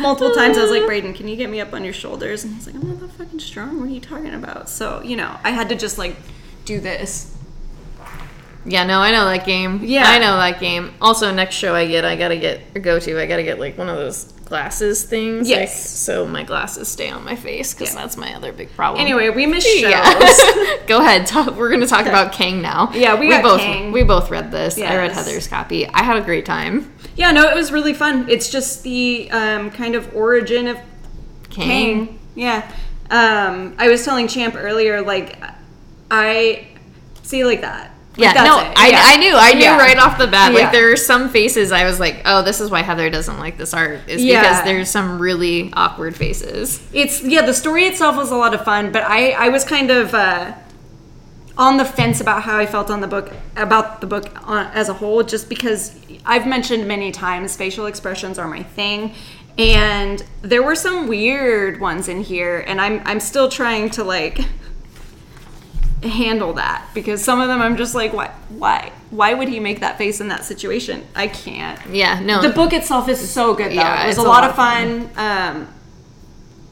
Multiple 0.00 0.34
times 0.34 0.58
I 0.58 0.62
was 0.62 0.70
like, 0.70 0.86
Braden, 0.86 1.14
can 1.14 1.28
you 1.28 1.36
get 1.36 1.50
me 1.50 1.60
up 1.60 1.72
on 1.72 1.84
your 1.84 1.92
shoulders? 1.92 2.44
And 2.44 2.54
he's 2.54 2.66
like, 2.66 2.74
I'm 2.76 2.88
not 2.88 3.00
that 3.00 3.10
fucking 3.12 3.40
strong. 3.40 3.80
What 3.80 3.88
are 3.88 3.92
you 3.92 4.00
talking 4.00 4.34
about? 4.34 4.68
So, 4.68 5.02
you 5.02 5.16
know, 5.16 5.38
I 5.42 5.50
had 5.50 5.68
to 5.70 5.74
just 5.74 5.98
like 5.98 6.16
do 6.64 6.80
this. 6.80 7.37
Yeah, 8.68 8.84
no, 8.84 9.00
I 9.00 9.10
know 9.12 9.24
that 9.24 9.46
game. 9.46 9.80
Yeah. 9.82 10.04
I 10.06 10.18
know 10.18 10.36
that 10.36 10.60
game. 10.60 10.92
Also, 11.00 11.32
next 11.32 11.54
show 11.56 11.74
I 11.74 11.86
get, 11.86 12.04
I 12.04 12.16
gotta 12.16 12.36
get 12.36 12.60
or 12.74 12.80
go 12.80 12.98
to, 13.00 13.20
I 13.20 13.26
gotta 13.26 13.42
get 13.42 13.58
like 13.58 13.78
one 13.78 13.88
of 13.88 13.96
those 13.96 14.24
glasses 14.44 15.04
things. 15.04 15.48
like, 15.48 15.60
Yes. 15.60 15.90
so 15.90 16.26
my 16.26 16.42
glasses 16.42 16.88
stay 16.88 17.10
on 17.10 17.22
my 17.24 17.36
face 17.36 17.74
because 17.74 17.94
Yeah. 17.94 18.00
that's 18.00 18.16
my 18.16 18.34
other 18.34 18.52
big 18.52 18.70
problem. 18.74 19.00
Anyway, 19.00 19.28
we 19.30 19.46
missed 19.46 19.66
shows. 19.78 19.90
Yeah. 19.90 20.76
Go 20.86 21.00
ahead. 21.00 21.26
Talk, 21.26 21.54
we're 21.56 21.70
to 21.76 21.86
talk 21.86 22.06
about 22.06 22.32
Kang 22.32 22.60
now. 22.62 22.90
Yeah, 22.94 23.14
we 23.18 23.28
got 23.28 23.42
both 23.42 23.60
Kang. 23.60 23.92
we 23.92 24.02
both 24.04 24.30
read 24.30 24.50
this. 24.50 24.78
I 24.80 24.96
read 24.96 25.12
Heather's 25.12 25.48
copy. 25.48 25.86
I 25.86 26.02
had 26.02 26.16
a 26.16 26.22
great 26.22 26.44
time. 26.46 26.92
Yeah, 27.16 27.30
no, 27.32 27.48
it 27.48 27.54
was 27.56 27.72
really 27.72 27.94
fun. 27.94 28.28
It's 28.28 28.48
just 28.50 28.82
the 28.84 29.30
um, 29.30 29.70
kind 29.70 29.94
of 29.94 30.14
origin 30.14 30.66
of 30.68 30.78
Kang. 31.50 32.06
Kang. 32.06 32.18
Yeah. 32.34 32.70
Um, 33.10 33.74
I 33.78 33.88
was 33.88 34.04
telling 34.04 34.28
Champ 34.28 34.54
earlier, 34.56 35.00
like, 35.02 35.38
I 36.10 36.68
see 37.22 37.44
like 37.44 37.60
that. 37.62 37.94
Like, 38.18 38.34
Yeah, 38.34 38.34
that's 38.34 38.46
no. 38.48 38.72
I, 38.76 38.88
Yeah. 38.88 39.02
I 39.04 39.16
knew, 39.16 39.34
I 39.36 39.52
knew 39.54 39.62
Yeah. 39.62 39.78
right 39.78 39.96
off 39.96 40.18
the 40.18 40.26
bat. 40.26 40.52
Yeah. 40.52 40.58
Like 40.60 40.72
there 40.72 40.90
are 40.90 40.96
some 40.96 41.28
faces 41.28 41.70
I 41.70 41.84
was 41.84 42.00
like, 42.00 42.22
oh, 42.24 42.42
this 42.42 42.60
is 42.60 42.68
why 42.70 42.82
Heather 42.82 43.08
doesn't 43.10 43.38
like 43.38 43.56
this 43.56 43.72
art. 43.72 44.00
Is 44.08 44.20
because 44.24 44.64
there's 44.64 44.90
some 44.90 45.20
really 45.20 45.72
awkward 45.74 46.16
faces. 46.16 46.80
It's 46.92 47.22
yeah, 47.22 47.42
the 47.42 47.54
story 47.54 47.84
itself 47.84 48.16
was 48.16 48.30
a 48.30 48.36
lot 48.36 48.54
of 48.54 48.64
fun, 48.64 48.90
but 48.90 49.04
I 49.04 49.30
I 49.30 49.48
was 49.50 49.64
kind 49.64 49.90
of 49.92 50.14
uh, 50.14 50.52
on 51.56 51.76
the 51.76 51.84
fence 51.84 52.20
about 52.20 52.42
how 52.42 52.58
I 52.58 52.66
felt 52.66 52.90
on 52.90 53.00
the 53.00 53.06
book 53.08 53.32
about 53.56 54.00
the 54.00 54.06
book 54.06 54.26
on, 54.48 54.66
as 54.74 54.88
a 54.88 54.94
whole, 54.94 55.22
just 55.22 55.48
because 55.48 55.96
I've 56.26 56.46
mentioned 56.46 56.86
many 56.88 57.12
times 57.12 57.56
facial 57.56 57.86
expressions 57.86 58.38
are 58.38 58.48
my 58.48 58.62
thing, 58.64 59.14
and 59.56 60.24
there 60.42 60.62
were 60.62 60.74
some 60.76 61.06
weird 61.08 61.80
ones 61.80 62.08
in 62.08 62.20
here, 62.22 62.64
and 62.66 62.80
I'm 62.80 63.00
I'm 63.04 63.20
still 63.20 63.48
trying 63.48 63.90
to 63.90 64.04
like 64.04 64.40
handle 66.02 66.52
that 66.54 66.88
because 66.94 67.22
some 67.24 67.40
of 67.40 67.48
them 67.48 67.60
I'm 67.60 67.76
just 67.76 67.94
like 67.94 68.12
why 68.12 68.28
why 68.50 68.92
why 69.10 69.34
would 69.34 69.48
he 69.48 69.58
make 69.58 69.80
that 69.80 69.98
face 69.98 70.20
in 70.20 70.28
that 70.28 70.44
situation? 70.44 71.04
I 71.16 71.26
can't. 71.28 71.80
Yeah, 71.90 72.20
no. 72.20 72.42
The 72.42 72.50
book 72.50 72.72
itself 72.72 73.08
is 73.08 73.30
so 73.30 73.54
good 73.54 73.70
though. 73.70 73.76
Yeah, 73.76 74.04
it 74.04 74.08
was 74.08 74.18
a 74.18 74.22
lot, 74.22 74.44
of 74.44 74.54
fun. 74.54 75.10
Um, 75.16 75.68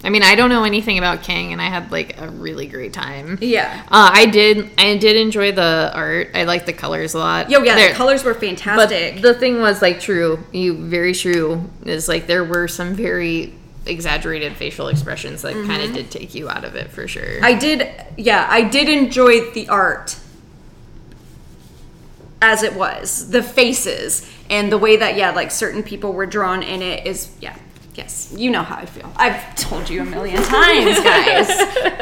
I 0.04 0.10
mean, 0.10 0.22
I 0.22 0.34
don't 0.34 0.50
know 0.50 0.62
anything 0.64 0.98
about 0.98 1.22
Kang, 1.22 1.52
and 1.52 1.60
I 1.60 1.66
had 1.68 1.90
like 1.90 2.20
a 2.20 2.28
really 2.28 2.66
great 2.66 2.92
time. 2.92 3.38
yeah. 3.40 3.82
Uh, 3.86 4.10
I 4.12 4.26
did. 4.26 4.70
I 4.78 4.96
did 4.98 5.16
enjoy 5.16 5.52
the 5.52 5.90
art. 5.94 6.30
I 6.34 6.44
like 6.44 6.66
the 6.66 6.72
colors 6.74 7.14
a 7.14 7.18
lot. 7.18 7.50
Yo, 7.50 7.62
yeah, 7.62 7.74
There- 7.74 7.88
the 7.88 7.94
colors 7.96 8.22
were 8.22 8.34
fantastic. 8.34 8.76
But 8.76 8.90
fantastic. 8.90 9.22
the 9.22 9.34
thing 9.34 9.60
was 9.60 9.80
like 9.82 9.98
true. 9.98 10.44
You 10.52 10.76
very 10.86 11.14
true 11.14 11.68
is 11.84 12.06
like 12.08 12.26
there 12.26 12.44
were 12.44 12.68
some 12.68 12.94
very 12.94 13.54
exaggerated 13.86 14.56
facial 14.56 14.88
expressions 14.88 15.42
that 15.42 15.52
kind 15.66 15.82
of 15.82 15.92
did 15.92 16.10
take 16.10 16.34
you 16.34 16.48
out 16.48 16.64
of 16.64 16.74
it 16.74 16.90
for 16.90 17.06
sure. 17.06 17.22
Mm-hmm. 17.22 17.44
I 17.44 17.54
did, 17.54 17.90
yeah, 18.16 18.46
I 18.48 18.62
did 18.62 18.88
enjoy 18.88 19.50
the 19.52 19.68
art 19.68 20.18
as 22.42 22.62
it 22.62 22.74
was, 22.74 23.30
the 23.30 23.42
faces, 23.42 24.30
and 24.50 24.70
the 24.70 24.78
way 24.78 24.96
that, 24.96 25.16
yeah, 25.16 25.30
like 25.30 25.50
certain 25.50 25.82
people 25.82 26.12
were 26.12 26.26
drawn 26.26 26.62
in 26.62 26.82
it 26.82 27.06
is, 27.06 27.34
yeah, 27.40 27.56
yes, 27.94 28.32
you 28.36 28.50
know 28.50 28.62
how 28.62 28.76
I 28.76 28.86
feel. 28.86 29.10
I've 29.16 29.56
told 29.56 29.88
you 29.88 30.02
a 30.02 30.04
million 30.04 30.42
times, 30.42 31.00
guys. 31.00 31.50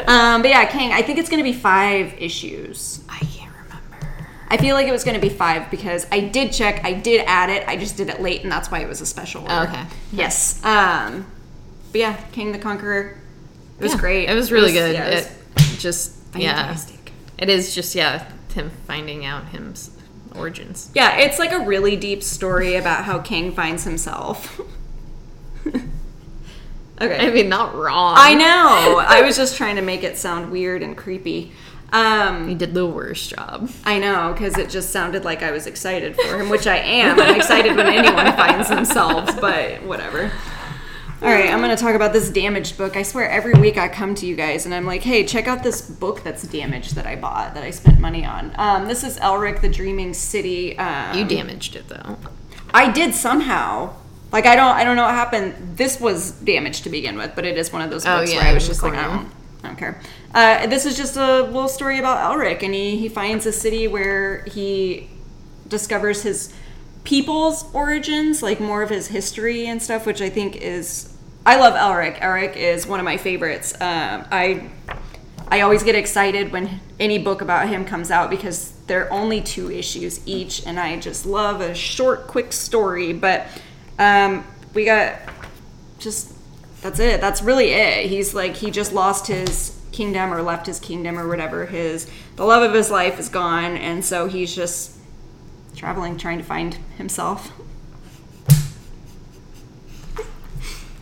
um, 0.07 0.41
but 0.41 0.49
yeah, 0.49 0.65
Kang, 0.65 0.91
I 0.91 1.01
think 1.01 1.19
it's 1.19 1.29
gonna 1.29 1.43
be 1.43 1.53
five 1.53 2.13
issues. 2.19 3.03
I 3.09 3.19
can't 3.19 3.53
remember. 3.63 4.27
I 4.49 4.57
feel 4.57 4.75
like 4.75 4.87
it 4.87 4.91
was 4.91 5.03
gonna 5.03 5.19
be 5.19 5.29
five 5.29 5.71
because 5.71 6.05
I 6.11 6.19
did 6.19 6.51
check, 6.51 6.83
I 6.83 6.93
did 6.93 7.23
add 7.25 7.49
it, 7.49 7.67
I 7.67 7.77
just 7.77 7.95
did 7.97 8.09
it 8.09 8.21
late, 8.21 8.43
and 8.43 8.51
that's 8.51 8.69
why 8.69 8.79
it 8.79 8.87
was 8.87 9.01
a 9.01 9.05
special 9.05 9.43
order. 9.43 9.69
Okay. 9.69 9.83
Yes. 10.11 10.63
Um, 10.65 11.25
but 11.95 11.99
yeah, 12.01 12.17
Kang 12.33 12.51
the 12.51 12.59
Conqueror. 12.59 13.15
It 13.79 13.83
was 13.83 13.93
Yeah, 13.93 13.99
great. 14.01 14.27
It 14.29 14.33
was 14.35 14.51
really 14.51 14.75
It 14.77 14.81
was- 14.81 14.89
good. 14.91 14.95
yeah, 14.95 15.07
it 15.07 15.31
it 15.55 15.79
just 15.79 16.11
yeah. 16.35 16.55
fantastic. 16.67 17.13
It 17.37 17.47
is 17.49 17.73
just 17.73 17.95
yeah 17.95 18.25
him 18.53 18.69
finding 18.85 19.23
out 19.25 19.45
him's 19.45 19.91
origins. 20.35 20.89
Yeah, 20.93 21.15
it's 21.19 21.39
like 21.39 21.53
a 21.53 21.59
really 21.59 21.95
deep 21.95 22.21
story 22.21 22.75
about 22.75 23.05
how 23.05 23.19
Kang 23.19 23.53
finds 23.53 23.85
himself. 23.85 24.59
okay. 27.01 27.27
I 27.27 27.31
mean, 27.31 27.47
not 27.49 27.75
wrong. 27.75 28.15
I 28.17 28.33
know. 28.43 28.99
I 29.07 29.21
was 29.21 29.37
just 29.37 29.55
trying 29.55 29.77
to 29.77 29.81
make 29.81 30.03
it 30.03 30.17
sound 30.17 30.51
weird 30.51 30.83
and 30.83 30.97
creepy. 30.97 31.53
Um, 31.93 32.49
He 32.49 32.55
did 32.55 32.73
the 32.73 32.85
worst 32.85 33.29
job. 33.29 33.69
I 33.85 33.99
know, 33.99 34.33
because 34.33 34.57
it 34.57 34.69
just 34.69 34.89
sounded 34.89 35.23
like 35.23 35.41
I 35.43 35.51
was 35.51 35.65
excited 35.67 36.15
for 36.15 36.37
him, 36.39 36.49
which 36.49 36.67
I 36.67 36.77
am. 36.77 37.19
I'm 37.19 37.35
excited 37.35 37.75
when 37.75 37.87
anyone 37.87 38.25
finds 38.37 38.67
themselves, 38.69 39.33
but 39.35 39.81
whatever. 39.83 40.31
All 41.21 41.29
right, 41.31 41.49
I'm 41.49 41.59
going 41.59 41.75
to 41.75 41.81
talk 41.81 41.95
about 41.95 42.11
this 42.13 42.29
damaged 42.29 42.77
book. 42.77 42.97
I 42.97 43.01
swear 43.03 43.29
every 43.29 43.53
week 43.53 43.77
I 43.77 43.87
come 43.87 44.13
to 44.15 44.25
you 44.25 44.35
guys 44.35 44.65
and 44.65 44.75
I'm 44.75 44.85
like, 44.85 45.01
hey, 45.01 45.25
check 45.25 45.47
out 45.47 45.63
this 45.63 45.81
book 45.81 46.23
that's 46.23 46.43
damaged 46.43 46.95
that 46.95 47.07
I 47.07 47.15
bought, 47.15 47.53
that 47.53 47.63
I 47.63 47.71
spent 47.71 47.99
money 47.99 48.25
on. 48.25 48.51
Um, 48.57 48.87
this 48.87 49.03
is 49.03 49.17
Elric 49.19 49.61
the 49.61 49.69
Dreaming 49.69 50.13
City. 50.13 50.77
Um, 50.77 51.17
You 51.17 51.25
damaged 51.25 51.75
it 51.77 51.87
though. 51.87 52.17
I 52.73 52.91
did 52.91 53.15
somehow. 53.15 53.93
Like 54.31 54.45
I 54.45 54.55
don't 54.57 54.75
I 54.75 54.83
don't 54.83 54.97
know 54.97 55.05
what 55.05 55.13
happened. 55.15 55.77
This 55.77 56.01
was 56.01 56.31
damaged 56.31 56.83
to 56.83 56.89
begin 56.89 57.15
with, 57.17 57.31
but 57.33 57.45
it 57.45 57.57
is 57.57 57.71
one 57.71 57.81
of 57.81 57.89
those 57.89 58.05
Oh, 58.05 58.19
books 58.19 58.33
yeah, 58.33 58.39
where 58.41 58.47
I 58.49 58.53
was 58.53 58.67
just 58.67 58.83
like, 58.83 58.93
I 58.93 59.03
don't, 59.07 59.31
I 59.63 59.67
don't 59.67 59.77
care. 59.77 60.01
Uh, 60.33 60.67
this 60.67 60.85
is 60.85 60.97
just 60.97 61.15
a 61.15 61.43
little 61.43 61.69
story 61.69 61.97
about 61.99 62.17
Elric, 62.37 62.61
and 62.61 62.73
he 62.73 62.97
he 62.97 63.07
finds 63.07 63.45
a 63.45 63.53
city 63.53 63.87
where 63.87 64.43
he 64.43 65.09
discovers 65.69 66.23
his 66.23 66.53
people's 67.05 67.73
origins, 67.73 68.43
like 68.43 68.59
more 68.59 68.83
of 68.83 68.89
his 68.89 69.07
history 69.07 69.67
and 69.67 69.81
stuff, 69.81 70.05
which 70.05 70.21
I 70.21 70.29
think 70.29 70.57
is. 70.57 71.15
I 71.45 71.57
love 71.57 71.75
Elric. 71.75 72.19
Elric 72.19 72.55
is 72.57 72.85
one 72.87 72.99
of 72.99 73.05
my 73.05 73.17
favorites. 73.17 73.73
Um, 73.75 74.25
I 74.31 74.69
I 75.47 75.61
always 75.61 75.83
get 75.83 75.95
excited 75.95 76.51
when 76.51 76.81
any 76.99 77.19
book 77.19 77.41
about 77.41 77.69
him 77.69 77.85
comes 77.85 78.11
out 78.11 78.29
because 78.29 78.73
They're 78.87 79.11
only 79.11 79.41
two 79.41 79.71
issues 79.71 80.19
each, 80.27 80.65
and 80.65 80.79
I 80.79 80.99
just 80.99 81.25
love 81.25 81.61
a 81.61 81.73
short, 81.73 82.27
quick 82.27 82.53
story. 82.53 83.13
But 83.13 83.47
um, 83.97 84.45
we 84.73 84.85
got 84.85 85.19
just 85.99 86.33
that's 86.81 86.99
it. 86.99 87.21
That's 87.21 87.41
really 87.41 87.71
it. 87.71 88.09
He's 88.09 88.33
like 88.33 88.55
he 88.55 88.69
just 88.71 88.93
lost 88.93 89.27
his 89.27 89.79
kingdom 89.91 90.33
or 90.33 90.41
left 90.41 90.67
his 90.67 90.79
kingdom 90.79 91.17
or 91.17 91.27
whatever. 91.27 91.65
His 91.65 92.09
the 92.35 92.43
love 92.45 92.63
of 92.63 92.73
his 92.75 92.91
life 92.91 93.19
is 93.19 93.29
gone, 93.29 93.77
and 93.77 94.03
so 94.05 94.27
he's 94.27 94.55
just 94.55 94.94
traveling, 95.75 96.17
trying 96.17 96.37
to 96.37 96.43
find 96.43 96.75
himself. 96.97 97.51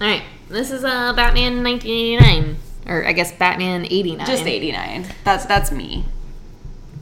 All 0.01 0.09
right, 0.09 0.23
this 0.49 0.71
is 0.71 0.83
uh, 0.83 1.13
Batman 1.13 1.63
1989, 1.63 2.57
or 2.87 3.05
I 3.05 3.13
guess 3.13 3.31
Batman 3.31 3.85
89. 3.85 4.25
Just 4.25 4.45
eighty 4.45 4.71
nine. 4.71 5.05
That's 5.23 5.45
that's 5.45 5.71
me. 5.71 6.05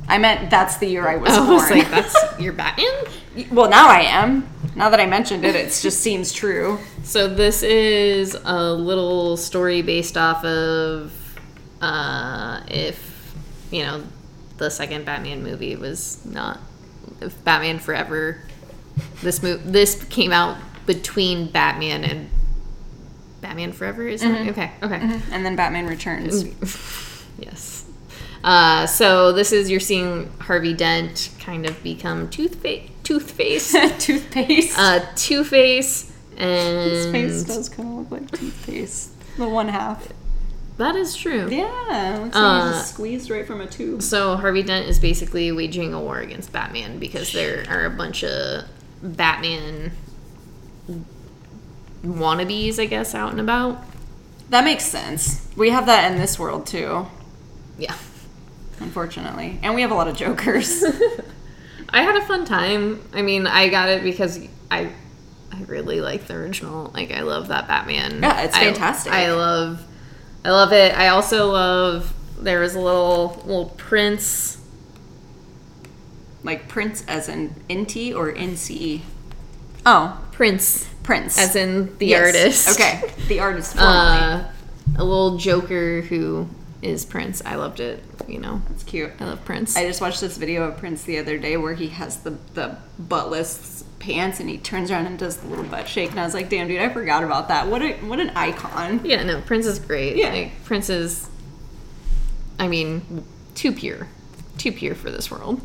I 0.08 0.18
meant 0.18 0.50
that's 0.50 0.78
the 0.78 0.88
year 0.88 1.08
I 1.08 1.16
was 1.16 1.32
I 1.32 1.38
born. 1.38 1.50
was 1.54 1.72
like, 1.72 1.90
that's 1.90 2.16
your 2.40 2.54
Batman. 2.54 2.92
well, 3.52 3.70
now 3.70 3.88
I 3.90 4.02
am. 4.02 4.48
Now 4.76 4.90
that 4.90 5.00
I 5.00 5.06
mentioned 5.06 5.46
it, 5.46 5.56
it 5.56 5.68
just 5.82 6.02
seems 6.02 6.32
true. 6.34 6.80
So 7.04 7.28
this 7.28 7.64
is 7.64 8.38
a 8.44 8.74
little 8.74 9.38
story 9.38 9.82
based 9.82 10.18
off 10.18 10.44
of 10.46 11.14
uh, 11.82 12.62
if 12.68 13.34
you 13.72 13.84
know 13.84 14.04
the 14.58 14.70
second 14.70 15.06
Batman 15.06 15.42
movie 15.44 15.76
was 15.76 16.24
not 16.26 16.60
Batman 17.44 17.80
Forever. 17.80 18.42
This 19.22 19.42
mo- 19.42 19.58
this 19.64 20.04
came 20.06 20.32
out 20.32 20.58
between 20.86 21.48
Batman 21.52 22.04
and 22.04 22.30
Batman 23.42 23.72
Forever. 23.72 24.08
Is 24.08 24.24
it 24.24 24.48
okay? 24.50 24.72
Okay. 24.84 25.20
And 25.32 25.46
then 25.46 25.56
Batman 25.56 25.88
Returns. 25.88 26.44
Yes. 27.40 27.86
Uh, 28.44 28.86
so 28.86 29.32
this 29.32 29.52
is 29.52 29.70
you're 29.72 29.80
seeing 29.80 30.32
Harvey 30.40 30.74
Dent 30.74 31.30
kind 31.40 31.66
of 31.66 31.82
become 31.82 32.28
Toothface. 32.30 32.90
Toothface. 33.04 34.00
toothpaste. 34.00 34.78
uh, 34.78 35.00
Two 35.16 35.44
Face 35.44 36.12
and 36.38 36.92
His 36.92 37.12
face 37.12 37.44
does 37.44 37.70
kind 37.70 37.90
of 37.90 38.12
look 38.12 38.22
like 38.22 38.32
toothpaste. 38.32 39.12
The 39.38 39.48
one 39.50 39.70
half. 39.70 40.08
That 40.82 40.96
is 40.96 41.16
true. 41.16 41.48
Yeah, 41.50 42.20
looks 42.22 42.36
like 42.36 42.44
Uh, 42.44 42.72
just 42.72 42.94
squeezed 42.94 43.30
right 43.30 43.46
from 43.48 43.62
a 43.62 43.68
tube. 43.68 44.02
So 44.02 44.36
Harvey 44.36 44.64
Dent 44.64 44.88
is 44.88 45.00
basically 45.00 45.52
waging 45.52 45.94
a 45.94 46.00
war 46.00 46.20
against 46.20 46.52
Batman 46.52 47.00
because 47.00 47.32
there 47.34 47.64
are 47.70 47.86
a 47.86 47.90
bunch 47.90 48.24
of 48.24 48.66
Batman 49.02 49.92
wannabes, 52.04 52.80
I 52.80 52.86
guess, 52.86 53.14
out 53.16 53.32
and 53.32 53.40
about. 53.40 53.84
That 54.50 54.64
makes 54.64 54.84
sense. 54.86 55.48
We 55.56 55.70
have 55.70 55.86
that 55.86 56.12
in 56.12 56.18
this 56.18 56.38
world 56.38 56.66
too, 56.68 57.08
Yeah. 57.78 57.96
unfortunately. 58.80 59.60
And 59.64 59.76
we 59.76 59.82
have 59.82 59.92
a 59.92 59.96
lot 59.96 60.08
of 60.08 60.16
jokers. 60.18 60.84
I 61.90 62.04
had 62.04 62.16
a 62.16 62.22
fun 62.26 62.46
time. 62.46 63.02
I 63.14 63.22
mean, 63.22 63.48
I 63.48 63.70
got 63.70 63.90
it 63.90 64.04
because 64.04 64.40
I 64.70 64.92
I 65.54 65.64
really 65.68 66.00
like 66.02 66.28
the 66.28 66.34
original. 66.36 66.92
Like 66.94 67.12
I 67.12 67.22
love 67.22 67.50
that 67.50 67.68
Batman. 67.68 68.22
Yeah, 68.22 68.42
it's 68.44 68.56
I- 68.56 68.64
fantastic. 68.66 69.12
I, 69.14 69.32
love 69.34 69.82
I 70.44 70.50
love 70.52 70.74
it. 70.74 70.94
I 70.98 71.10
also 71.10 71.52
love 71.52 72.14
there 72.40 72.60
was 72.62 72.74
a 72.76 72.80
little 72.80 73.42
little 73.46 73.66
prince. 73.78 74.58
like 76.44 76.68
Prince 76.68 77.04
as 77.08 77.30
in 77.30 77.54
NT 77.72 78.14
or 78.16 78.32
NCE? 78.34 79.02
Oh, 79.86 80.20
Prince 80.32 80.88
Prince. 81.04 81.38
as 81.38 81.56
in 81.56 81.96
the 82.00 82.08
Yes. 82.08 82.26
artist. 82.26 82.70
Okay, 82.80 83.14
the 83.28 83.40
artist 83.40 83.74
formerly. 83.76 83.94
Uh 83.98 84.44
a 84.98 85.04
little 85.06 85.38
Joker 85.38 86.02
who 86.02 86.48
is 86.82 87.06
Prince. 87.06 87.42
I 87.46 87.56
loved 87.56 87.80
it, 87.80 88.04
you 88.28 88.40
know. 88.40 88.62
it's 88.72 88.84
cute. 88.84 89.12
I 89.20 89.26
love 89.26 89.44
Prince. 89.46 89.78
I 89.78 89.86
just 89.86 90.02
watched 90.02 90.22
this 90.22 90.38
video 90.38 90.64
of 90.64 90.78
Prince 90.78 91.04
the 91.04 91.18
other 91.20 91.38
day 91.38 91.58
where 91.58 91.74
he 91.74 91.90
has 91.90 92.18
the 92.24 92.32
the 92.54 92.78
buttless 93.02 93.84
pants 94.00 94.40
and 94.40 94.50
he 94.50 94.58
turns 94.58 94.90
around 94.90 95.06
and 95.06 95.20
does 95.20 95.38
the 95.38 95.48
little 95.48 95.66
butt 95.66 95.88
shake 95.88 96.10
and 96.10 96.20
I 96.20 96.26
was 96.26 96.34
like, 96.34 96.50
damn 96.50 96.68
dude, 96.68 96.82
I 96.82 96.90
forgot 96.90 97.24
about 97.24 97.50
that. 97.50 97.68
What 97.68 97.82
a 97.82 97.94
what 98.06 98.20
an 98.20 98.32
icon. 98.32 99.02
yeah, 99.06 99.24
no, 99.24 99.42
Prince 99.42 99.66
is 99.66 99.80
great. 99.80 100.16
Yeah. 100.16 100.32
Like 100.34 100.64
Prince 100.64 100.90
is 100.90 101.30
I 102.60 102.68
mean, 102.68 103.26
too 103.56 103.72
pure. 103.72 104.08
Too 104.58 104.72
pure 104.72 104.96
for 104.96 105.10
this 105.10 105.32
world. 105.32 105.62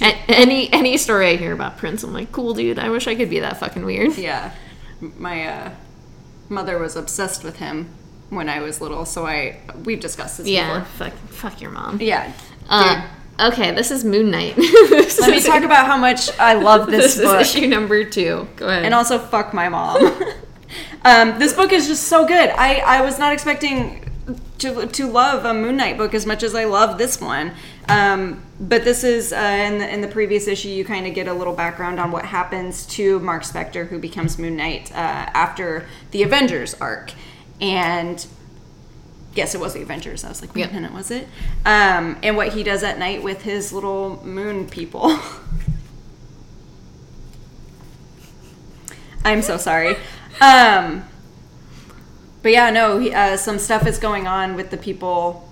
A- 0.00 0.04
any 0.28 0.72
any 0.72 0.96
story 0.96 1.28
I 1.30 1.36
hear 1.36 1.52
about 1.52 1.78
Prince, 1.78 2.02
I'm 2.02 2.12
like, 2.12 2.32
cool, 2.32 2.54
dude. 2.54 2.78
I 2.78 2.90
wish 2.90 3.06
I 3.06 3.14
could 3.14 3.30
be 3.30 3.40
that 3.40 3.58
fucking 3.58 3.84
weird. 3.84 4.16
Yeah. 4.16 4.52
My 5.00 5.46
uh, 5.46 5.70
mother 6.48 6.78
was 6.78 6.96
obsessed 6.96 7.42
with 7.44 7.56
him 7.56 7.92
when 8.32 8.48
I 8.48 8.60
was 8.60 8.80
little, 8.80 9.04
so 9.04 9.26
I 9.26 9.58
we've 9.84 10.00
discussed 10.00 10.38
this 10.38 10.46
Yeah, 10.48 10.80
before. 10.80 11.08
fuck, 11.10 11.12
fuck 11.28 11.60
your 11.60 11.70
mom. 11.70 12.00
Yeah. 12.00 12.32
Uh, 12.68 13.06
okay, 13.38 13.72
this 13.72 13.90
is 13.90 14.04
Moon 14.04 14.30
Knight. 14.30 14.56
Let 14.56 15.30
me 15.30 15.40
talk 15.42 15.62
about 15.62 15.86
how 15.86 15.96
much 15.98 16.30
I 16.38 16.54
love 16.54 16.90
this, 16.90 17.14
this 17.16 17.24
book. 17.26 17.40
is 17.42 17.54
issue 17.54 17.66
number 17.68 18.04
two. 18.04 18.48
Go 18.56 18.68
ahead. 18.68 18.84
and 18.84 18.94
also 18.94 19.18
fuck 19.18 19.52
my 19.52 19.68
mom. 19.68 20.02
um, 21.04 21.38
this 21.38 21.52
book 21.52 21.72
is 21.72 21.86
just 21.86 22.04
so 22.04 22.26
good. 22.26 22.50
I, 22.50 22.76
I 22.78 23.00
was 23.02 23.18
not 23.18 23.32
expecting 23.32 24.08
to, 24.58 24.86
to 24.86 25.06
love 25.06 25.44
a 25.44 25.52
Moon 25.52 25.76
Knight 25.76 25.98
book 25.98 26.14
as 26.14 26.24
much 26.24 26.42
as 26.42 26.54
I 26.54 26.64
love 26.64 26.96
this 26.96 27.20
one. 27.20 27.52
Um, 27.88 28.42
but 28.60 28.84
this 28.84 29.02
is 29.02 29.32
uh, 29.32 29.36
in, 29.36 29.78
the, 29.78 29.92
in 29.92 30.00
the 30.00 30.08
previous 30.08 30.46
issue, 30.46 30.68
you 30.68 30.84
kind 30.84 31.06
of 31.06 31.14
get 31.14 31.26
a 31.26 31.34
little 31.34 31.52
background 31.52 31.98
on 31.98 32.12
what 32.12 32.24
happens 32.24 32.86
to 32.86 33.18
Mark 33.20 33.42
Spector, 33.42 33.88
who 33.88 33.98
becomes 33.98 34.38
Moon 34.38 34.56
Knight 34.56 34.90
uh, 34.92 34.94
after 34.94 35.86
the 36.12 36.22
Avengers 36.22 36.74
arc. 36.74 37.12
And 37.62 38.26
yes, 39.34 39.54
it 39.54 39.60
was 39.60 39.72
the 39.72 39.80
Avengers. 39.82 40.24
I 40.24 40.28
was 40.28 40.40
like, 40.42 40.54
wait 40.54 40.62
Yep. 40.62 40.70
a 40.70 40.74
minute, 40.74 40.92
was 40.92 41.10
it? 41.10 41.26
Um, 41.64 42.18
and 42.22 42.36
what 42.36 42.48
he 42.52 42.62
does 42.62 42.82
at 42.82 42.98
night 42.98 43.22
with 43.22 43.42
his 43.42 43.72
little 43.72 44.20
moon 44.26 44.68
people. 44.68 45.16
I'm 49.24 49.42
so 49.42 49.56
sorry. 49.56 49.96
Um, 50.40 51.04
but 52.42 52.50
yeah, 52.52 52.70
no, 52.70 52.98
he, 52.98 53.12
uh, 53.14 53.36
some 53.36 53.58
stuff 53.60 53.86
is 53.86 53.98
going 53.98 54.26
on 54.26 54.56
with 54.56 54.70
the 54.70 54.76
people 54.76 55.48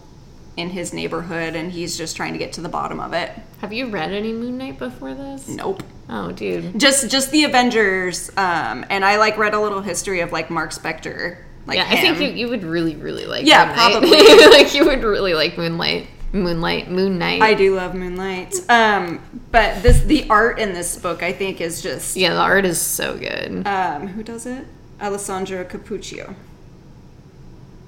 in 0.57 0.71
his 0.71 0.93
neighborhood, 0.93 1.55
and 1.55 1.71
he's 1.71 1.97
just 1.97 2.17
trying 2.17 2.33
to 2.33 2.39
get 2.39 2.53
to 2.55 2.61
the 2.61 2.69
bottom 2.69 2.99
of 2.99 3.13
it. 3.13 3.31
Have 3.61 3.73
you 3.73 3.89
read 3.89 4.11
any 4.11 4.33
Moon 4.33 4.59
Knight 4.59 4.79
before 4.79 5.15
this? 5.15 5.47
Nope. 5.47 5.85
Oh, 6.09 6.33
dude. 6.33 6.81
Just, 6.81 7.09
just 7.09 7.31
the 7.31 7.45
Avengers, 7.45 8.31
um, 8.37 8.85
and 8.91 9.05
I 9.05 9.17
like 9.19 9.39
read 9.39 9.55
a 9.55 9.61
little 9.61 9.81
history 9.83 10.19
of 10.21 10.33
like 10.33 10.51
Mark 10.51 10.73
Spector, 10.73 11.39
like 11.71 11.79
yeah, 11.79 11.87
I 11.89 12.01
think 12.01 12.19
you, 12.21 12.29
you 12.29 12.49
would 12.49 12.65
really, 12.65 12.97
really 12.97 13.27
like. 13.27 13.47
Yeah, 13.47 13.67
Moon 13.67 13.77
Knight. 13.77 13.91
probably. 13.93 14.47
like 14.59 14.75
you 14.75 14.85
would 14.87 15.03
really 15.05 15.35
like 15.35 15.57
Moonlight, 15.57 16.09
Moonlight, 16.33 16.91
Moon 16.91 17.19
Knight. 17.19 17.41
I 17.41 17.55
do 17.55 17.77
love 17.77 17.95
Moonlight. 17.95 18.55
Um, 18.69 19.21
but 19.53 19.83
this, 19.83 20.03
the 20.03 20.29
art 20.29 20.59
in 20.59 20.73
this 20.73 20.99
book, 20.99 21.23
I 21.23 21.33
think, 21.33 21.61
is 21.61 21.81
just 21.81 22.17
yeah, 22.17 22.35
the 22.35 22.41
art 22.41 22.65
is 22.65 22.81
so 22.81 23.17
good. 23.17 23.67
um, 23.67 24.09
who 24.09 24.23
does 24.23 24.47
it? 24.47 24.67
Alessandro 25.01 25.65
Cappuccio. 25.65 26.35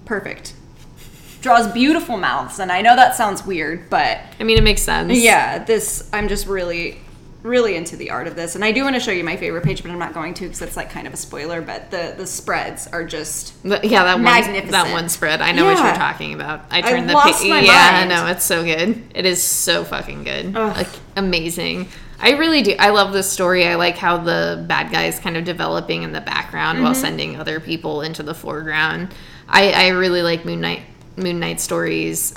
Perfect. 0.04 0.54
Draws 1.40 1.66
beautiful 1.72 2.16
mouths, 2.16 2.60
and 2.60 2.70
I 2.70 2.82
know 2.82 2.94
that 2.94 3.16
sounds 3.16 3.44
weird, 3.44 3.90
but 3.90 4.20
I 4.38 4.44
mean, 4.44 4.58
it 4.58 4.62
makes 4.64 4.82
sense. 4.82 5.18
yeah, 5.18 5.58
this 5.64 6.08
I'm 6.12 6.28
just 6.28 6.46
really, 6.46 6.98
really 7.42 7.74
into 7.76 7.96
the 7.96 8.10
art 8.10 8.26
of 8.26 8.36
this, 8.36 8.54
and 8.54 8.64
I 8.64 8.72
do 8.72 8.84
want 8.84 8.94
to 8.94 9.00
show 9.00 9.10
you 9.10 9.24
my 9.24 9.36
favorite 9.36 9.64
page, 9.64 9.82
but 9.82 9.90
I'm 9.90 9.98
not 9.98 10.14
going 10.14 10.34
to 10.34 10.44
because 10.44 10.62
it's 10.62 10.76
like 10.76 10.90
kind 10.90 11.06
of 11.06 11.12
a 11.12 11.16
spoiler. 11.16 11.60
But 11.60 11.90
the 11.90 12.14
the 12.16 12.26
spreads 12.26 12.86
are 12.88 13.04
just 13.04 13.54
But 13.62 13.84
yeah, 13.84 14.04
that 14.04 14.14
one, 14.16 14.70
that 14.70 14.92
one 14.92 15.08
spread. 15.08 15.40
I 15.40 15.52
know 15.52 15.64
what 15.64 15.78
you're 15.82 15.94
talking 15.94 16.34
about. 16.34 16.64
I 16.70 16.80
turned 16.82 17.08
the 17.08 17.14
lost 17.14 17.44
my 17.46 17.60
Yeah, 17.60 18.02
I 18.02 18.06
know 18.06 18.26
it's 18.26 18.44
so 18.44 18.64
good. 18.64 19.02
It 19.14 19.26
is 19.26 19.42
so 19.42 19.84
fucking 19.84 20.24
good. 20.24 20.56
Ugh. 20.56 20.76
Like 20.76 20.88
amazing. 21.16 21.88
I 22.24 22.32
really 22.36 22.62
do. 22.62 22.76
I 22.78 22.90
love 22.90 23.12
this 23.12 23.28
story. 23.28 23.66
I 23.66 23.74
like 23.74 23.96
how 23.96 24.18
the 24.18 24.64
bad 24.68 24.92
guys 24.92 25.18
kind 25.18 25.36
of 25.36 25.44
developing 25.44 26.04
in 26.04 26.12
the 26.12 26.20
background 26.20 26.80
while 26.80 26.92
Mm-hmm. 26.92 27.00
sending 27.00 27.36
other 27.36 27.58
people 27.58 28.02
into 28.02 28.22
the 28.22 28.34
foreground. 28.34 29.12
I, 29.48 29.72
I 29.72 29.88
really 29.88 30.22
like 30.22 30.44
Moon 30.44 30.60
Knight 30.60 30.82
Moon 31.16 31.40
Knight 31.40 31.60
stories. 31.60 32.32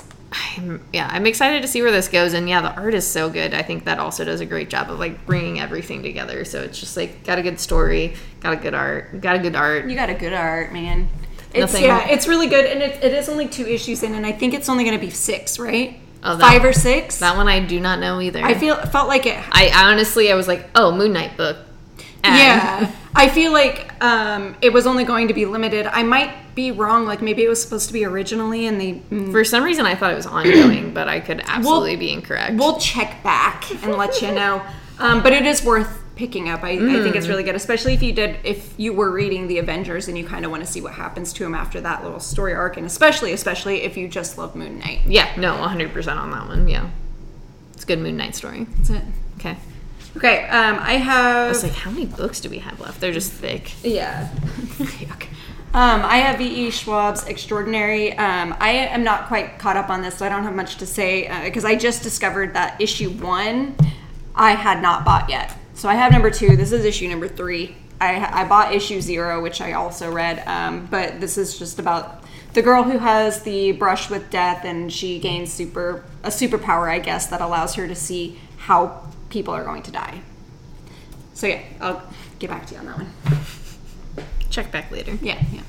I'm, 0.56 0.82
yeah, 0.92 1.08
I'm 1.10 1.26
excited 1.26 1.62
to 1.62 1.68
see 1.68 1.82
where 1.82 1.90
this 1.92 2.08
goes. 2.08 2.32
And 2.32 2.48
yeah, 2.48 2.60
the 2.62 2.74
art 2.74 2.94
is 2.94 3.06
so 3.06 3.28
good. 3.30 3.54
I 3.54 3.62
think 3.62 3.84
that 3.84 3.98
also 3.98 4.24
does 4.24 4.40
a 4.40 4.46
great 4.46 4.68
job 4.70 4.90
of 4.90 4.98
like 4.98 5.24
bringing 5.26 5.60
everything 5.60 6.02
together. 6.02 6.44
So 6.44 6.62
it's 6.62 6.78
just 6.78 6.96
like 6.96 7.24
got 7.24 7.38
a 7.38 7.42
good 7.42 7.60
story, 7.60 8.14
got 8.40 8.52
a 8.52 8.56
good 8.56 8.74
art, 8.74 9.20
got 9.20 9.36
a 9.36 9.38
good 9.38 9.54
art. 9.56 9.86
you 9.88 9.94
got 9.96 10.10
a 10.10 10.14
good 10.14 10.32
art, 10.32 10.72
man. 10.72 11.08
It's 11.54 11.72
Nothing- 11.72 11.84
yeah, 11.84 12.08
it's 12.08 12.28
really 12.28 12.48
good, 12.48 12.66
and 12.66 12.82
it, 12.82 13.02
it 13.02 13.12
is 13.14 13.28
only 13.30 13.48
two 13.48 13.66
issues 13.66 14.02
in, 14.02 14.14
and 14.14 14.26
I 14.26 14.32
think 14.32 14.52
it's 14.52 14.68
only 14.68 14.84
going 14.84 14.98
to 14.98 15.04
be 15.04 15.10
six, 15.10 15.58
right? 15.58 15.98
Oh, 16.22 16.36
that- 16.36 16.42
Five 16.52 16.64
or 16.64 16.72
six. 16.72 17.18
That 17.20 17.36
one 17.36 17.48
I 17.48 17.60
do 17.60 17.80
not 17.80 17.98
know 17.98 18.20
either. 18.20 18.42
I 18.44 18.54
feel 18.54 18.76
felt 18.76 19.08
like 19.08 19.24
it 19.26 19.42
I 19.52 19.70
honestly, 19.90 20.30
I 20.30 20.34
was 20.34 20.48
like, 20.48 20.68
oh, 20.74 20.92
Moon 20.92 21.12
Knight 21.12 21.36
book. 21.36 21.56
And- 22.24 22.36
Yeah, 22.36 22.92
I 23.14 23.28
feel 23.28 23.52
like 23.52 23.85
um, 24.00 24.56
it 24.62 24.72
was 24.72 24.86
only 24.86 25.04
going 25.04 25.28
to 25.28 25.34
be 25.34 25.46
limited. 25.46 25.86
I 25.86 26.02
might 26.02 26.54
be 26.54 26.70
wrong. 26.72 27.06
Like 27.06 27.22
maybe 27.22 27.42
it 27.44 27.48
was 27.48 27.62
supposed 27.62 27.86
to 27.88 27.92
be 27.92 28.04
originally, 28.04 28.66
and 28.66 28.80
they. 28.80 28.94
mm, 28.94 29.30
For 29.32 29.44
some 29.44 29.62
reason, 29.64 29.86
I 29.86 29.94
thought 29.94 30.12
it 30.12 30.16
was 30.16 30.26
ongoing, 30.26 30.92
but 30.94 31.08
I 31.08 31.20
could 31.20 31.42
absolutely 31.46 31.96
be 31.96 32.10
incorrect. 32.12 32.56
We'll 32.56 32.78
check 32.78 33.22
back 33.22 33.70
and 33.84 33.94
let 33.96 34.20
you 34.22 34.32
know. 34.32 34.62
Um, 34.98 35.22
but 35.22 35.32
it 35.32 35.44
is 35.46 35.62
worth 35.62 36.02
picking 36.16 36.48
up. 36.48 36.62
I, 36.62 36.70
I 36.70 36.76
think 36.78 37.14
Mm. 37.14 37.16
it's 37.16 37.28
really 37.28 37.42
good, 37.42 37.54
especially 37.54 37.92
if 37.92 38.02
you 38.02 38.12
did 38.14 38.38
if 38.42 38.72
you 38.78 38.94
were 38.94 39.10
reading 39.10 39.48
the 39.48 39.58
Avengers 39.58 40.08
and 40.08 40.16
you 40.16 40.24
kind 40.24 40.46
of 40.46 40.50
want 40.50 40.64
to 40.64 40.70
see 40.70 40.80
what 40.80 40.94
happens 40.94 41.34
to 41.34 41.44
him 41.44 41.54
after 41.54 41.78
that 41.82 42.02
little 42.02 42.20
story 42.20 42.54
arc, 42.54 42.78
and 42.78 42.86
especially 42.86 43.32
especially 43.32 43.82
if 43.82 43.96
you 43.98 44.08
just 44.08 44.38
love 44.38 44.56
Moon 44.56 44.78
Knight. 44.78 45.00
yeah, 45.06 45.30
no, 45.36 45.52
100% 45.56 46.16
on 46.16 46.30
that 46.30 46.48
one. 46.48 46.66
Yeah. 46.68 46.88
It's 47.74 47.84
a 47.84 47.86
good 47.86 47.98
Moon 47.98 48.16
Knight 48.16 48.34
story. 48.34 48.64
That's 48.78 48.88
it. 48.90 49.02
Okay. 49.38 49.56
Okay, 50.16 50.48
um, 50.48 50.78
I 50.80 50.94
have. 50.94 51.46
I 51.46 51.48
was 51.48 51.62
like, 51.62 51.72
how 51.72 51.90
many 51.90 52.06
books 52.06 52.40
do 52.40 52.48
we 52.48 52.58
have 52.58 52.80
left? 52.80 53.00
They're 53.00 53.12
just 53.12 53.32
thick. 53.32 53.72
Yeah. 53.84 54.28
Yuck. 54.78 55.24
Um, 55.74 56.00
I 56.02 56.18
have 56.18 56.38
V.E. 56.38 56.70
Schwab's 56.70 57.26
Extraordinary. 57.26 58.16
Um, 58.16 58.56
I 58.58 58.70
am 58.70 59.04
not 59.04 59.28
quite 59.28 59.58
caught 59.58 59.76
up 59.76 59.90
on 59.90 60.00
this, 60.00 60.16
so 60.16 60.24
I 60.24 60.30
don't 60.30 60.44
have 60.44 60.54
much 60.54 60.76
to 60.76 60.86
say 60.86 61.28
because 61.44 61.66
I 61.66 61.76
just 61.76 62.02
discovered 62.02 62.54
that 62.54 62.80
issue 62.80 63.10
one 63.10 63.76
I 64.34 64.52
had 64.52 64.80
not 64.80 65.04
bought 65.04 65.28
yet. 65.28 65.54
So 65.74 65.88
I 65.88 65.94
have 65.94 66.12
number 66.12 66.30
two. 66.30 66.56
This 66.56 66.72
is 66.72 66.84
issue 66.84 67.08
number 67.08 67.28
three. 67.28 67.76
I, 68.00 68.42
I 68.42 68.48
bought 68.48 68.74
issue 68.74 69.02
zero, 69.02 69.42
which 69.42 69.60
I 69.60 69.72
also 69.72 70.10
read, 70.10 70.42
um, 70.46 70.86
but 70.86 71.20
this 71.20 71.36
is 71.38 71.58
just 71.58 71.78
about 71.78 72.24
the 72.52 72.62
girl 72.62 72.82
who 72.82 72.98
has 72.98 73.42
the 73.42 73.72
brush 73.72 74.08
with 74.08 74.30
death, 74.30 74.64
and 74.64 74.90
she 74.90 75.18
gains 75.18 75.52
super 75.52 76.04
a 76.22 76.28
superpower, 76.28 76.90
I 76.90 76.98
guess, 76.98 77.26
that 77.26 77.40
allows 77.40 77.74
her 77.74 77.86
to 77.86 77.94
see 77.94 78.38
how 78.56 79.02
people 79.30 79.54
are 79.54 79.64
going 79.64 79.82
to 79.82 79.90
die. 79.90 80.20
So 81.34 81.46
yeah, 81.46 81.60
I'll 81.80 82.02
get 82.38 82.50
back 82.50 82.66
to 82.66 82.74
you 82.74 82.80
on 82.80 82.86
that 82.86 82.96
one. 82.98 83.12
Check 84.50 84.72
back 84.72 84.90
later. 84.90 85.18
Yeah, 85.20 85.42
yeah. 85.52 85.60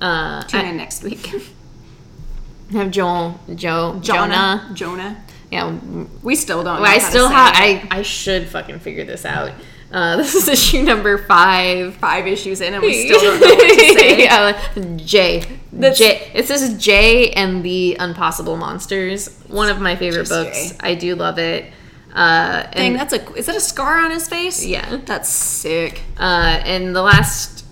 Uh, 0.00 0.42
Tune 0.42 0.60
I 0.60 0.68
in 0.70 0.76
next 0.76 1.02
week. 1.02 1.26
have 2.72 2.90
Joel, 2.90 3.40
Joe, 3.54 3.98
Jonah. 4.02 4.70
Jonah. 4.74 5.24
Yeah, 5.50 5.78
We 6.22 6.34
still 6.36 6.62
don't. 6.62 6.82
I 6.82 6.98
still 6.98 7.28
have. 7.28 7.54
I 7.56 7.86
I 7.90 8.02
should 8.02 8.48
fucking 8.48 8.80
figure 8.80 9.04
this 9.04 9.24
out. 9.24 9.52
Uh, 9.90 10.16
this 10.18 10.34
is 10.34 10.46
issue 10.46 10.82
number 10.82 11.16
five. 11.16 11.94
five 11.94 12.26
issues 12.26 12.60
in, 12.60 12.74
and 12.74 12.82
we 12.82 13.06
still 13.06 13.18
don't 13.20 13.40
know 13.40 13.54
what 13.54 13.78
to 13.78 13.98
say. 13.98 14.24
yeah, 14.24 14.60
J. 14.96 15.44
That's- 15.72 15.96
J. 15.98 16.30
It 16.34 16.46
says 16.46 16.76
J 16.76 17.30
and 17.30 17.64
the 17.64 17.96
Impossible 17.98 18.58
Monsters. 18.58 19.34
One 19.46 19.70
of 19.70 19.80
my 19.80 19.96
favorite 19.96 20.28
books. 20.28 20.72
J. 20.72 20.76
I 20.80 20.94
do 20.94 21.14
love 21.14 21.38
it. 21.38 21.72
Uh, 22.18 22.62
Dang, 22.72 22.92
and, 22.92 22.96
that's 22.96 23.12
a. 23.12 23.32
Is 23.34 23.46
that 23.46 23.54
a 23.56 23.60
scar 23.60 24.00
on 24.00 24.10
his 24.10 24.28
face? 24.28 24.64
Yeah. 24.64 25.00
That's 25.06 25.28
sick. 25.28 26.02
uh, 26.18 26.60
and 26.64 26.94
the 26.96 27.02
last, 27.02 27.64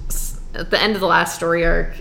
at 0.55 0.71
the 0.71 0.81
end 0.81 0.95
of 0.95 1.01
the 1.01 1.07
last 1.07 1.35
story 1.35 1.65
arc, 1.65 1.95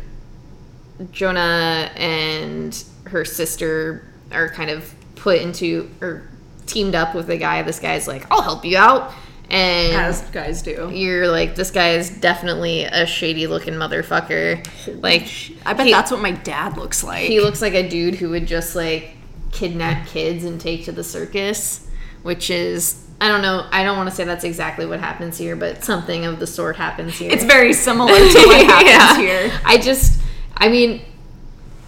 Jonah 1.12 1.90
and 1.96 2.84
her 3.06 3.26
sister 3.26 4.06
are 4.32 4.50
kind 4.50 4.70
of 4.70 4.94
put 5.16 5.42
into 5.42 5.90
or 6.02 6.24
teamed 6.66 6.96
up 6.96 7.16
with 7.16 7.30
a 7.30 7.38
guy. 7.38 7.62
This 7.64 7.80
guy's 7.80 8.08
like, 8.08 8.26
"I'll 8.32 8.42
help 8.42 8.64
you 8.64 8.78
out," 8.78 9.12
and 9.50 9.94
As 9.96 10.22
guys 10.30 10.62
do. 10.62 10.90
you're 10.94 11.28
like, 11.28 11.56
"This 11.56 11.72
guy 11.72 11.92
is 11.92 12.10
definitely 12.10 12.84
a 12.86 13.06
shady 13.06 13.48
looking 13.48 13.74
motherfucker." 13.74 14.66
Like, 15.02 15.28
I 15.66 15.74
bet 15.74 15.88
he- 15.88 15.92
that's 15.94 16.12
what 16.12 16.22
my 16.22 16.32
dad 16.32 16.78
looks 16.78 17.04
like. 17.04 17.28
he 17.28 17.42
looks 17.42 17.62
like 17.62 17.74
a 17.74 17.88
dude 17.88 18.16
who 18.16 18.30
would 18.30 18.46
just 18.48 18.76
like 18.76 19.12
kidnap 19.52 20.08
kids 20.08 20.44
and 20.44 20.60
take 20.62 20.86
to 20.86 20.92
the 20.92 21.04
circus, 21.04 21.88
which 22.26 22.50
is 22.50 23.04
I 23.22 23.30
don't 23.30 23.42
know. 23.42 23.66
I 23.72 23.84
don't 23.84 23.96
want 23.98 24.10
to 24.10 24.16
say 24.16 24.24
that's 24.26 24.44
exactly 24.44 24.86
what 24.86 25.00
happens 25.00 25.38
here, 25.38 25.56
but 25.56 25.84
something 25.86 26.26
of 26.26 26.40
the 26.40 26.48
sort 26.48 26.76
happens 26.76 27.18
here. 27.18 27.32
it's 27.32 27.46
very 27.46 27.72
similar 27.72 28.12
to 28.12 28.14
what 28.48 28.66
happens 28.66 28.90
Yeah. 28.90 29.18
here. 29.18 29.52
I 29.64 29.78
just, 29.78 30.22
I 30.58 30.68
mean, 30.68 31.02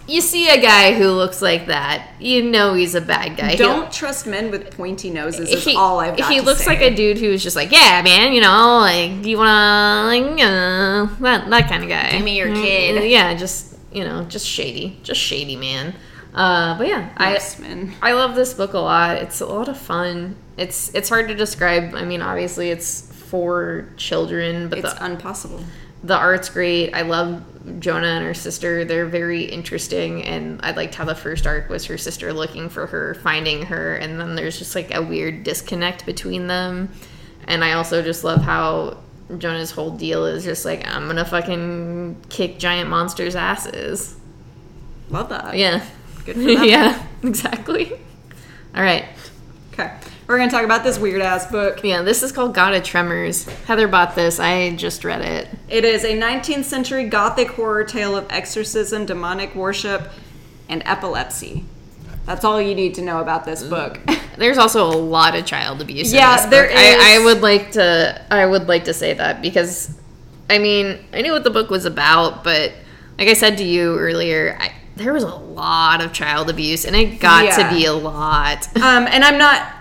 you 0.06 0.22
see 0.22 0.48
a 0.48 0.58
guy 0.58 0.94
who 0.94 1.08
looks 1.10 1.42
like 1.42 1.66
that, 1.66 2.08
you 2.18 2.42
know 2.42 2.72
he's 2.72 2.94
a 2.94 3.00
bad 3.02 3.36
guy. 3.36 3.56
Don't 3.56 3.92
trust 3.92 4.26
men 4.26 4.50
with 4.50 4.74
pointy 4.74 5.10
noses. 5.10 5.50
Is 5.50 5.64
he, 5.66 5.76
all 5.76 6.00
I've 6.00 6.16
got 6.16 6.32
he 6.32 6.40
looks 6.40 6.60
say. 6.64 6.70
like 6.70 6.80
a 6.80 6.94
dude 6.94 7.18
who's 7.18 7.42
just 7.42 7.56
like, 7.56 7.70
yeah, 7.72 8.00
man, 8.02 8.32
you 8.32 8.40
know, 8.40 8.78
like, 8.78 9.26
you 9.26 9.36
wanna, 9.36 10.06
like, 10.06 10.22
uh, 10.40 11.14
that, 11.20 11.50
that 11.50 11.68
kind 11.68 11.82
of 11.82 11.90
guy. 11.90 12.12
Give 12.12 12.24
me 12.24 12.38
your 12.38 12.48
Mm, 12.48 12.62
kid. 12.62 13.10
Yeah, 13.10 13.34
just, 13.34 13.76
you 13.92 14.02
know, 14.04 14.24
just 14.24 14.46
shady. 14.46 14.98
Just 15.02 15.20
shady, 15.20 15.56
man. 15.56 15.94
Uh, 16.38 16.78
but 16.78 16.86
yeah, 16.86 17.10
I, 17.16 17.36
I 18.00 18.12
love 18.12 18.36
this 18.36 18.54
book 18.54 18.72
a 18.74 18.78
lot. 18.78 19.16
It's 19.16 19.40
a 19.40 19.46
lot 19.46 19.68
of 19.68 19.76
fun. 19.76 20.36
It's 20.56 20.94
it's 20.94 21.08
hard 21.08 21.26
to 21.28 21.34
describe. 21.34 21.94
I 21.96 22.04
mean, 22.04 22.22
obviously 22.22 22.70
it's 22.70 23.10
for 23.12 23.88
children, 23.96 24.68
but 24.68 24.78
It's 24.78 24.94
the 24.94 25.04
impossible. 25.04 25.64
the 26.04 26.14
art's 26.16 26.48
great. 26.48 26.94
I 26.94 27.02
love 27.02 27.42
Jonah 27.80 28.06
and 28.06 28.24
her 28.24 28.34
sister. 28.34 28.84
They're 28.84 29.06
very 29.06 29.42
interesting, 29.44 30.22
and 30.22 30.60
I 30.62 30.70
liked 30.70 30.94
how 30.94 31.04
the 31.04 31.14
first 31.16 31.44
arc 31.44 31.68
was 31.68 31.84
her 31.86 31.98
sister 31.98 32.32
looking 32.32 32.68
for 32.68 32.86
her, 32.86 33.14
finding 33.14 33.62
her, 33.66 33.96
and 33.96 34.20
then 34.20 34.36
there's 34.36 34.58
just 34.60 34.76
like 34.76 34.94
a 34.94 35.02
weird 35.02 35.42
disconnect 35.42 36.06
between 36.06 36.46
them. 36.46 36.88
And 37.48 37.64
I 37.64 37.72
also 37.72 38.00
just 38.00 38.22
love 38.22 38.42
how 38.42 38.98
Jonah's 39.38 39.72
whole 39.72 39.90
deal 39.90 40.24
is 40.24 40.44
just 40.44 40.64
like 40.64 40.86
I'm 40.86 41.08
gonna 41.08 41.24
fucking 41.24 42.16
kick 42.28 42.58
giant 42.60 42.88
monsters' 42.90 43.34
asses. 43.34 44.14
Love 45.10 45.30
that. 45.30 45.56
Yeah, 45.56 45.84
Good 46.24 46.36
for 46.36 46.42
them. 46.42 46.64
yeah, 46.64 47.06
exactly. 47.22 47.92
All 48.74 48.82
right. 48.82 49.06
Okay. 49.72 49.92
We're 50.26 50.36
gonna 50.36 50.50
talk 50.50 50.64
about 50.64 50.84
this 50.84 50.98
weird 50.98 51.22
ass 51.22 51.50
book. 51.50 51.80
Yeah, 51.82 52.02
this 52.02 52.22
is 52.22 52.32
called 52.32 52.54
God 52.54 52.74
of 52.74 52.82
Tremors. 52.82 53.44
Heather 53.64 53.88
bought 53.88 54.14
this. 54.14 54.38
I 54.38 54.76
just 54.76 55.02
read 55.02 55.22
it. 55.22 55.48
It 55.70 55.86
is 55.86 56.04
a 56.04 56.18
19th 56.18 56.64
century 56.64 57.08
gothic 57.08 57.52
horror 57.52 57.84
tale 57.84 58.14
of 58.14 58.26
exorcism, 58.28 59.06
demonic 59.06 59.54
worship, 59.54 60.10
and 60.68 60.82
epilepsy. 60.84 61.64
That's 62.26 62.44
all 62.44 62.60
you 62.60 62.74
need 62.74 62.94
to 62.96 63.02
know 63.02 63.20
about 63.20 63.46
this 63.46 63.62
mm. 63.62 63.70
book. 63.70 64.00
There's 64.36 64.58
also 64.58 64.86
a 64.86 64.92
lot 64.92 65.34
of 65.34 65.46
child 65.46 65.80
abuse. 65.80 66.12
Yeah, 66.12 66.46
there 66.46 66.68
book. 66.68 66.76
I, 66.76 67.16
I 67.16 67.24
would 67.24 67.40
like 67.40 67.72
to. 67.72 68.22
I 68.30 68.44
would 68.44 68.68
like 68.68 68.84
to 68.84 68.92
say 68.92 69.14
that 69.14 69.40
because, 69.40 69.98
I 70.50 70.58
mean, 70.58 71.06
I 71.14 71.22
knew 71.22 71.32
what 71.32 71.44
the 71.44 71.50
book 71.50 71.70
was 71.70 71.86
about, 71.86 72.44
but 72.44 72.74
like 73.18 73.28
I 73.28 73.32
said 73.32 73.56
to 73.58 73.64
you 73.64 73.98
earlier, 73.98 74.58
I, 74.60 74.72
there 74.98 75.12
was 75.12 75.22
a 75.22 75.34
lot 75.34 76.00
of 76.02 76.12
child 76.12 76.50
abuse, 76.50 76.84
and 76.84 76.94
it 76.94 77.20
got 77.20 77.44
Yeah. 77.44 77.68
to 77.68 77.74
be 77.74 77.84
a 77.86 77.92
lot. 77.94 78.68
Um, 78.76 79.06
and 79.08 79.24
I'm 79.24 79.38
not. 79.38 79.74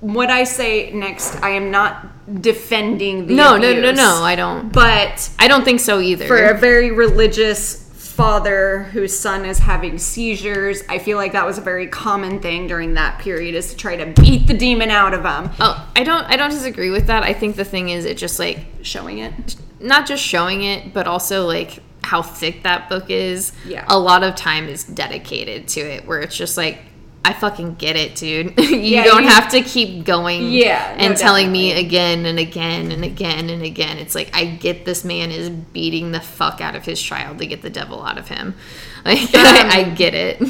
What 0.00 0.28
I 0.30 0.42
say 0.42 0.90
next, 0.92 1.40
I 1.40 1.50
am 1.50 1.70
not 1.70 2.40
defending 2.42 3.28
the 3.28 3.34
no, 3.34 3.56
no, 3.56 3.72
no, 3.72 3.78
abuse, 3.90 3.96
no. 3.96 4.20
I 4.22 4.34
don't. 4.34 4.72
But 4.72 5.30
I 5.38 5.46
don't 5.46 5.64
think 5.64 5.78
so 5.80 6.00
either. 6.00 6.26
for 6.26 6.36
a 6.46 6.58
very 6.58 6.90
religious 6.90 7.80
father 7.94 8.84
whose 8.92 9.16
son 9.16 9.44
is 9.44 9.58
having 9.60 9.98
seizures, 9.98 10.82
I 10.88 10.98
feel 10.98 11.16
like 11.16 11.32
that 11.32 11.46
was 11.46 11.58
a 11.58 11.60
very 11.60 11.86
common 11.86 12.40
thing 12.40 12.66
during 12.66 12.94
that 12.94 13.20
period, 13.20 13.54
is 13.54 13.70
to 13.70 13.76
try 13.76 13.94
to 13.96 14.06
beat 14.20 14.48
the 14.48 14.54
demon 14.54 14.90
out 14.90 15.14
of 15.14 15.20
him. 15.24 15.50
oh, 15.60 15.88
I 15.94 16.02
don't. 16.02 16.24
I 16.24 16.36
don't 16.36 16.50
disagree 16.50 16.90
with 16.90 17.06
that. 17.06 17.22
I 17.22 17.32
think 17.32 17.54
the 17.56 17.64
thing 17.64 17.88
is, 17.90 18.04
it 18.04 18.16
just 18.18 18.38
like 18.40 18.58
Showing 18.82 19.18
it. 19.18 19.54
not 19.80 20.06
just 20.08 20.22
showing 20.24 20.64
it, 20.64 20.92
but 20.92 21.06
also 21.06 21.46
like 21.46 21.78
how 22.04 22.22
thick 22.22 22.62
that 22.64 22.88
book 22.88 23.10
is. 23.10 23.52
Yeah. 23.66 23.84
A 23.88 23.98
lot 23.98 24.22
of 24.24 24.34
time 24.34 24.68
is 24.68 24.84
dedicated 24.84 25.68
to 25.68 25.80
it 25.80 26.06
where 26.06 26.20
it's 26.20 26.36
just 26.36 26.56
like, 26.56 26.78
I 27.24 27.32
fucking 27.32 27.76
get 27.76 27.94
it, 27.94 28.16
dude. 28.16 28.58
you 28.58 28.76
Yeah, 28.78 29.04
don't 29.04 29.22
you- 29.22 29.28
have 29.28 29.48
to 29.52 29.62
keep 29.62 30.04
going 30.04 30.50
Yeah, 30.50 30.96
no, 30.98 31.04
and 31.06 31.16
telling 31.16 31.52
me 31.52 31.72
again 31.72 32.26
and 32.26 32.38
again 32.38 32.90
and 32.90 33.04
again 33.04 33.48
and 33.48 33.62
again. 33.62 33.98
It's 33.98 34.16
like 34.16 34.30
I 34.34 34.44
get 34.46 34.84
this 34.84 35.04
man 35.04 35.30
is 35.30 35.48
beating 35.48 36.10
the 36.10 36.18
fuck 36.20 36.60
out 36.60 36.74
of 36.74 36.84
his 36.84 37.00
child 37.00 37.38
to 37.38 37.46
get 37.46 37.62
the 37.62 37.70
devil 37.70 38.02
out 38.02 38.18
of 38.18 38.28
him. 38.28 38.54
Like 39.04 39.34
I, 39.34 39.68
I 39.80 39.90
get 39.90 40.14
it. 40.14 40.40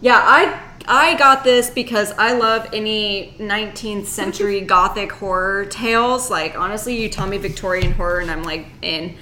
Yeah, 0.00 0.18
I 0.22 0.60
I 0.86 1.14
got 1.18 1.42
this 1.44 1.70
because 1.70 2.12
I 2.12 2.32
love 2.32 2.68
any 2.72 3.34
19th 3.38 4.06
century 4.06 4.60
gothic 4.62 5.10
horror 5.12 5.64
tales. 5.66 6.30
Like 6.30 6.58
honestly, 6.58 7.00
you 7.02 7.08
tell 7.08 7.26
me 7.26 7.36
Victorian 7.38 7.92
horror 7.92 8.20
and 8.20 8.30
I'm 8.30 8.42
like 8.42 8.66
in. 8.82 9.16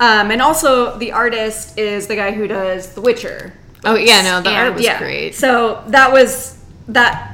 Um, 0.00 0.30
and 0.30 0.42
also 0.42 0.98
the 0.98 1.12
artist 1.12 1.78
is 1.78 2.06
the 2.06 2.16
guy 2.16 2.32
who 2.32 2.46
does 2.48 2.94
The 2.94 3.00
Witcher. 3.00 3.52
Oh 3.84 3.94
yeah, 3.94 4.22
no, 4.22 4.40
the 4.40 4.48
And, 4.48 4.68
art 4.68 4.74
was 4.74 4.84
yeah, 4.84 4.98
great. 4.98 5.34
So 5.34 5.84
that 5.88 6.12
was 6.12 6.58
that. 6.88 7.32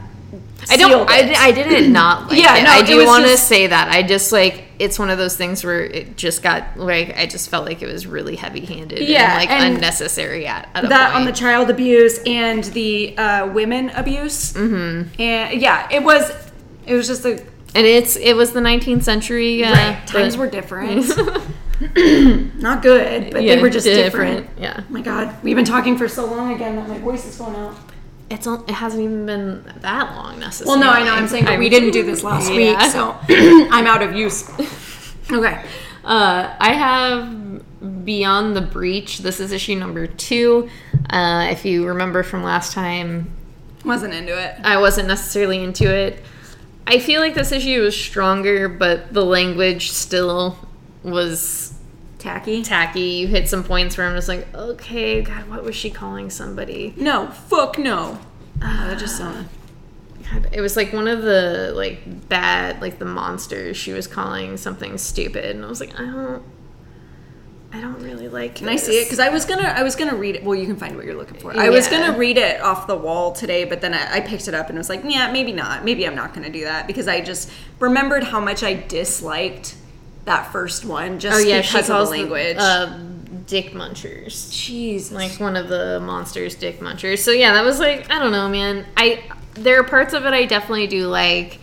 I 0.68 0.76
don't. 0.76 1.08
I. 1.08 1.32
I 1.36 1.52
didn't 1.52 1.92
not 2.00 2.28
like 2.28 2.38
Yeah, 2.42 2.56
it. 2.56 2.64
no, 2.64 2.70
I 2.70 2.82
do 2.82 3.06
want 3.06 3.24
to 3.24 3.36
say 3.36 3.66
that. 3.68 3.88
I 3.88 4.02
just 4.02 4.30
like 4.30 4.64
it's 4.78 4.98
one 4.98 5.11
of 5.11 5.18
those 5.18 5.36
things 5.36 5.64
where 5.64 5.82
it 5.84 6.16
just 6.16 6.42
got 6.42 6.76
like 6.76 7.16
I 7.16 7.26
just 7.26 7.48
felt 7.48 7.64
like 7.66 7.82
it 7.82 7.86
was 7.86 8.06
really 8.06 8.36
heavy 8.36 8.64
handed. 8.64 9.00
Yeah, 9.00 9.30
and, 9.30 9.38
like 9.38 9.50
and 9.50 9.74
unnecessary 9.76 10.46
at, 10.46 10.68
at 10.74 10.88
that 10.88 11.14
on 11.14 11.24
the 11.24 11.32
child 11.32 11.70
abuse 11.70 12.20
and 12.26 12.64
the 12.64 13.16
uh, 13.16 13.46
women 13.46 13.90
abuse. 13.90 14.52
Mm-hmm. 14.52 15.20
And 15.20 15.61
yeah, 15.61 15.88
it 15.90 16.02
was. 16.02 16.30
It 16.86 16.94
was 16.94 17.06
just 17.06 17.24
a 17.24 17.42
and 17.74 17.86
it's 17.86 18.16
it 18.16 18.34
was 18.34 18.52
the 18.52 18.61
19th 18.61 19.04
century. 19.04 19.64
Uh, 19.64 19.72
right. 19.72 20.06
Times 20.06 20.36
were 20.36 20.48
different. 20.48 21.06
Not 22.57 22.83
good, 22.83 23.33
but 23.33 23.43
Yeah, 23.43 23.57
they 23.57 23.62
were 23.62 23.70
just 23.70 23.87
different. 23.87 24.49
Yeah, 24.59 24.81
Oh 24.81 24.85
my 24.93 25.01
god, 25.01 25.35
we've 25.43 25.57
been 25.57 25.64
talking 25.64 25.97
for 25.97 26.09
so 26.09 26.26
long 26.26 26.53
again 26.55 26.76
that 26.76 26.89
my 26.89 26.99
voice 26.99 27.24
is 27.26 27.37
going 27.37 27.57
out. 27.57 27.74
it's 28.28 28.47
it 28.47 28.70
hasn't 28.70 29.03
even 29.03 29.26
been 29.26 29.64
that 29.81 30.14
long 30.14 30.39
necessarily. 30.39 30.81
Well, 30.81 30.93
no, 30.93 31.01
I 31.01 31.05
know. 31.05 31.12
I'm 31.14 31.26
saying, 31.28 31.47
but 31.47 31.59
we 31.59 31.68
didn't 31.68 31.93
do 31.93 32.03
this 32.03 32.22
last 32.22 32.51
week, 32.51 32.78
so 32.83 33.16
I'm 33.28 33.87
out 33.87 34.03
of 34.03 34.14
use. 34.14 34.49
Okay. 35.33 35.64
Uh, 36.05 36.57
I 36.59 36.72
have 36.72 38.05
Beyond 38.05 38.57
the 38.57 38.62
Breach. 38.62 39.18
This 39.18 39.39
is 39.39 39.53
issue 39.53 39.76
number 39.76 40.09
two. 40.09 40.68
Uh, 41.09 41.47
if 41.53 41.64
you 41.64 41.87
remember 41.87 42.24
from 42.24 42.43
last 42.43 42.72
time, 42.72 43.31
Wasn't 43.85 44.12
into 44.12 44.37
it. 44.37 44.57
I 44.64 44.78
wasn't 44.78 45.07
necessarily 45.07 45.62
into 45.62 45.89
it. 45.89 46.20
I 46.85 46.99
feel 46.99 47.20
like 47.20 47.35
this 47.35 47.53
issue 47.53 47.81
was 47.81 47.97
stronger, 47.97 48.68
but 48.68 49.14
the 49.14 49.24
language 49.24 49.93
still 49.93 50.59
was 51.05 51.70
Tacky. 52.21 52.62
tacky. 52.62 53.01
You 53.01 53.29
hit 53.29 53.49
some 53.49 53.64
points 53.64 53.97
where 53.97 54.07
I'm 54.07 54.14
just 54.14 54.29
like, 54.29 54.53
okay, 54.55 55.23
God, 55.23 55.49
what 55.49 55.64
was 55.64 55.75
she 55.75 55.91
calling 55.91 56.31
somebody? 56.31 56.93
No, 56.97 57.29
fuck 57.29 57.79
no. 57.79 58.18
Oh, 58.62 58.87
that 58.89 58.99
just 58.99 59.21
ah. 59.21 59.25
sounded. 59.25 59.49
God, 60.31 60.49
it 60.53 60.61
was 60.61 60.77
like 60.77 60.93
one 60.93 61.09
of 61.09 61.23
the 61.23 61.73
like 61.75 62.29
bad 62.29 62.81
like 62.81 62.99
the 62.99 63.05
monsters. 63.05 63.77
She 63.77 63.93
was 63.93 64.07
calling 64.07 64.57
something 64.57 64.99
stupid, 64.99 65.57
and 65.57 65.64
I 65.64 65.68
was 65.68 65.81
like, 65.81 65.99
I 65.99 66.05
don't, 66.05 66.43
I 67.73 67.81
don't 67.81 68.01
really 68.03 68.29
like. 68.29 68.53
It. 68.53 68.57
Can 68.57 68.68
I 68.68 68.77
see 68.77 69.01
it? 69.01 69.07
Because 69.07 69.18
I 69.18 69.31
was 69.31 69.45
gonna, 69.45 69.64
I 69.64 69.83
was 69.83 69.97
gonna 69.97 70.14
read 70.14 70.37
it. 70.37 70.45
Well, 70.45 70.55
you 70.55 70.66
can 70.66 70.77
find 70.77 70.97
what 70.97 71.07
you're 71.07 71.16
looking 71.16 71.39
for. 71.39 71.59
I 71.59 71.71
was 71.71 71.89
gonna 71.89 72.16
read 72.16 72.37
it 72.37 72.61
off 72.61 72.87
the 72.87 72.97
wall 72.97 73.33
today, 73.33 73.64
but 73.64 73.81
then 73.81 73.95
I, 73.95 74.16
I 74.16 74.21
picked 74.21 74.47
it 74.47 74.55
up 74.55 74.68
and 74.68 74.77
was 74.77 74.89
like, 74.89 75.03
yeah, 75.05 75.33
maybe 75.33 75.53
not. 75.53 75.85
Maybe 75.85 76.07
I'm 76.07 76.14
not 76.14 76.35
gonna 76.35 76.51
do 76.51 76.64
that 76.64 76.87
because 76.87 77.09
I 77.09 77.23
just 77.23 77.51
remembered 77.79 78.25
how 78.25 78.41
much 78.41 78.62
I 78.62 78.75
disliked 78.75 79.77
that 80.31 80.53
first 80.53 80.85
one 80.85 81.18
just 81.18 81.37
oh 81.37 81.41
yeah, 81.41 81.61
because 81.61 81.91
of 81.91 82.07
the 82.07 82.11
language. 82.11 82.57
uh, 82.59 82.97
dick 83.47 83.72
munchers. 83.72 84.53
Jesus. 84.53 85.11
like 85.12 85.33
one 85.41 85.57
of 85.57 85.68
the 85.68 86.01
monsters 86.01 86.55
dick 86.55 86.78
munchers 86.78 87.18
so 87.18 87.33
yeah 87.33 87.53
that 87.53 87.64
was 87.64 87.81
like 87.81 88.09
i 88.11 88.18
don't 88.18 88.31
know 88.33 88.49
man 88.49 88.87
i 88.97 89.22
there 89.55 89.78
are 89.81 89.85
parts 89.85 90.14
of 90.14 90.24
it 90.24 90.33
i 90.33 90.45
definitely 90.47 90.87
do 90.87 91.07
like 91.07 91.59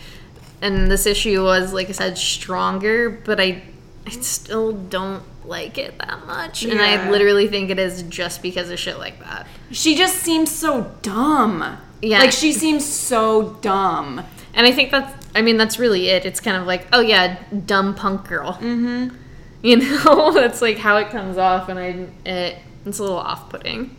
and 0.62 0.92
this 0.92 1.06
issue 1.06 1.42
was 1.44 1.72
like 1.74 1.88
i 1.88 1.94
said 1.94 2.18
stronger 2.18 3.10
but 3.10 3.40
i 3.40 3.62
i 4.06 4.10
still 4.10 4.74
don't 4.74 5.24
like 5.46 5.78
it 5.78 5.98
that 6.00 6.26
much 6.26 6.64
and 6.66 6.82
i 6.82 7.10
literally 7.10 7.48
think 7.48 7.70
it 7.70 7.80
is 7.80 8.04
just 8.04 8.42
because 8.42 8.70
of 8.70 8.78
shit 8.78 8.98
like 8.98 9.18
that 9.20 9.48
she 9.72 9.96
just 9.96 10.18
seems 10.20 10.50
so 10.52 10.92
dumb. 11.02 11.78
Yeah. 12.02 12.20
Like 12.20 12.32
she 12.32 12.54
seems 12.54 12.86
so 12.86 13.54
dumb. 13.62 14.24
and 14.54 14.68
i 14.68 14.72
think 14.72 14.92
that's 14.92 15.17
i 15.36 15.42
mean 15.42 15.58
that's 15.58 15.78
really 15.80 16.10
it 16.10 16.26
it's 16.26 16.40
kind 16.40 16.58
of 16.58 16.66
like 16.66 16.88
oh 16.94 17.00
yeah 17.02 17.38
dumb 17.66 17.94
punk 17.96 18.28
girl 18.28 18.54
mm-hmm 18.54 19.16
you 19.64 19.76
know 19.76 20.32
that's 20.36 20.62
like 20.62 20.78
how 20.78 20.98
it 20.98 21.10
comes 21.10 21.38
off 21.38 21.68
and 21.70 21.80
i 21.80 22.06
it, 22.30 22.58
it's 22.86 23.00
a 23.00 23.02
little 23.02 23.18
off-putting 23.18 23.96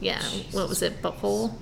yeah 0.00 0.22
what 0.52 0.68
was 0.68 0.80
it 0.82 1.02
butthole 1.02 1.52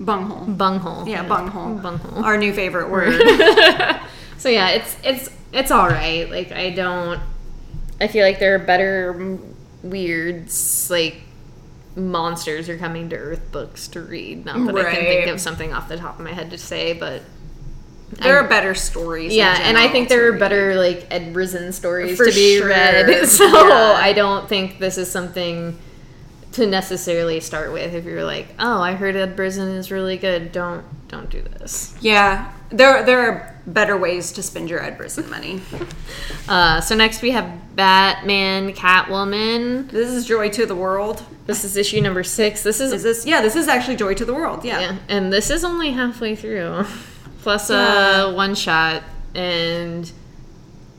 Bunghole. 0.00 0.46
bunghole 0.46 1.08
Yeah, 1.08 1.24
bunghole. 1.24 1.74
bunghole 1.74 2.24
Our 2.24 2.36
new 2.36 2.52
favorite 2.52 2.88
word. 2.88 3.20
so 4.38 4.48
yeah, 4.48 4.68
it's 4.70 4.96
it's 5.02 5.30
it's 5.52 5.70
all 5.72 5.88
right. 5.88 6.30
Like 6.30 6.52
I 6.52 6.70
don't. 6.70 7.20
I 8.00 8.06
feel 8.06 8.24
like 8.24 8.38
there 8.38 8.54
are 8.54 8.60
better 8.60 9.38
weirds 9.82 10.88
like 10.88 11.16
monsters 11.98 12.68
are 12.68 12.78
coming 12.78 13.08
to 13.10 13.16
Earth 13.16 13.52
books 13.52 13.88
to 13.88 14.00
read. 14.00 14.44
Not 14.44 14.64
that 14.66 14.76
I 14.76 14.94
can 14.94 15.04
think 15.04 15.26
of 15.28 15.40
something 15.40 15.72
off 15.72 15.88
the 15.88 15.96
top 15.96 16.18
of 16.18 16.24
my 16.24 16.32
head 16.32 16.50
to 16.50 16.58
say, 16.58 16.92
but 16.94 17.22
there 18.12 18.38
I- 18.40 18.44
are 18.44 18.48
better 18.48 18.74
stories. 18.74 19.34
yeah, 19.34 19.58
and 19.62 19.76
I 19.76 19.88
think 19.88 20.08
there 20.08 20.26
are 20.28 20.32
read. 20.32 20.40
better 20.40 20.74
like 20.76 21.06
Ed 21.10 21.32
Brisson 21.34 21.72
stories 21.72 22.16
For 22.16 22.24
to 22.26 22.32
be 22.32 22.58
sure. 22.58 22.68
read. 22.68 23.26
So 23.28 23.44
Yeah. 23.46 23.94
I 23.98 24.12
don't 24.12 24.48
think 24.48 24.78
this 24.78 24.96
is 24.98 25.10
something 25.10 25.78
to 26.52 26.66
necessarily 26.66 27.40
start 27.40 27.72
with. 27.72 27.92
If 27.94 28.04
you're 28.04 28.24
like, 28.24 28.48
oh, 28.58 28.80
I 28.80 28.92
heard 28.94 29.14
Ed 29.16 29.36
Brisson 29.36 29.68
is 29.68 29.90
really 29.90 30.16
good, 30.16 30.52
don't 30.52 30.84
don't 31.08 31.28
do 31.30 31.42
this. 31.42 31.94
Yeah, 32.00 32.50
there 32.70 33.02
there 33.04 33.20
are 33.30 33.54
better 33.66 33.96
ways 33.96 34.32
to 34.32 34.42
spend 34.42 34.70
your 34.70 34.82
Ed 34.82 34.96
Brisson 34.96 35.28
money. 35.30 35.60
Uh, 36.48 36.80
so 36.80 36.94
next 36.96 37.20
we 37.20 37.30
have 37.32 37.76
Batman, 37.76 38.72
Catwoman. 38.72 39.90
This 39.90 40.08
is 40.08 40.24
Joy 40.24 40.48
to 40.48 40.64
the 40.64 40.74
World. 40.74 41.22
This 41.44 41.62
is 41.62 41.76
issue 41.76 42.00
number 42.00 42.24
six. 42.24 42.62
This 42.62 42.80
is, 42.80 42.90
Is 42.90 43.02
this? 43.02 43.26
Yeah, 43.26 43.42
this 43.42 43.54
is 43.54 43.68
actually 43.68 43.96
Joy 43.96 44.14
to 44.14 44.24
the 44.24 44.32
World. 44.32 44.64
Yeah. 44.64 44.80
yeah, 44.80 44.96
and 45.10 45.30
this 45.30 45.50
is 45.50 45.62
only 45.62 45.90
halfway 45.90 46.34
through, 46.34 46.86
plus 47.42 47.68
Yeah. 47.68 48.22
a 48.30 48.34
one 48.34 48.54
shot. 48.54 49.02
And 49.34 50.10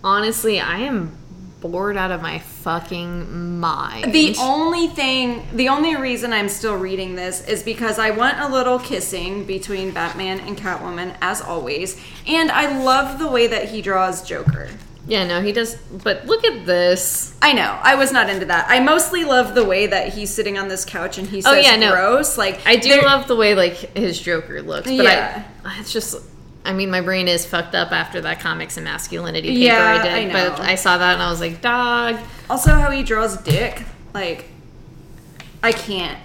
honestly, 0.03 0.59
I 0.59 0.77
am 0.81 1.17
bored 1.61 1.97
out 1.97 2.11
of 2.11 2.21
my 2.21 2.37
fucking 2.69 3.59
mind. 3.59 4.13
The 4.13 4.35
only 4.39 4.87
thing, 4.87 5.47
the 5.53 5.69
only 5.69 5.95
reason 5.95 6.31
I'm 6.31 6.49
still 6.49 6.75
reading 6.77 7.15
this 7.15 7.43
is 7.47 7.63
because 7.63 7.97
I 7.97 8.11
want 8.11 8.39
a 8.39 8.47
little 8.47 8.77
kissing 8.77 9.43
between 9.45 9.89
Batman 9.91 10.39
and 10.41 10.55
Catwoman, 10.55 11.15
as 11.19 11.41
always, 11.41 11.99
and 12.27 12.51
I 12.51 12.83
love 12.83 13.17
the 13.17 13.27
way 13.27 13.47
that 13.47 13.69
he 13.69 13.81
draws 13.81 14.21
Joker. 14.21 14.69
yeah, 15.07 15.25
no, 15.25 15.41
he 15.41 15.51
does. 15.51 15.75
But 16.03 16.27
look 16.27 16.43
at 16.45 16.67
this. 16.67 17.33
I 17.41 17.53
know, 17.53 17.79
I 17.81 17.95
was 17.95 18.11
not 18.11 18.29
into 18.29 18.45
that. 18.45 18.67
I 18.69 18.79
mostly 18.81 19.23
love 19.25 19.55
the 19.55 19.65
way 19.65 19.87
that 19.87 20.13
he's 20.13 20.29
sitting 20.29 20.59
on 20.59 20.67
this 20.67 20.85
couch 20.85 21.17
and 21.17 21.27
he 21.27 21.39
oh, 21.39 21.41
says 21.41 21.65
Oh, 21.65 21.69
yeah, 21.71 21.75
no. 21.75 21.91
gross. 21.91 22.37
Like 22.37 22.61
I 22.67 22.75
do 22.75 23.01
love 23.01 23.27
the 23.27 23.35
way 23.35 23.55
like 23.55 23.73
his 23.97 24.21
Joker 24.21 24.61
looks, 24.61 24.85
but 24.87 24.93
Yeah. 24.93 25.43
I, 25.65 25.79
it's 25.79 25.91
just. 25.91 26.21
I 26.69 26.73
mean, 26.73 26.91
my 26.91 27.01
brain 27.01 27.27
is 27.27 27.47
fucked 27.47 27.73
up 27.73 27.91
after 27.91 28.21
that 28.21 28.41
comics 28.41 28.77
and 28.77 28.83
masculinity 28.83 29.47
paper 29.47 29.59
Yeah, 29.59 29.99
I 29.99 30.03
did. 30.03 30.31
I 30.31 30.49
But. 30.49 30.59
I 30.59 30.75
saw 30.75 30.99
that 30.99 31.13
and 31.13 31.23
I 31.23 31.31
was 31.31 31.39
like, 31.39 31.61
dog. 31.61 32.19
Also, 32.47 32.69
how 32.69 32.91
he 32.91 33.01
draws 33.01 33.37
Dick, 33.37 33.81
like, 34.13 34.45
I 35.63 35.71
can't. 35.71 36.19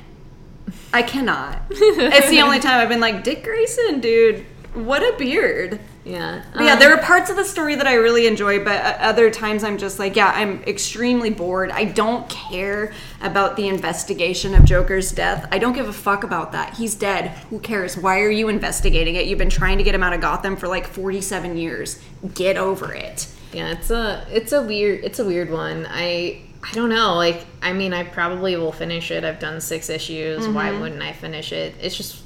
I 0.93 1.01
cannot. 1.01 1.63
it's 1.71 2.29
the 2.29 2.43
only 2.43 2.61
time 2.61 2.79
I've 2.79 2.91
been 2.91 3.01
like, 3.01 3.25
Dick 3.25 3.43
Grayson, 3.43 4.01
dude, 4.01 4.45
what 4.75 5.01
a 5.01 5.17
beard. 5.17 5.81
Yeah. 6.05 6.43
But 6.53 6.65
yeah, 6.65 6.75
Um, 6.75 6.79
there 6.79 6.93
are 6.93 7.03
parts 7.03 7.31
of 7.31 7.37
the 7.37 7.45
story 7.45 7.77
that 7.77 7.87
I 7.87 7.95
really 7.95 8.27
enjoy, 8.27 8.63
but 8.63 8.99
other 9.01 9.31
times 9.31 9.65
I'm 9.65 9.79
just 9.79 9.99
like, 9.99 10.17
yeah, 10.17 10.33
I'm 10.35 10.63
extremely 10.67 11.31
bored. 11.31 11.71
I 11.71 11.85
don't 11.85 12.29
care 12.29 12.93
about 13.23 13.57
the 13.57 13.69
investigation 13.69 14.55
of 14.55 14.65
Joker's 14.67 15.13
death. 15.13 15.49
I 15.51 15.59
don't 15.59 15.73
give 15.73 15.89
a 15.89 15.93
fuck 15.95 16.23
about 16.23 16.53
that. 16.53 16.75
He's 16.75 16.95
dead. 16.95 17.29
Who 17.49 17.59
cares? 17.59 17.97
Why 17.97 18.21
are 18.21 18.31
you 18.31 18.49
investigating 18.49 19.15
it? 19.15 19.27
You've 19.27 19.39
been 19.39 19.49
trying 19.49 19.79
to 19.79 19.85
get 19.85 19.95
him 19.95 20.03
out 20.03 20.13
of 20.13 20.21
Gotham 20.21 20.57
for 20.57 20.69
like 20.69 20.87
47 20.87 21.57
years. 21.57 21.99
Get 22.35 22.59
over 22.59 22.93
it. 22.93 23.27
Yeah, 23.55 23.71
it's 23.71 23.91
a 23.91 24.27
it's 24.33 24.53
a 24.53 24.61
weird 24.61 25.05
it's 25.05 25.21
a 25.21 25.25
weird 25.25 25.49
one. 25.49 25.87
I 25.89 26.43
I 26.63 26.73
don't 26.75 26.89
know. 26.91 27.15
Like 27.15 27.47
I 27.63 27.73
mean, 27.73 27.95
I 27.95 28.03
probably 28.03 28.57
will 28.57 28.73
finish 28.73 29.11
it. 29.13 29.23
I've 29.25 29.39
done 29.39 29.61
six 29.61 29.89
issues. 29.89 30.49
Why 30.49 30.73
wouldn't 30.73 31.01
I 31.03 31.13
finish 31.13 31.53
it? 31.53 31.75
It's 31.81 31.97
just 31.97 32.24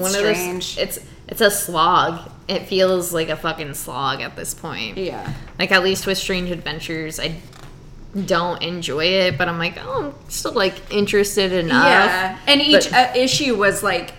one 0.00 0.14
of 0.14 0.22
those. 0.22 0.78
It's 0.78 0.98
it's 1.28 1.40
a 1.40 1.50
slog. 1.50 2.30
It 2.48 2.66
feels 2.66 3.12
like 3.12 3.28
a 3.28 3.36
fucking 3.36 3.74
slog 3.74 4.20
at 4.22 4.34
this 4.36 4.54
point. 4.54 4.96
Yeah. 4.96 5.32
Like 5.58 5.70
at 5.72 5.82
least 5.84 6.06
with 6.06 6.16
Strange 6.18 6.50
Adventures, 6.50 7.20
I 7.20 7.40
don't 8.24 8.62
enjoy 8.62 9.04
it, 9.04 9.36
but 9.36 9.48
I'm 9.48 9.58
like, 9.58 9.74
oh, 9.78 10.14
I'm 10.18 10.30
still 10.30 10.52
like 10.52 10.74
interested 10.90 11.52
enough. 11.52 11.84
Yeah, 11.84 12.38
and 12.46 12.60
each 12.62 12.90
But- 12.90 13.16
uh, 13.16 13.18
issue 13.18 13.54
was 13.56 13.82
like, 13.82 14.14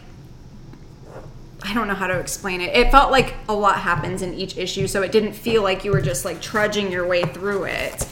I 1.63 1.73
don't 1.73 1.87
know 1.87 1.95
how 1.95 2.07
to 2.07 2.17
explain 2.19 2.61
it. 2.61 2.75
It 2.75 2.91
felt 2.91 3.11
like 3.11 3.35
a 3.49 3.53
lot 3.53 3.79
happens 3.79 4.21
in 4.21 4.33
each 4.33 4.57
issue, 4.57 4.87
so 4.87 5.01
it 5.01 5.11
didn't 5.11 5.33
feel 5.33 5.61
like 5.63 5.83
you 5.83 5.91
were 5.91 6.01
just 6.01 6.23
like 6.23 6.41
trudging 6.41 6.91
your 6.91 7.05
way 7.07 7.23
through 7.23 7.65
it. 7.65 8.07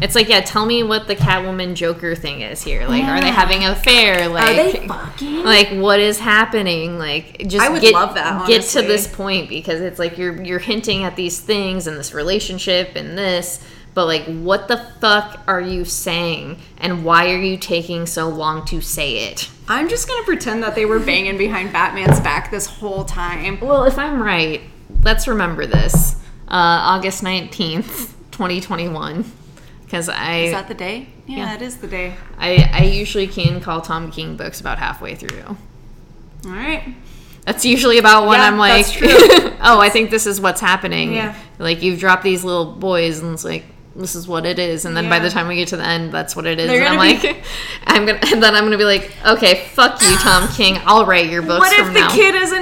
It's 0.00 0.14
like, 0.14 0.28
yeah, 0.28 0.40
tell 0.40 0.64
me 0.66 0.82
what 0.82 1.06
the 1.06 1.14
Catwoman 1.14 1.74
Joker 1.74 2.14
thing 2.14 2.40
is 2.40 2.62
here. 2.62 2.86
Like, 2.86 3.04
are 3.04 3.20
they 3.20 3.30
having 3.30 3.64
an 3.64 3.72
affair? 3.72 4.28
Like, 4.28 4.48
Are 4.48 4.54
they 4.54 4.86
fucking? 4.88 5.42
like 5.44 5.68
what 5.70 5.98
is 6.00 6.18
happening 6.18 6.98
like 6.98 7.38
just 7.48 7.64
I 7.64 7.68
would 7.68 7.80
get, 7.82 7.94
love 7.94 8.14
that, 8.14 8.46
get 8.46 8.62
to 8.62 8.82
this 8.82 9.06
point 9.06 9.48
because 9.48 9.80
it's 9.80 9.98
like 9.98 10.18
you're 10.18 10.40
you're 10.42 10.58
hinting 10.58 11.02
at 11.04 11.16
these 11.16 11.40
things 11.40 11.86
and 11.86 11.96
this 11.96 12.14
relationship 12.14 12.92
and 12.94 13.18
this 13.18 13.64
but 13.94 14.06
like 14.06 14.24
what 14.24 14.68
the 14.68 14.78
fuck 15.00 15.40
are 15.46 15.60
you 15.60 15.84
saying 15.84 16.58
and 16.78 17.04
why 17.04 17.30
are 17.32 17.38
you 17.40 17.56
taking 17.56 18.06
so 18.06 18.28
long 18.28 18.64
to 18.66 18.80
say 18.80 19.28
it 19.30 19.50
I'm 19.68 19.88
just 19.88 20.06
gonna 20.08 20.24
pretend 20.24 20.62
that 20.62 20.74
they 20.74 20.86
were 20.86 20.98
banging 21.00 21.36
behind 21.38 21.72
Batman's 21.72 22.20
back 22.20 22.50
this 22.50 22.66
whole 22.66 23.04
time. 23.04 23.58
well 23.60 23.84
if 23.84 23.98
i'm 23.98 24.22
right 24.22 24.60
let's 25.02 25.26
remember 25.26 25.66
this 25.66 26.14
uh 26.48 26.94
august 26.94 27.22
19th 27.24 28.12
2021 28.30 29.24
because 29.92 30.08
i 30.08 30.36
Is 30.44 30.52
that 30.52 30.68
the 30.68 30.74
day? 30.74 31.06
Yeah, 31.26 31.36
Yeah. 31.36 31.54
it 31.54 31.60
is 31.60 31.76
the 31.76 31.86
day. 31.86 32.14
I, 32.38 32.66
I 32.72 32.84
usually 32.84 33.26
can 33.26 33.60
call 33.60 33.82
Tom 33.82 34.10
King 34.10 34.38
books 34.38 34.58
about 34.58 34.78
halfway 34.78 35.14
through. 35.14 35.44
All 36.46 36.50
right. 36.50 36.94
That's 37.44 37.66
usually 37.66 37.98
about 37.98 38.26
when 38.26 38.38
Yeah, 38.40 38.46
I'm 38.46 38.56
like, 38.56 38.86
oh, 39.60 39.78
I 39.80 39.90
think 39.90 40.08
this 40.08 40.26
is 40.26 40.40
what's 40.40 40.62
happening. 40.62 41.12
Yeah. 41.12 41.36
Like 41.58 41.82
you've 41.82 42.00
dropped 42.00 42.22
these 42.22 42.42
little 42.42 42.72
boys, 42.72 43.18
and 43.18 43.34
it's 43.34 43.44
like 43.44 43.64
this 43.94 44.14
is 44.14 44.26
what 44.26 44.46
it 44.46 44.58
is. 44.58 44.86
And 44.86 44.96
then 44.96 45.10
by 45.10 45.18
the 45.18 45.28
time 45.28 45.46
we 45.46 45.56
get 45.56 45.68
to 45.68 45.76
the 45.76 45.84
end, 45.86 46.10
that's 46.10 46.34
what 46.34 46.46
it 46.46 46.58
is. 46.58 46.68
They're 46.68 46.80
and 46.86 46.98
I'm 46.98 47.16
gonna 47.16 47.34
like, 47.34 47.44
I'm 47.86 48.06
gonna, 48.06 48.18
and 48.32 48.42
then 48.42 48.54
I'm 48.54 48.64
gonna 48.64 48.78
be 48.78 48.84
like, 48.84 49.12
okay, 49.26 49.66
fuck 49.74 50.00
you, 50.00 50.16
Tom 50.16 50.48
King. 50.56 50.78
I'll 50.86 51.04
write 51.04 51.28
your 51.28 51.42
books 51.42 51.60
What 51.60 51.78
if 51.78 51.92
the 51.92 52.00
now. 52.00 52.14
kid 52.14 52.34
isn't 52.34 52.61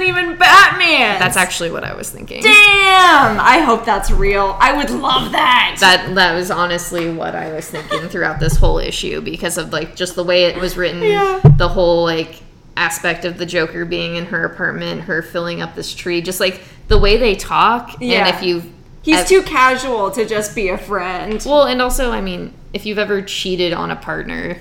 That's 1.21 1.37
actually 1.37 1.71
what 1.71 1.83
I 1.83 1.93
was 1.95 2.09
thinking. 2.09 2.41
damn. 2.43 3.39
I 3.39 3.59
hope 3.65 3.85
that's 3.85 4.11
real. 4.11 4.57
I 4.59 4.75
would 4.75 4.89
love 4.89 5.31
that. 5.31 5.77
That 5.79 6.15
that 6.15 6.33
was 6.33 6.51
honestly 6.51 7.11
what 7.13 7.35
I 7.35 7.53
was 7.53 7.67
thinking 7.69 8.09
throughout 8.09 8.39
this 8.39 8.55
whole 8.57 8.77
issue 8.79 9.21
because 9.21 9.57
of 9.57 9.71
like 9.71 9.95
just 9.95 10.15
the 10.15 10.23
way 10.23 10.45
it 10.45 10.57
was 10.59 10.77
written, 10.77 11.01
Yeah. 11.01 11.39
the 11.57 11.67
whole 11.69 12.03
like 12.03 12.41
aspect 12.77 13.25
of 13.25 13.37
the 13.37 13.45
Joker 13.45 13.85
being 13.85 14.15
in 14.15 14.25
her 14.27 14.43
apartment, 14.45 15.01
her 15.01 15.21
filling 15.21 15.61
up 15.61 15.75
this 15.75 15.93
tree, 15.93 16.21
just 16.21 16.39
like 16.39 16.61
the 16.87 16.97
way 16.97 17.17
they 17.17 17.35
talk. 17.35 17.97
Yeah. 17.99 18.25
And 18.27 18.35
if 18.35 18.43
you 18.43 18.63
He's 19.03 19.27
too 19.27 19.41
casual 19.41 20.11
to 20.11 20.25
just 20.27 20.53
be 20.55 20.69
a 20.69 20.77
friend. 20.77 21.41
well, 21.45 21.63
and 21.63 21.81
also 21.81 22.11
I 22.11 22.21
mean, 22.21 22.53
if 22.73 22.85
you've 22.85 22.99
ever 22.99 23.21
cheated 23.21 23.73
on 23.73 23.89
a 23.91 23.95
partner, 23.95 24.57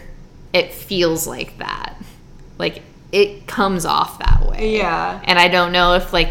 it 0.53 0.73
feels 0.73 1.27
like 1.27 1.59
that. 1.59 1.97
Like 2.59 2.83
it 3.13 3.47
comes 3.47 3.85
off 3.85 4.19
that 4.21 4.47
way. 4.49 4.77
Yeah. 4.79 5.21
And 5.25 5.39
I 5.39 5.49
don't 5.49 5.73
know 5.73 5.95
if 5.95 6.13
like 6.13 6.31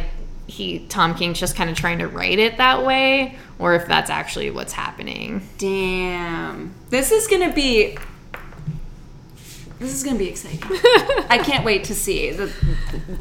he 0.49 0.79
Tom 0.89 1.15
King's 1.15 1.39
just 1.39 1.55
kind 1.55 1.69
of 1.69 1.77
trying 1.77 1.99
to 1.99 2.07
write 2.07 2.39
it 2.39 2.57
that 2.57 2.85
way 2.85 3.37
or 3.59 3.75
if 3.75 3.87
that's 3.87 4.09
actually 4.09 4.49
what's 4.51 4.73
happening. 4.73 5.47
Damn. 5.57 6.73
This 6.89 7.11
is 7.11 7.27
gonna 7.27 7.53
be 7.53 7.97
This 9.79 9.93
is 9.93 10.03
gonna 10.03 10.17
be 10.17 10.27
exciting. 10.27 10.59
I 11.29 11.39
can't 11.43 11.63
wait 11.63 11.85
to 11.85 11.95
see. 11.95 12.31
The, 12.31 12.51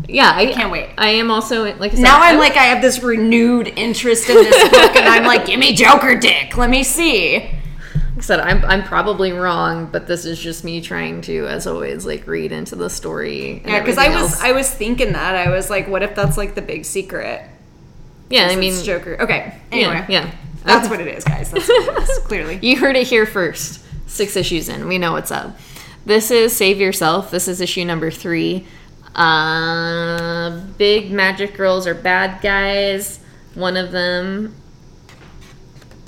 Yeah, 0.08 0.32
I 0.34 0.46
Can't 0.52 0.72
wait. 0.72 0.90
I 0.98 1.10
am 1.10 1.30
also 1.30 1.64
like 1.78 1.92
I 1.92 1.94
said, 1.96 2.02
now 2.02 2.20
I'm 2.20 2.36
I- 2.36 2.38
like 2.40 2.56
I 2.56 2.64
have 2.64 2.80
this 2.82 3.02
renewed 3.02 3.68
interest 3.76 4.28
in 4.28 4.36
this 4.36 4.68
book, 4.70 4.96
and 4.96 5.06
I'm 5.08 5.24
like, 5.24 5.46
give 5.46 5.60
me 5.60 5.74
Joker 5.74 6.16
Dick. 6.18 6.56
Let 6.56 6.70
me 6.70 6.82
see. 6.82 7.50
Like 8.18 8.24
I 8.24 8.26
said, 8.26 8.40
I'm 8.40 8.64
I'm 8.64 8.82
probably 8.82 9.30
wrong, 9.30 9.86
but 9.86 10.08
this 10.08 10.24
is 10.24 10.40
just 10.40 10.64
me 10.64 10.80
trying 10.80 11.20
to, 11.22 11.46
as 11.46 11.68
always, 11.68 12.04
like 12.04 12.26
read 12.26 12.50
into 12.50 12.74
the 12.74 12.90
story. 12.90 13.58
And 13.58 13.68
Yeah, 13.68 13.78
because 13.78 13.96
I 13.96 14.08
was 14.08 14.32
else. 14.32 14.42
I 14.42 14.50
was 14.50 14.68
thinking 14.68 15.12
that 15.12 15.36
I 15.36 15.50
was 15.50 15.70
like, 15.70 15.86
what 15.86 16.02
if 16.02 16.16
that's 16.16 16.36
like 16.36 16.56
the 16.56 16.62
big 16.62 16.84
secret? 16.84 17.48
yeah, 18.28 18.48
I 18.48 18.56
mean, 18.56 18.82
Joker. 18.82 19.16
Okay. 19.20 19.54
Anyway, 19.70 20.04
yeah, 20.08 20.24
yeah. 20.24 20.34
that's 20.64 20.88
what 20.88 21.00
it 21.00 21.06
is, 21.06 21.22
guys. 21.22 21.52
That's 21.52 21.68
what 21.68 21.96
it 21.96 22.08
is. 22.10 22.18
Clearly. 22.24 22.58
You 22.60 22.76
heard 22.76 22.96
it 22.96 23.06
here 23.06 23.24
first. 23.24 23.84
Six 24.08 24.34
issues 24.34 24.68
in. 24.68 24.88
We 24.88 24.98
know 24.98 25.12
what's 25.12 25.30
up. 25.30 25.56
This 26.04 26.32
is 26.32 26.56
Save 26.56 26.80
Yourself. 26.80 27.30
This 27.30 27.46
is 27.46 27.60
issue 27.60 27.84
number 27.84 28.10
three. 28.10 28.66
Uh, 29.14 30.58
big 30.76 31.12
magic 31.12 31.56
girls 31.56 31.86
are 31.86 31.94
bad 31.94 32.42
guys. 32.42 33.20
One 33.54 33.76
of 33.76 33.92
them 33.92 34.56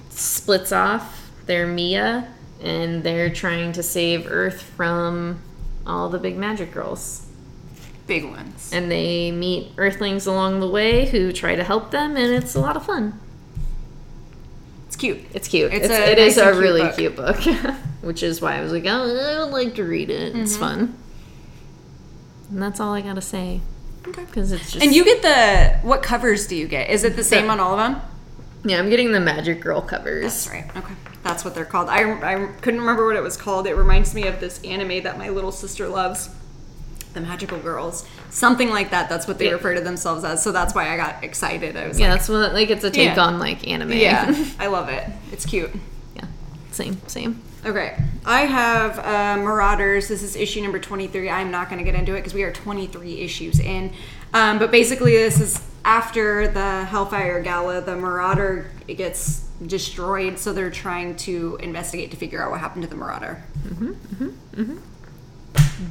splits 0.09 0.73
off. 0.73 1.20
They're 1.51 1.67
Mia, 1.67 2.29
and 2.63 3.03
they're 3.03 3.29
trying 3.29 3.73
to 3.73 3.83
save 3.83 4.31
Earth 4.31 4.63
from 4.63 5.41
all 5.85 6.09
the 6.09 6.19
big 6.21 6.37
magic 6.37 6.71
girls. 6.71 7.27
Big 8.07 8.25
ones. 8.25 8.71
And 8.73 8.89
they 8.89 9.33
meet 9.33 9.73
Earthlings 9.77 10.27
along 10.29 10.61
the 10.61 10.69
way 10.69 11.07
who 11.07 11.33
try 11.33 11.57
to 11.57 11.65
help 11.65 11.91
them, 11.91 12.17
and 12.17 12.33
it's 12.33 12.55
a 12.55 12.61
lot 12.61 12.77
of 12.77 12.87
fun. 12.87 13.19
It's 14.87 14.95
cute. 14.95 15.25
It's 15.35 15.49
cute. 15.49 15.73
It's 15.75 15.87
It's, 15.87 15.93
a 15.93 16.13
it 16.13 16.19
is 16.21 16.37
nice 16.37 16.47
a 16.47 16.51
cute 16.53 16.63
really 16.63 16.83
book. 16.83 16.97
cute 16.97 17.17
book, 17.17 17.37
which 18.03 18.23
is 18.23 18.41
why 18.41 18.57
I 18.57 18.61
was 18.61 18.71
like, 18.71 18.85
oh, 18.87 19.41
I 19.41 19.43
would 19.45 19.53
like 19.53 19.75
to 19.75 19.83
read 19.83 20.09
it. 20.09 20.37
It's 20.37 20.53
Mm-hmm. 20.53 20.61
fun, 20.61 20.97
and 22.51 22.63
that's 22.63 22.79
all 22.79 22.95
I 22.95 23.01
gotta 23.01 23.21
say 23.21 23.61
Okay. 24.07 24.25
because 24.25 24.53
it's 24.53 24.71
just. 24.71 24.85
And 24.85 24.95
you 24.95 25.05
get 25.05 25.23
the 25.23 25.79
what 25.85 26.05
covers 26.05 26.47
do 26.47 26.55
you 26.55 26.69
get? 26.69 26.91
Is 26.91 27.03
it 27.03 27.17
the 27.17 27.25
same 27.25 27.51
on 27.51 27.59
all 27.59 27.77
of 27.77 27.93
them? 27.93 28.01
yeah, 28.65 28.79
I'm 28.79 28.89
getting 28.89 29.11
the 29.11 29.19
Magic 29.21 29.61
Girl 29.61 29.81
covers. 29.81 30.23
That's 30.23 30.49
right. 30.49 30.77
Okay. 30.77 30.95
That's 31.23 31.45
what 31.45 31.55
they're 31.55 31.65
called. 31.67 31.89
I, 31.89 32.11
I 32.23 32.47
couldn't 32.63 32.81
remember 32.81 33.07
what 33.07 33.17
it 33.17 33.23
was 33.23 33.37
called. 33.37 33.67
It 33.67 33.75
reminds 33.75 34.15
me 34.15 34.27
of 34.27 34.41
this 34.41 34.63
anime 34.65 35.03
that 35.03 35.19
my 35.19 35.29
little 35.29 35.53
sister 35.53 35.87
loves. 35.89 36.31
The 37.13 37.21
Magical 37.21 37.59
Girls. 37.59 38.07
Something 38.31 38.71
like 38.71 38.91
that. 38.91 39.09
That's 39.09 39.27
what 39.27 39.39
they 39.39 39.47
Yeah. 39.47 39.53
refer 39.55 39.75
to 39.75 39.81
themselves 39.81 40.23
as. 40.23 40.43
So 40.45 40.53
that's 40.53 40.77
why 40.77 40.95
I 40.95 40.97
got 40.97 41.25
excited. 41.25 41.77
I 41.77 41.89
was 41.89 41.99
Yeah, 41.99 42.09
like, 42.11 42.19
that's 42.19 42.29
what 42.29 42.53
like 42.55 42.71
it's 42.71 42.85
a 42.85 42.91
take 42.91 43.17
Yeah. 43.17 43.25
on 43.27 43.41
like 43.41 43.67
anime. 43.67 43.93
yeah, 43.95 44.33
I 44.61 44.69
love 44.69 44.89
it. 44.89 45.05
It's 45.33 45.45
cute. 45.45 45.73
yeah, 46.15 46.27
same, 46.71 46.99
same. 47.09 47.43
Okay. 47.67 47.97
I 48.25 48.43
have 48.43 48.99
uh, 49.01 49.43
Marauders. 49.43 50.07
This 50.07 50.23
is 50.23 50.37
issue 50.37 50.63
number 50.63 50.79
23. 50.79 51.29
I'm 51.29 51.51
not 51.51 51.69
going 51.69 51.79
to 51.79 51.85
get 51.85 51.99
into 51.99 52.15
it 52.15 52.19
because 52.21 52.33
we 52.33 52.45
are 52.45 52.53
23 52.53 53.19
issues 53.21 53.59
in. 53.59 53.93
Um, 54.33 54.61
but 54.61 54.71
basically, 54.71 55.13
this 55.17 55.41
is 55.41 55.61
after 55.85 56.47
the 56.47 56.85
Hellfire 56.85 57.43
Gala. 57.43 57.81
The 57.81 57.97
Marauder 57.97 58.71
gets 58.87 59.47
destroyed, 59.67 60.39
so 60.39 60.53
they're 60.53 60.71
trying 60.71 61.17
to 61.17 61.59
investigate 61.61 62.11
to 62.13 62.17
figure 62.17 62.43
out 62.43 62.51
what 62.51 62.61
happened 62.61 62.83
to 62.83 62.89
the 62.89 62.97
Marauder. 62.97 63.43
Mm-hmm, 63.67 64.79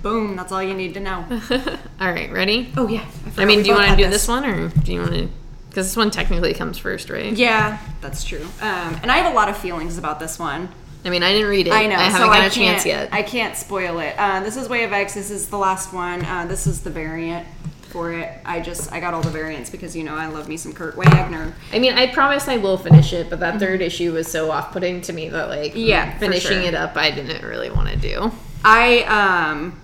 Boom. 0.01 0.35
That's 0.35 0.51
all 0.51 0.61
you 0.61 0.73
need 0.73 0.93
to 0.93 0.99
know. 0.99 1.25
All 1.99 2.11
right, 2.11 2.31
ready? 2.31 2.71
Oh, 2.77 2.87
yeah. 2.87 3.05
I 3.37 3.45
mean, 3.45 3.63
do 3.63 3.69
you 3.69 3.75
want 3.75 3.89
to 3.89 3.97
do 3.97 4.09
this 4.09 4.27
one 4.27 4.45
or 4.45 4.69
do 4.69 4.93
you 4.93 4.99
want 4.99 5.13
to? 5.13 5.29
Because 5.67 5.87
this 5.87 5.97
one 5.97 6.11
technically 6.11 6.53
comes 6.53 6.77
first, 6.77 7.09
right? 7.09 7.33
Yeah, 7.33 7.79
that's 8.01 8.23
true. 8.23 8.43
Um, 8.61 8.99
and 9.01 9.11
I 9.11 9.17
have 9.17 9.31
a 9.31 9.35
lot 9.35 9.49
of 9.49 9.57
feelings 9.57 9.97
about 9.97 10.19
this 10.19 10.37
one. 10.39 10.69
I 11.05 11.09
mean, 11.09 11.23
I 11.23 11.31
didn't 11.31 11.49
read 11.49 11.67
it. 11.67 11.73
I 11.73 11.87
know. 11.87 11.95
I 11.95 12.03
haven't 12.03 12.21
so 12.21 12.27
got 12.27 12.41
I 12.41 12.45
a 12.45 12.49
chance 12.49 12.85
yet. 12.85 13.09
I 13.11 13.23
can't 13.23 13.55
spoil 13.55 13.99
it. 13.99 14.15
Uh, 14.17 14.41
this 14.41 14.57
is 14.57 14.67
Way 14.69 14.83
of 14.83 14.91
X. 14.93 15.13
This 15.13 15.31
is 15.31 15.47
the 15.47 15.57
last 15.57 15.93
one. 15.93 16.23
Uh, 16.25 16.45
this 16.45 16.67
is 16.67 16.81
the 16.81 16.89
variant 16.89 17.47
for 17.89 18.11
it. 18.13 18.31
I 18.45 18.59
just 18.59 18.91
I 18.91 18.99
got 18.99 19.13
all 19.13 19.21
the 19.21 19.29
variants 19.29 19.69
because 19.69 19.95
you 19.95 20.03
know 20.03 20.15
I 20.15 20.27
love 20.27 20.47
me 20.47 20.57
some 20.57 20.73
Kurt 20.73 20.95
Wagner. 20.95 21.53
I 21.73 21.79
mean, 21.79 21.93
I 21.93 22.07
promise 22.07 22.47
I 22.47 22.57
will 22.57 22.77
finish 22.77 23.13
it, 23.13 23.29
but 23.29 23.39
that 23.41 23.59
third 23.59 23.81
issue 23.81 24.13
was 24.13 24.31
so 24.31 24.51
off-putting 24.51 25.01
to 25.01 25.13
me 25.13 25.29
that 25.29 25.49
like, 25.49 25.71
Mm-hmm. 25.71 25.79
Yeah, 25.79 26.17
finishing 26.17 26.59
sure. 26.59 26.61
it 26.61 26.75
up, 26.75 26.95
I 26.95 27.11
didn't 27.11 27.43
really 27.45 27.69
want 27.69 27.89
to 27.89 27.97
do. 27.97 28.31
I 28.63 29.01
um 29.03 29.79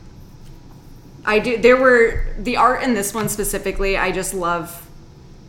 I 1.25 1.39
do 1.39 1.57
there 1.57 1.77
were 1.77 2.25
the 2.37 2.57
art 2.57 2.83
in 2.83 2.93
this 2.93 3.13
one 3.13 3.29
specifically, 3.29 3.97
I 3.97 4.11
just 4.11 4.33
love 4.33 4.87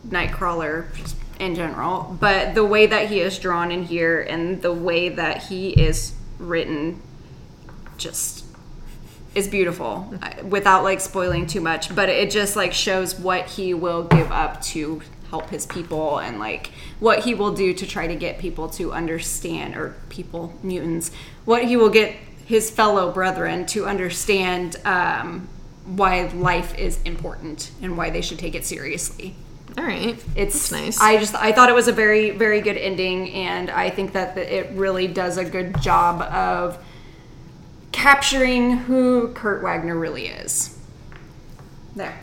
Nightcrawler 0.07 0.87
in 1.39 1.53
general, 1.55 2.17
but 2.19 2.55
the 2.55 2.65
way 2.65 2.87
that 2.87 3.09
he 3.09 3.19
is 3.19 3.37
drawn 3.37 3.71
in 3.71 3.83
here 3.83 4.21
and 4.21 4.61
the 4.61 4.73
way 4.73 5.09
that 5.09 5.43
he 5.43 5.69
is 5.69 6.13
written 6.39 7.01
just 7.97 8.36
is 9.37 9.47
beautiful 9.47 10.11
without 10.43 10.83
like 10.83 10.99
spoiling 10.99 11.45
too 11.45 11.61
much, 11.61 11.93
but 11.93 12.09
it 12.09 12.31
just 12.31 12.55
like 12.55 12.73
shows 12.73 13.17
what 13.19 13.45
he 13.45 13.73
will 13.73 14.03
give 14.03 14.31
up 14.31 14.61
to 14.63 15.01
help 15.29 15.49
his 15.49 15.65
people 15.65 16.17
and 16.19 16.39
like 16.39 16.71
what 16.99 17.19
he 17.19 17.33
will 17.35 17.53
do 17.53 17.73
to 17.73 17.85
try 17.85 18.07
to 18.07 18.15
get 18.15 18.39
people 18.39 18.69
to 18.69 18.91
understand 18.93 19.75
or 19.75 19.95
people 20.09 20.53
mutants 20.63 21.11
what 21.45 21.65
he 21.65 21.75
will 21.75 21.89
get 21.89 22.15
his 22.45 22.71
fellow 22.71 23.11
brethren 23.11 23.65
to 23.65 23.85
understand 23.85 24.77
um, 24.85 25.47
why 25.85 26.27
life 26.27 26.77
is 26.77 27.01
important 27.03 27.71
and 27.81 27.97
why 27.97 28.09
they 28.09 28.21
should 28.21 28.39
take 28.39 28.55
it 28.55 28.65
seriously 28.65 29.35
All 29.77 29.83
right, 29.83 30.17
it's 30.33 30.69
That's 30.69 30.71
nice. 30.71 31.01
i 31.01 31.17
just 31.17 31.35
i 31.35 31.51
thought 31.51 31.67
it 31.67 31.75
was 31.75 31.89
a 31.89 31.93
very 31.93 32.29
very 32.31 32.61
good 32.61 32.77
ending 32.77 33.29
and 33.33 33.69
i 33.69 33.89
think 33.89 34.13
that 34.13 34.37
it 34.37 34.71
really 34.71 35.07
does 35.07 35.37
a 35.37 35.43
good 35.43 35.81
job 35.81 36.21
of 36.21 36.81
capturing 37.97 38.77
who 38.77 39.29
kurt 39.33 39.63
wagner 39.63 39.97
really 39.97 40.27
is 40.27 40.77
there 41.95 42.13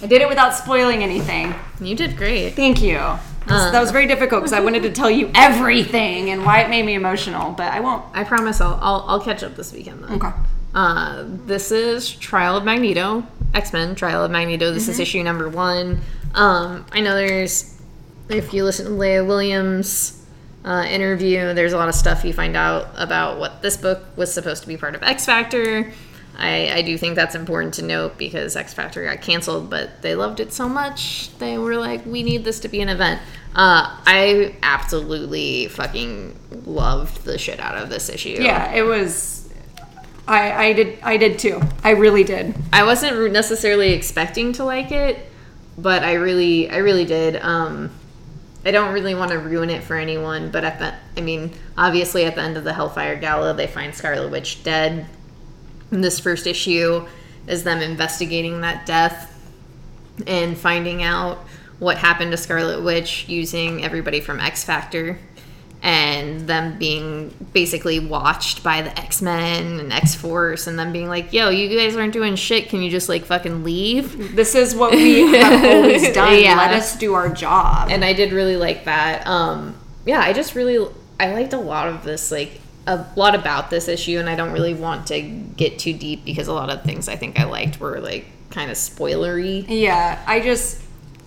i 0.00 0.06
did 0.06 0.22
it 0.22 0.28
without 0.28 0.54
spoiling 0.54 1.02
anything 1.02 1.52
you 1.80 1.96
did 1.96 2.16
great. 2.16 2.50
thank 2.54 2.80
you 2.80 2.94
That's- 2.94 3.72
that 3.72 3.80
was 3.80 3.90
very 3.90 4.06
difficult 4.06 4.42
because 4.42 4.52
i 4.52 4.60
wanted 4.60 4.84
to 4.84 4.92
tell 4.92 5.10
you 5.10 5.32
everything 5.34 6.30
and 6.30 6.44
why 6.44 6.60
it 6.60 6.70
made 6.70 6.86
me 6.86 6.94
emotional 6.94 7.50
but 7.50 7.72
i 7.72 7.80
won't 7.80 8.04
I 8.14 8.22
promise 8.22 8.60
I'll 8.60 8.78
I'll, 8.80 9.04
I'll 9.08 9.20
catch 9.20 9.42
up 9.42 9.56
this 9.56 9.72
weekend 9.72 10.04
then. 10.04 10.12
okay 10.12 10.32
Uh, 10.74 11.24
this 11.46 11.70
is 11.72 12.10
Trial 12.10 12.56
of 12.56 12.64
Magneto, 12.64 13.24
X 13.52 13.72
Men 13.72 13.94
Trial 13.94 14.24
of 14.24 14.30
Magneto. 14.32 14.72
This 14.72 14.88
is 14.88 14.98
issue 14.98 15.22
number 15.22 15.48
one. 15.48 16.00
Um, 16.34 16.84
I 16.90 16.98
know 17.00 17.14
there's, 17.14 17.80
if 18.28 18.52
you 18.52 18.64
listen 18.64 18.86
to 18.86 18.90
Leah 18.92 19.24
Williams' 19.24 20.23
uh, 20.64 20.84
interview, 20.88 21.52
there's 21.54 21.72
a 21.72 21.76
lot 21.76 21.88
of 21.88 21.94
stuff 21.94 22.24
you 22.24 22.32
find 22.32 22.56
out 22.56 22.88
about 22.96 23.38
what 23.38 23.62
this 23.62 23.76
book 23.76 24.04
was 24.16 24.32
supposed 24.32 24.62
to 24.62 24.68
be 24.68 24.76
part 24.76 24.94
of 24.94 25.02
X 25.02 25.26
Factor. 25.26 25.92
I, 26.36 26.78
I 26.78 26.82
do 26.82 26.98
think 26.98 27.14
that's 27.14 27.36
important 27.36 27.74
to 27.74 27.82
note 27.82 28.18
because 28.18 28.56
X 28.56 28.74
Factor 28.74 29.04
got 29.04 29.20
canceled, 29.20 29.70
but 29.70 30.02
they 30.02 30.14
loved 30.14 30.40
it 30.40 30.52
so 30.52 30.68
much 30.68 31.30
they 31.38 31.58
were 31.58 31.76
like, 31.76 32.04
we 32.06 32.22
need 32.22 32.44
this 32.44 32.60
to 32.60 32.68
be 32.68 32.80
an 32.80 32.88
event. 32.88 33.20
Uh, 33.54 33.96
I 34.04 34.56
absolutely 34.62 35.68
fucking 35.68 36.36
loved 36.66 37.24
the 37.24 37.38
shit 37.38 37.60
out 37.60 37.76
of 37.76 37.88
this 37.88 38.08
issue. 38.08 38.36
yeah 38.40 38.72
it 38.72 38.82
was 38.82 39.48
i 40.26 40.68
i 40.68 40.72
did 40.72 40.98
i 41.02 41.16
did 41.18 41.38
too 41.38 41.60
i 41.84 41.90
really 41.90 42.24
did 42.24 42.54
I 42.72 42.82
wasn't 42.82 43.32
necessarily 43.32 43.92
expecting 43.92 44.52
to 44.54 44.64
like 44.64 44.90
it, 44.90 45.30
but 45.78 46.02
I 46.02 46.14
really, 46.14 46.68
I 46.68 46.78
really 46.78 47.04
did. 47.04 47.36
Um, 47.36 47.90
I 48.66 48.70
don't 48.70 48.94
really 48.94 49.14
want 49.14 49.30
to 49.30 49.38
ruin 49.38 49.68
it 49.70 49.82
for 49.82 49.96
anyone, 49.96 50.50
but 50.50 50.64
at 50.64 50.78
the, 50.78 50.94
I 51.16 51.22
mean, 51.22 51.52
obviously 51.76 52.24
at 52.24 52.34
the 52.34 52.40
end 52.40 52.56
of 52.56 52.64
the 52.64 52.72
Hellfire 52.72 53.16
Gala, 53.16 53.52
they 53.54 53.66
find 53.66 53.94
Scarlet 53.94 54.30
Witch 54.30 54.64
dead. 54.64 55.06
And 55.90 56.02
this 56.02 56.18
first 56.18 56.46
issue 56.46 57.06
is 57.46 57.64
them 57.64 57.80
investigating 57.80 58.62
that 58.62 58.86
death 58.86 59.30
and 60.26 60.56
finding 60.56 61.02
out 61.02 61.38
what 61.78 61.98
happened 61.98 62.30
to 62.30 62.36
Scarlet 62.36 62.82
Witch 62.82 63.28
using 63.28 63.84
everybody 63.84 64.20
from 64.20 64.40
X 64.40 64.64
Factor 64.64 65.18
and 65.84 66.48
them 66.48 66.78
being 66.78 67.28
basically 67.52 68.00
watched 68.00 68.62
by 68.64 68.80
the 68.80 68.98
X 68.98 69.20
Men 69.20 69.78
and 69.78 69.92
X 69.92 70.14
Force 70.14 70.66
and 70.66 70.78
them 70.78 70.92
being 70.92 71.08
like, 71.08 71.32
yo, 71.32 71.50
you 71.50 71.78
guys 71.78 71.94
aren't 71.94 72.14
doing 72.14 72.36
shit. 72.36 72.70
Can 72.70 72.80
you 72.82 72.90
just 72.90 73.08
like 73.08 73.24
fucking 73.26 73.62
leave? 73.62 74.34
this 74.34 74.54
is 74.54 74.74
what 74.74 74.92
we 74.92 75.36
have 75.36 75.62
always 75.62 76.10
done 76.14 76.42
Yeah. 76.42 76.56
let 76.56 76.72
us 76.72 76.96
do 76.96 77.12
our 77.14 77.28
job 77.28 77.90
And 77.90 78.02
I 78.04 78.14
did 78.14 78.32
really 78.32 78.56
like 78.56 78.86
that. 78.86 79.26
Um, 79.26 79.76
yeah, 80.06 80.20
I 80.20 80.32
just 80.32 80.54
really, 80.54 80.90
I 81.20 81.32
liked 81.34 81.52
a 81.52 81.58
lot 81.58 81.88
of 81.88 82.02
this, 82.02 82.30
like, 82.32 82.60
a 82.86 83.06
lot 83.16 83.34
about 83.34 83.70
this 83.70 83.86
issue, 83.88 84.18
and 84.18 84.28
I 84.28 84.34
don't 84.36 84.52
really 84.52 84.74
want 84.74 85.06
to 85.08 85.20
get 85.22 85.78
too 85.78 85.92
deep 85.94 86.24
because 86.24 86.48
a 86.48 86.52
lot 86.52 86.68
of 86.70 86.82
things 86.82 87.08
I 87.08 87.16
think 87.16 87.38
I 87.40 87.44
liked 87.44 87.80
were 87.80 87.98
like 88.00 88.26
kind 88.50 88.70
of 88.70 88.76
spoilery. 88.76 89.64
Yeah, 89.68 90.22
I 90.26 90.40
just 90.40 90.82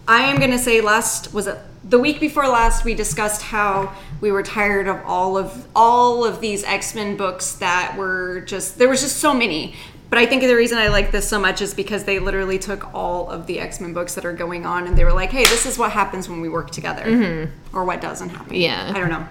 I 0.07 0.21
am 0.29 0.39
gonna 0.39 0.59
say 0.59 0.81
last 0.81 1.33
was 1.33 1.47
it 1.47 1.57
the 1.83 1.97
week 1.97 2.19
before 2.19 2.47
last 2.47 2.85
we 2.85 2.93
discussed 2.93 3.41
how 3.41 3.91
we 4.21 4.31
were 4.31 4.43
tired 4.43 4.87
of 4.87 5.03
all 5.05 5.37
of 5.37 5.67
all 5.75 6.25
of 6.25 6.41
these 6.41 6.63
X-Men 6.63 7.17
books 7.17 7.53
that 7.55 7.95
were 7.97 8.41
just 8.41 8.77
there 8.77 8.89
was 8.89 9.01
just 9.01 9.17
so 9.17 9.33
many. 9.33 9.75
But 10.09 10.19
I 10.19 10.25
think 10.25 10.41
the 10.41 10.55
reason 10.55 10.77
I 10.77 10.87
like 10.87 11.11
this 11.11 11.27
so 11.27 11.37
much 11.37 11.61
is 11.61 11.73
because 11.73 12.05
they 12.05 12.19
literally 12.19 12.57
took 12.57 12.93
all 12.93 13.29
of 13.29 13.45
the 13.45 13.59
X-Men 13.59 13.93
books 13.93 14.15
that 14.15 14.25
are 14.25 14.33
going 14.33 14.65
on 14.65 14.87
and 14.87 14.97
they 14.97 15.03
were 15.03 15.13
like, 15.13 15.31
"Hey, 15.31 15.43
this 15.43 15.65
is 15.65 15.77
what 15.77 15.91
happens 15.91 16.29
when 16.29 16.39
we 16.39 16.49
work 16.49 16.71
together." 16.71 17.03
Mm-hmm. 17.03 17.75
Or 17.77 17.83
what 17.83 17.99
doesn't 17.99 18.29
happen. 18.29 18.55
Yeah. 18.55 18.91
I 18.95 18.99
don't 18.99 19.09
know. 19.09 19.27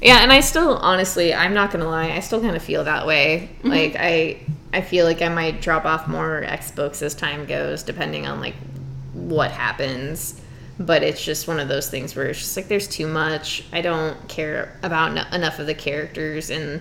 Yeah, 0.00 0.22
and 0.22 0.32
I 0.32 0.40
still 0.40 0.76
honestly, 0.76 1.34
I'm 1.34 1.52
not 1.52 1.70
gonna 1.70 1.88
lie, 1.88 2.12
I 2.12 2.20
still 2.20 2.40
kind 2.40 2.56
of 2.56 2.62
feel 2.62 2.84
that 2.84 3.06
way. 3.06 3.50
Mm-hmm. 3.58 3.68
Like 3.68 3.96
I, 3.98 4.40
I 4.72 4.80
feel 4.80 5.04
like 5.04 5.20
I 5.20 5.28
might 5.28 5.60
drop 5.60 5.84
off 5.84 6.08
more 6.08 6.42
X 6.44 6.70
books 6.70 7.02
as 7.02 7.14
time 7.14 7.44
goes, 7.44 7.82
depending 7.82 8.26
on 8.26 8.40
like 8.40 8.54
what 9.12 9.50
happens. 9.50 10.40
But 10.80 11.02
it's 11.02 11.22
just 11.22 11.46
one 11.46 11.60
of 11.60 11.68
those 11.68 11.88
things 11.90 12.16
where 12.16 12.26
it's 12.26 12.38
just 12.38 12.56
like 12.56 12.66
there's 12.68 12.88
too 12.88 13.06
much. 13.06 13.62
I 13.72 13.82
don't 13.82 14.28
care 14.28 14.76
about 14.82 15.16
n- 15.16 15.32
enough 15.34 15.58
of 15.58 15.66
the 15.66 15.74
characters, 15.74 16.48
and 16.50 16.80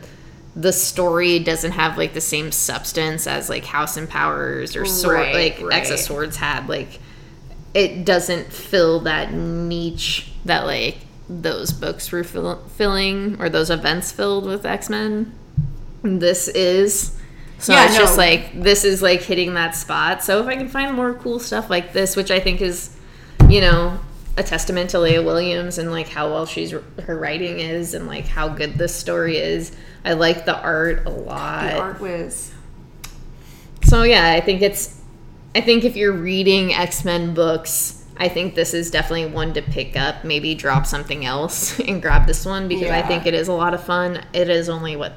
the 0.56 0.72
story 0.72 1.40
doesn't 1.40 1.74
have 1.74 1.98
like 1.98 2.14
the 2.14 2.22
same 2.22 2.52
substance 2.52 3.28
as 3.28 3.50
like 3.50 3.66
House 3.66 3.98
and 3.98 4.10
Powers 4.10 4.76
or 4.78 4.86
Sword, 4.86 5.16
Right, 5.16 5.60
like 5.62 5.74
X 5.74 5.90
of. 5.92 6.00
Swords 6.00 6.38
had. 6.38 6.70
Like 6.70 7.00
it 7.74 8.06
doesn't 8.06 8.52
fill 8.52 9.02
that 9.02 9.34
niche 9.34 10.32
that 10.46 10.66
like 10.66 10.98
those 11.30 11.72
books 11.72 12.12
were 12.12 12.24
fill- 12.24 12.64
filling 12.78 13.40
or 13.40 13.50
those 13.50 13.70
events 13.70 14.12
filled 14.12 14.46
with 14.46 14.66
x-men 14.66 15.32
this 16.02 16.48
is 16.48 17.16
so 17.60 17.72
Yeah, 17.74 17.86
it's 17.86 17.96
just 17.98 18.18
like 18.18 18.60
this 18.60 18.84
is 18.84 19.04
like 19.04 19.22
hitting 19.22 19.54
that 19.54 19.76
spot 19.76 20.24
so 20.24 20.42
if 20.42 20.48
i 20.48 20.56
can 20.56 20.68
find 20.68 20.96
more 20.96 21.14
cool 21.14 21.40
stuff 21.40 21.70
like 21.70 21.94
this 21.94 22.16
which 22.16 22.32
i 22.32 22.40
think 22.40 22.62
is 22.62 22.96
you 23.50 23.62
know 23.62 24.00
a 24.38 24.44
testament 24.44 24.90
to 24.92 25.00
leah 25.00 25.22
williams 25.22 25.78
and 25.78 25.92
like 25.92 26.08
how 26.08 26.30
well 26.32 26.46
she's 26.46 26.72
her 26.72 27.18
writing 27.18 27.60
is 27.60 27.94
and 27.94 28.08
like 28.08 28.26
how 28.26 28.48
good 28.48 28.76
this 28.76 28.96
story 28.96 29.38
is 29.38 29.76
i 30.06 30.14
like 30.14 30.46
the 30.46 30.58
art 30.62 31.06
a 31.06 31.10
lot 31.10 31.64
The 31.64 31.80
art 31.80 32.00
whiz. 32.00 32.52
so 33.84 34.04
yeah, 34.04 34.32
I 34.32 34.40
think 34.42 34.62
it's 34.62 35.02
I 35.56 35.62
think 35.62 35.84
if 35.84 35.96
you're 35.96 36.14
reading 36.14 36.74
X-Men 36.74 37.34
books, 37.34 38.06
I 38.18 38.30
think 38.30 38.54
this 38.54 38.76
is 38.76 38.92
definitely 38.92 39.26
one 39.34 39.52
to 39.56 39.64
pick 39.64 39.98
up, 39.98 40.24
maybe 40.24 40.54
drop 40.54 40.86
something 40.86 41.26
else 41.26 41.80
and 41.88 42.00
grab 42.02 42.28
this 42.28 42.46
one 42.46 42.68
because 42.68 42.92
I 42.92 43.02
think 43.02 43.26
it 43.26 43.34
is 43.34 43.48
a 43.48 43.54
lot 43.54 43.74
of 43.74 43.84
fun. 43.84 44.24
It 44.32 44.48
is 44.50 44.70
only 44.70 44.96
what 44.96 45.14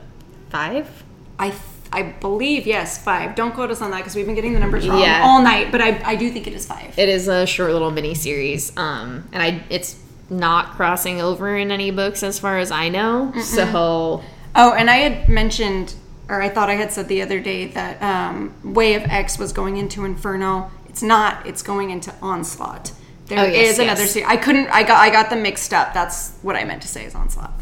5? 0.48 1.04
I 1.38 1.50
I 1.92 2.02
believe 2.02 2.66
yes, 2.66 3.02
five. 3.02 3.34
Don't 3.34 3.52
quote 3.54 3.70
us 3.70 3.80
on 3.82 3.90
that 3.90 3.98
because 3.98 4.14
we've 4.16 4.26
been 4.26 4.34
getting 4.34 4.52
the 4.54 4.60
numbers 4.60 4.88
wrong 4.88 5.00
Yeah. 5.00 5.22
all 5.24 5.42
night. 5.42 5.70
But 5.70 5.80
I, 5.80 6.00
I 6.04 6.16
do 6.16 6.30
think 6.30 6.46
it 6.46 6.52
is 6.54 6.66
five. 6.66 6.98
It 6.98 7.08
is 7.08 7.28
a 7.28 7.46
short 7.46 7.72
little 7.72 7.90
mini 7.90 8.14
series. 8.14 8.76
Um 8.76 9.28
and 9.32 9.42
I 9.42 9.62
it's 9.70 9.98
not 10.30 10.72
crossing 10.76 11.20
over 11.20 11.56
in 11.56 11.70
any 11.70 11.90
books 11.90 12.22
as 12.22 12.38
far 12.38 12.58
as 12.58 12.70
I 12.70 12.88
know. 12.88 13.32
So 13.42 14.22
Oh, 14.54 14.72
and 14.74 14.90
I 14.90 14.96
had 14.96 15.28
mentioned, 15.28 15.94
or 16.28 16.42
I 16.42 16.48
thought 16.50 16.68
I 16.68 16.74
had 16.74 16.92
said 16.92 17.08
the 17.08 17.22
other 17.22 17.40
day 17.40 17.66
that 17.68 18.02
um, 18.02 18.54
Way 18.74 18.94
of 18.94 19.02
X 19.04 19.38
was 19.38 19.50
going 19.52 19.78
into 19.78 20.04
Inferno. 20.04 20.70
It's 20.90 21.02
not. 21.02 21.46
It's 21.46 21.62
going 21.62 21.88
into 21.90 22.12
Onslaught. 22.20 22.92
There 23.28 23.38
is 23.38 23.44
Oh, 23.44 23.56
yes, 23.60 23.78
another 23.78 24.02
yes. 24.02 24.10
series. 24.12 24.28
I 24.28 24.36
couldn't. 24.36 24.68
I 24.68 24.82
got. 24.82 25.00
I 25.00 25.08
got 25.08 25.30
them 25.30 25.40
mixed 25.42 25.72
up. 25.72 25.94
That's 25.94 26.32
what 26.42 26.54
I 26.54 26.64
meant 26.64 26.82
to 26.82 26.88
say 26.88 27.06
is 27.06 27.14
Onslaught, 27.14 27.52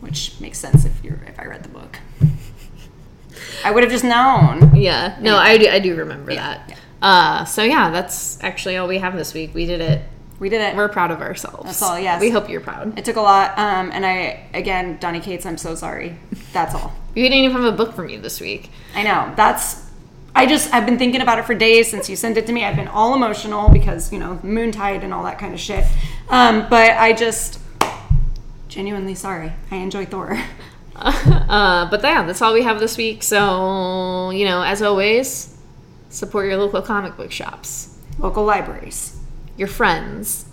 which 0.00 0.40
makes 0.40 0.58
sense 0.58 0.86
if 0.86 0.92
you're 1.04 1.20
if 1.26 1.38
I 1.38 1.44
read 1.44 1.62
the 1.62 1.68
book. 1.68 1.98
I 3.64 3.70
would 3.70 3.82
have 3.82 3.92
just 3.92 4.04
known. 4.04 4.74
yeah, 4.76 5.16
no, 5.20 5.36
I 5.36 5.58
do, 5.58 5.68
I 5.68 5.78
do 5.78 5.94
remember 5.96 6.32
Yeah, 6.32 6.58
that. 6.68 6.78
Uh 7.02 7.44
so 7.44 7.62
yeah, 7.62 7.90
that's 7.90 8.42
actually 8.42 8.76
all 8.76 8.86
we 8.88 8.98
have 8.98 9.16
this 9.16 9.32
week. 9.34 9.54
We 9.54 9.66
did 9.66 9.80
it. 9.80 10.02
We 10.38 10.48
did 10.48 10.60
it. 10.62 10.74
We're 10.76 10.88
proud 10.88 11.10
of 11.10 11.20
ourselves. 11.20 11.64
That's 11.64 11.82
all, 11.82 11.98
yes. 11.98 12.20
We 12.20 12.30
hope 12.30 12.48
you're 12.48 12.62
proud. 12.62 12.98
it 12.98 13.04
took 13.04 13.16
a 13.16 13.20
lot. 13.20 13.58
Um, 13.58 13.90
and 13.92 14.06
I 14.06 14.46
again, 14.54 14.96
Donny 14.98 15.20
Cates. 15.20 15.44
I'm 15.44 15.58
so 15.58 15.74
sorry. 15.74 16.18
That's 16.54 16.74
all. 16.74 16.94
We 17.14 17.22
didn't 17.22 17.38
even 17.44 17.52
have 17.62 17.74
a 17.74 17.76
book 17.76 17.92
from 17.94 18.08
you 18.08 18.18
this 18.20 18.40
week. 18.40 18.70
I 18.94 19.02
know. 19.02 19.32
That's. 19.36 19.86
I 20.34 20.46
just 20.46 20.72
I've 20.72 20.86
been 20.86 20.96
thinking 20.96 21.20
about 21.20 21.38
it 21.40 21.44
for 21.44 21.54
days 21.54 21.90
since 21.90 22.08
you 22.08 22.16
sent 22.16 22.36
it 22.38 22.46
to 22.46 22.52
me. 22.52 22.64
I've 22.64 22.76
been 22.76 22.88
all 22.88 23.14
emotional 23.14 23.68
because 23.68 24.12
you 24.12 24.18
know 24.18 24.38
Moontide 24.44 25.02
and 25.04 25.12
all 25.12 25.24
that 25.24 25.38
kind 25.38 25.52
of 25.52 25.60
shit. 25.60 25.84
Um, 26.30 26.66
but 26.70 26.92
I 26.92 27.12
just 27.12 27.58
genuinely 28.68 29.14
sorry. 29.14 29.52
I 29.70 29.76
enjoy 29.76 30.06
Thor. 30.06 30.38
uh, 31.48 31.88
but 31.90 32.02
yeah, 32.02 32.24
that's 32.24 32.42
all 32.42 32.52
we 32.52 32.62
have 32.62 32.78
this 32.80 32.96
week. 32.96 33.22
So, 33.22 34.30
you 34.30 34.44
know, 34.44 34.62
as 34.62 34.82
always, 34.82 35.56
support 36.10 36.46
your 36.48 36.56
local 36.58 36.82
comic 36.82 37.16
book 37.16 37.32
shops, 37.32 37.96
Local 38.18 38.44
libraries, 38.44 39.18
your 39.56 39.68
friends, 39.68 40.44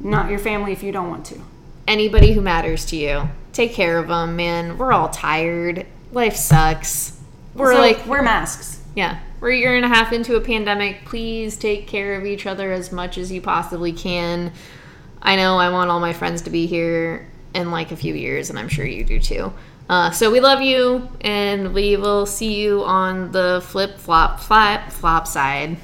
not 0.00 0.28
your 0.30 0.38
family 0.40 0.72
if 0.72 0.82
you 0.82 0.90
don't 0.92 1.08
want 1.08 1.24
to. 1.26 1.38
anybody 1.86 2.32
who 2.32 2.40
matters 2.40 2.84
to 2.86 2.96
you. 2.96 3.28
Take 3.52 3.72
care 3.74 3.98
of 3.98 4.08
them, 4.08 4.34
man. 4.34 4.78
We're 4.78 4.92
all 4.92 5.08
tired. 5.10 5.86
Life 6.10 6.34
sucks. 6.36 7.20
We're 7.54 7.72
Also, 7.72 7.80
like, 7.82 8.06
wear 8.06 8.22
masks. 8.22 8.80
yeah, 8.96 9.18
we're 9.40 9.50
a 9.52 9.56
year 9.56 9.76
and 9.76 9.84
a 9.84 9.88
half 9.88 10.12
into 10.12 10.36
a 10.36 10.40
pandemic. 10.40 11.04
Please 11.04 11.56
take 11.56 11.86
care 11.86 12.14
of 12.14 12.24
each 12.26 12.46
other 12.46 12.72
as 12.72 12.90
much 12.90 13.18
as 13.18 13.30
you 13.30 13.40
possibly 13.42 13.92
can. 13.92 14.52
I 15.20 15.36
know 15.36 15.58
I 15.58 15.68
want 15.70 15.90
all 15.90 16.00
my 16.00 16.12
friends 16.14 16.42
to 16.42 16.50
be 16.50 16.66
here 16.66 17.30
in 17.54 17.70
like 17.70 17.92
a 17.92 17.96
few 17.96 18.14
years, 18.14 18.48
and 18.50 18.58
I'm 18.58 18.68
sure 18.68 18.86
you 18.86 19.04
do 19.04 19.20
too. 19.20 19.52
Uh, 19.88 20.10
so 20.10 20.30
we 20.30 20.40
love 20.40 20.62
you, 20.62 21.08
and 21.20 21.74
we 21.74 21.96
will 21.96 22.24
see 22.24 22.54
you 22.54 22.82
on 22.84 23.32
the 23.32 23.62
flip 23.66 23.98
flop 23.98 24.40
flap 24.40 24.90
flop 24.92 25.26
side. 25.26 25.76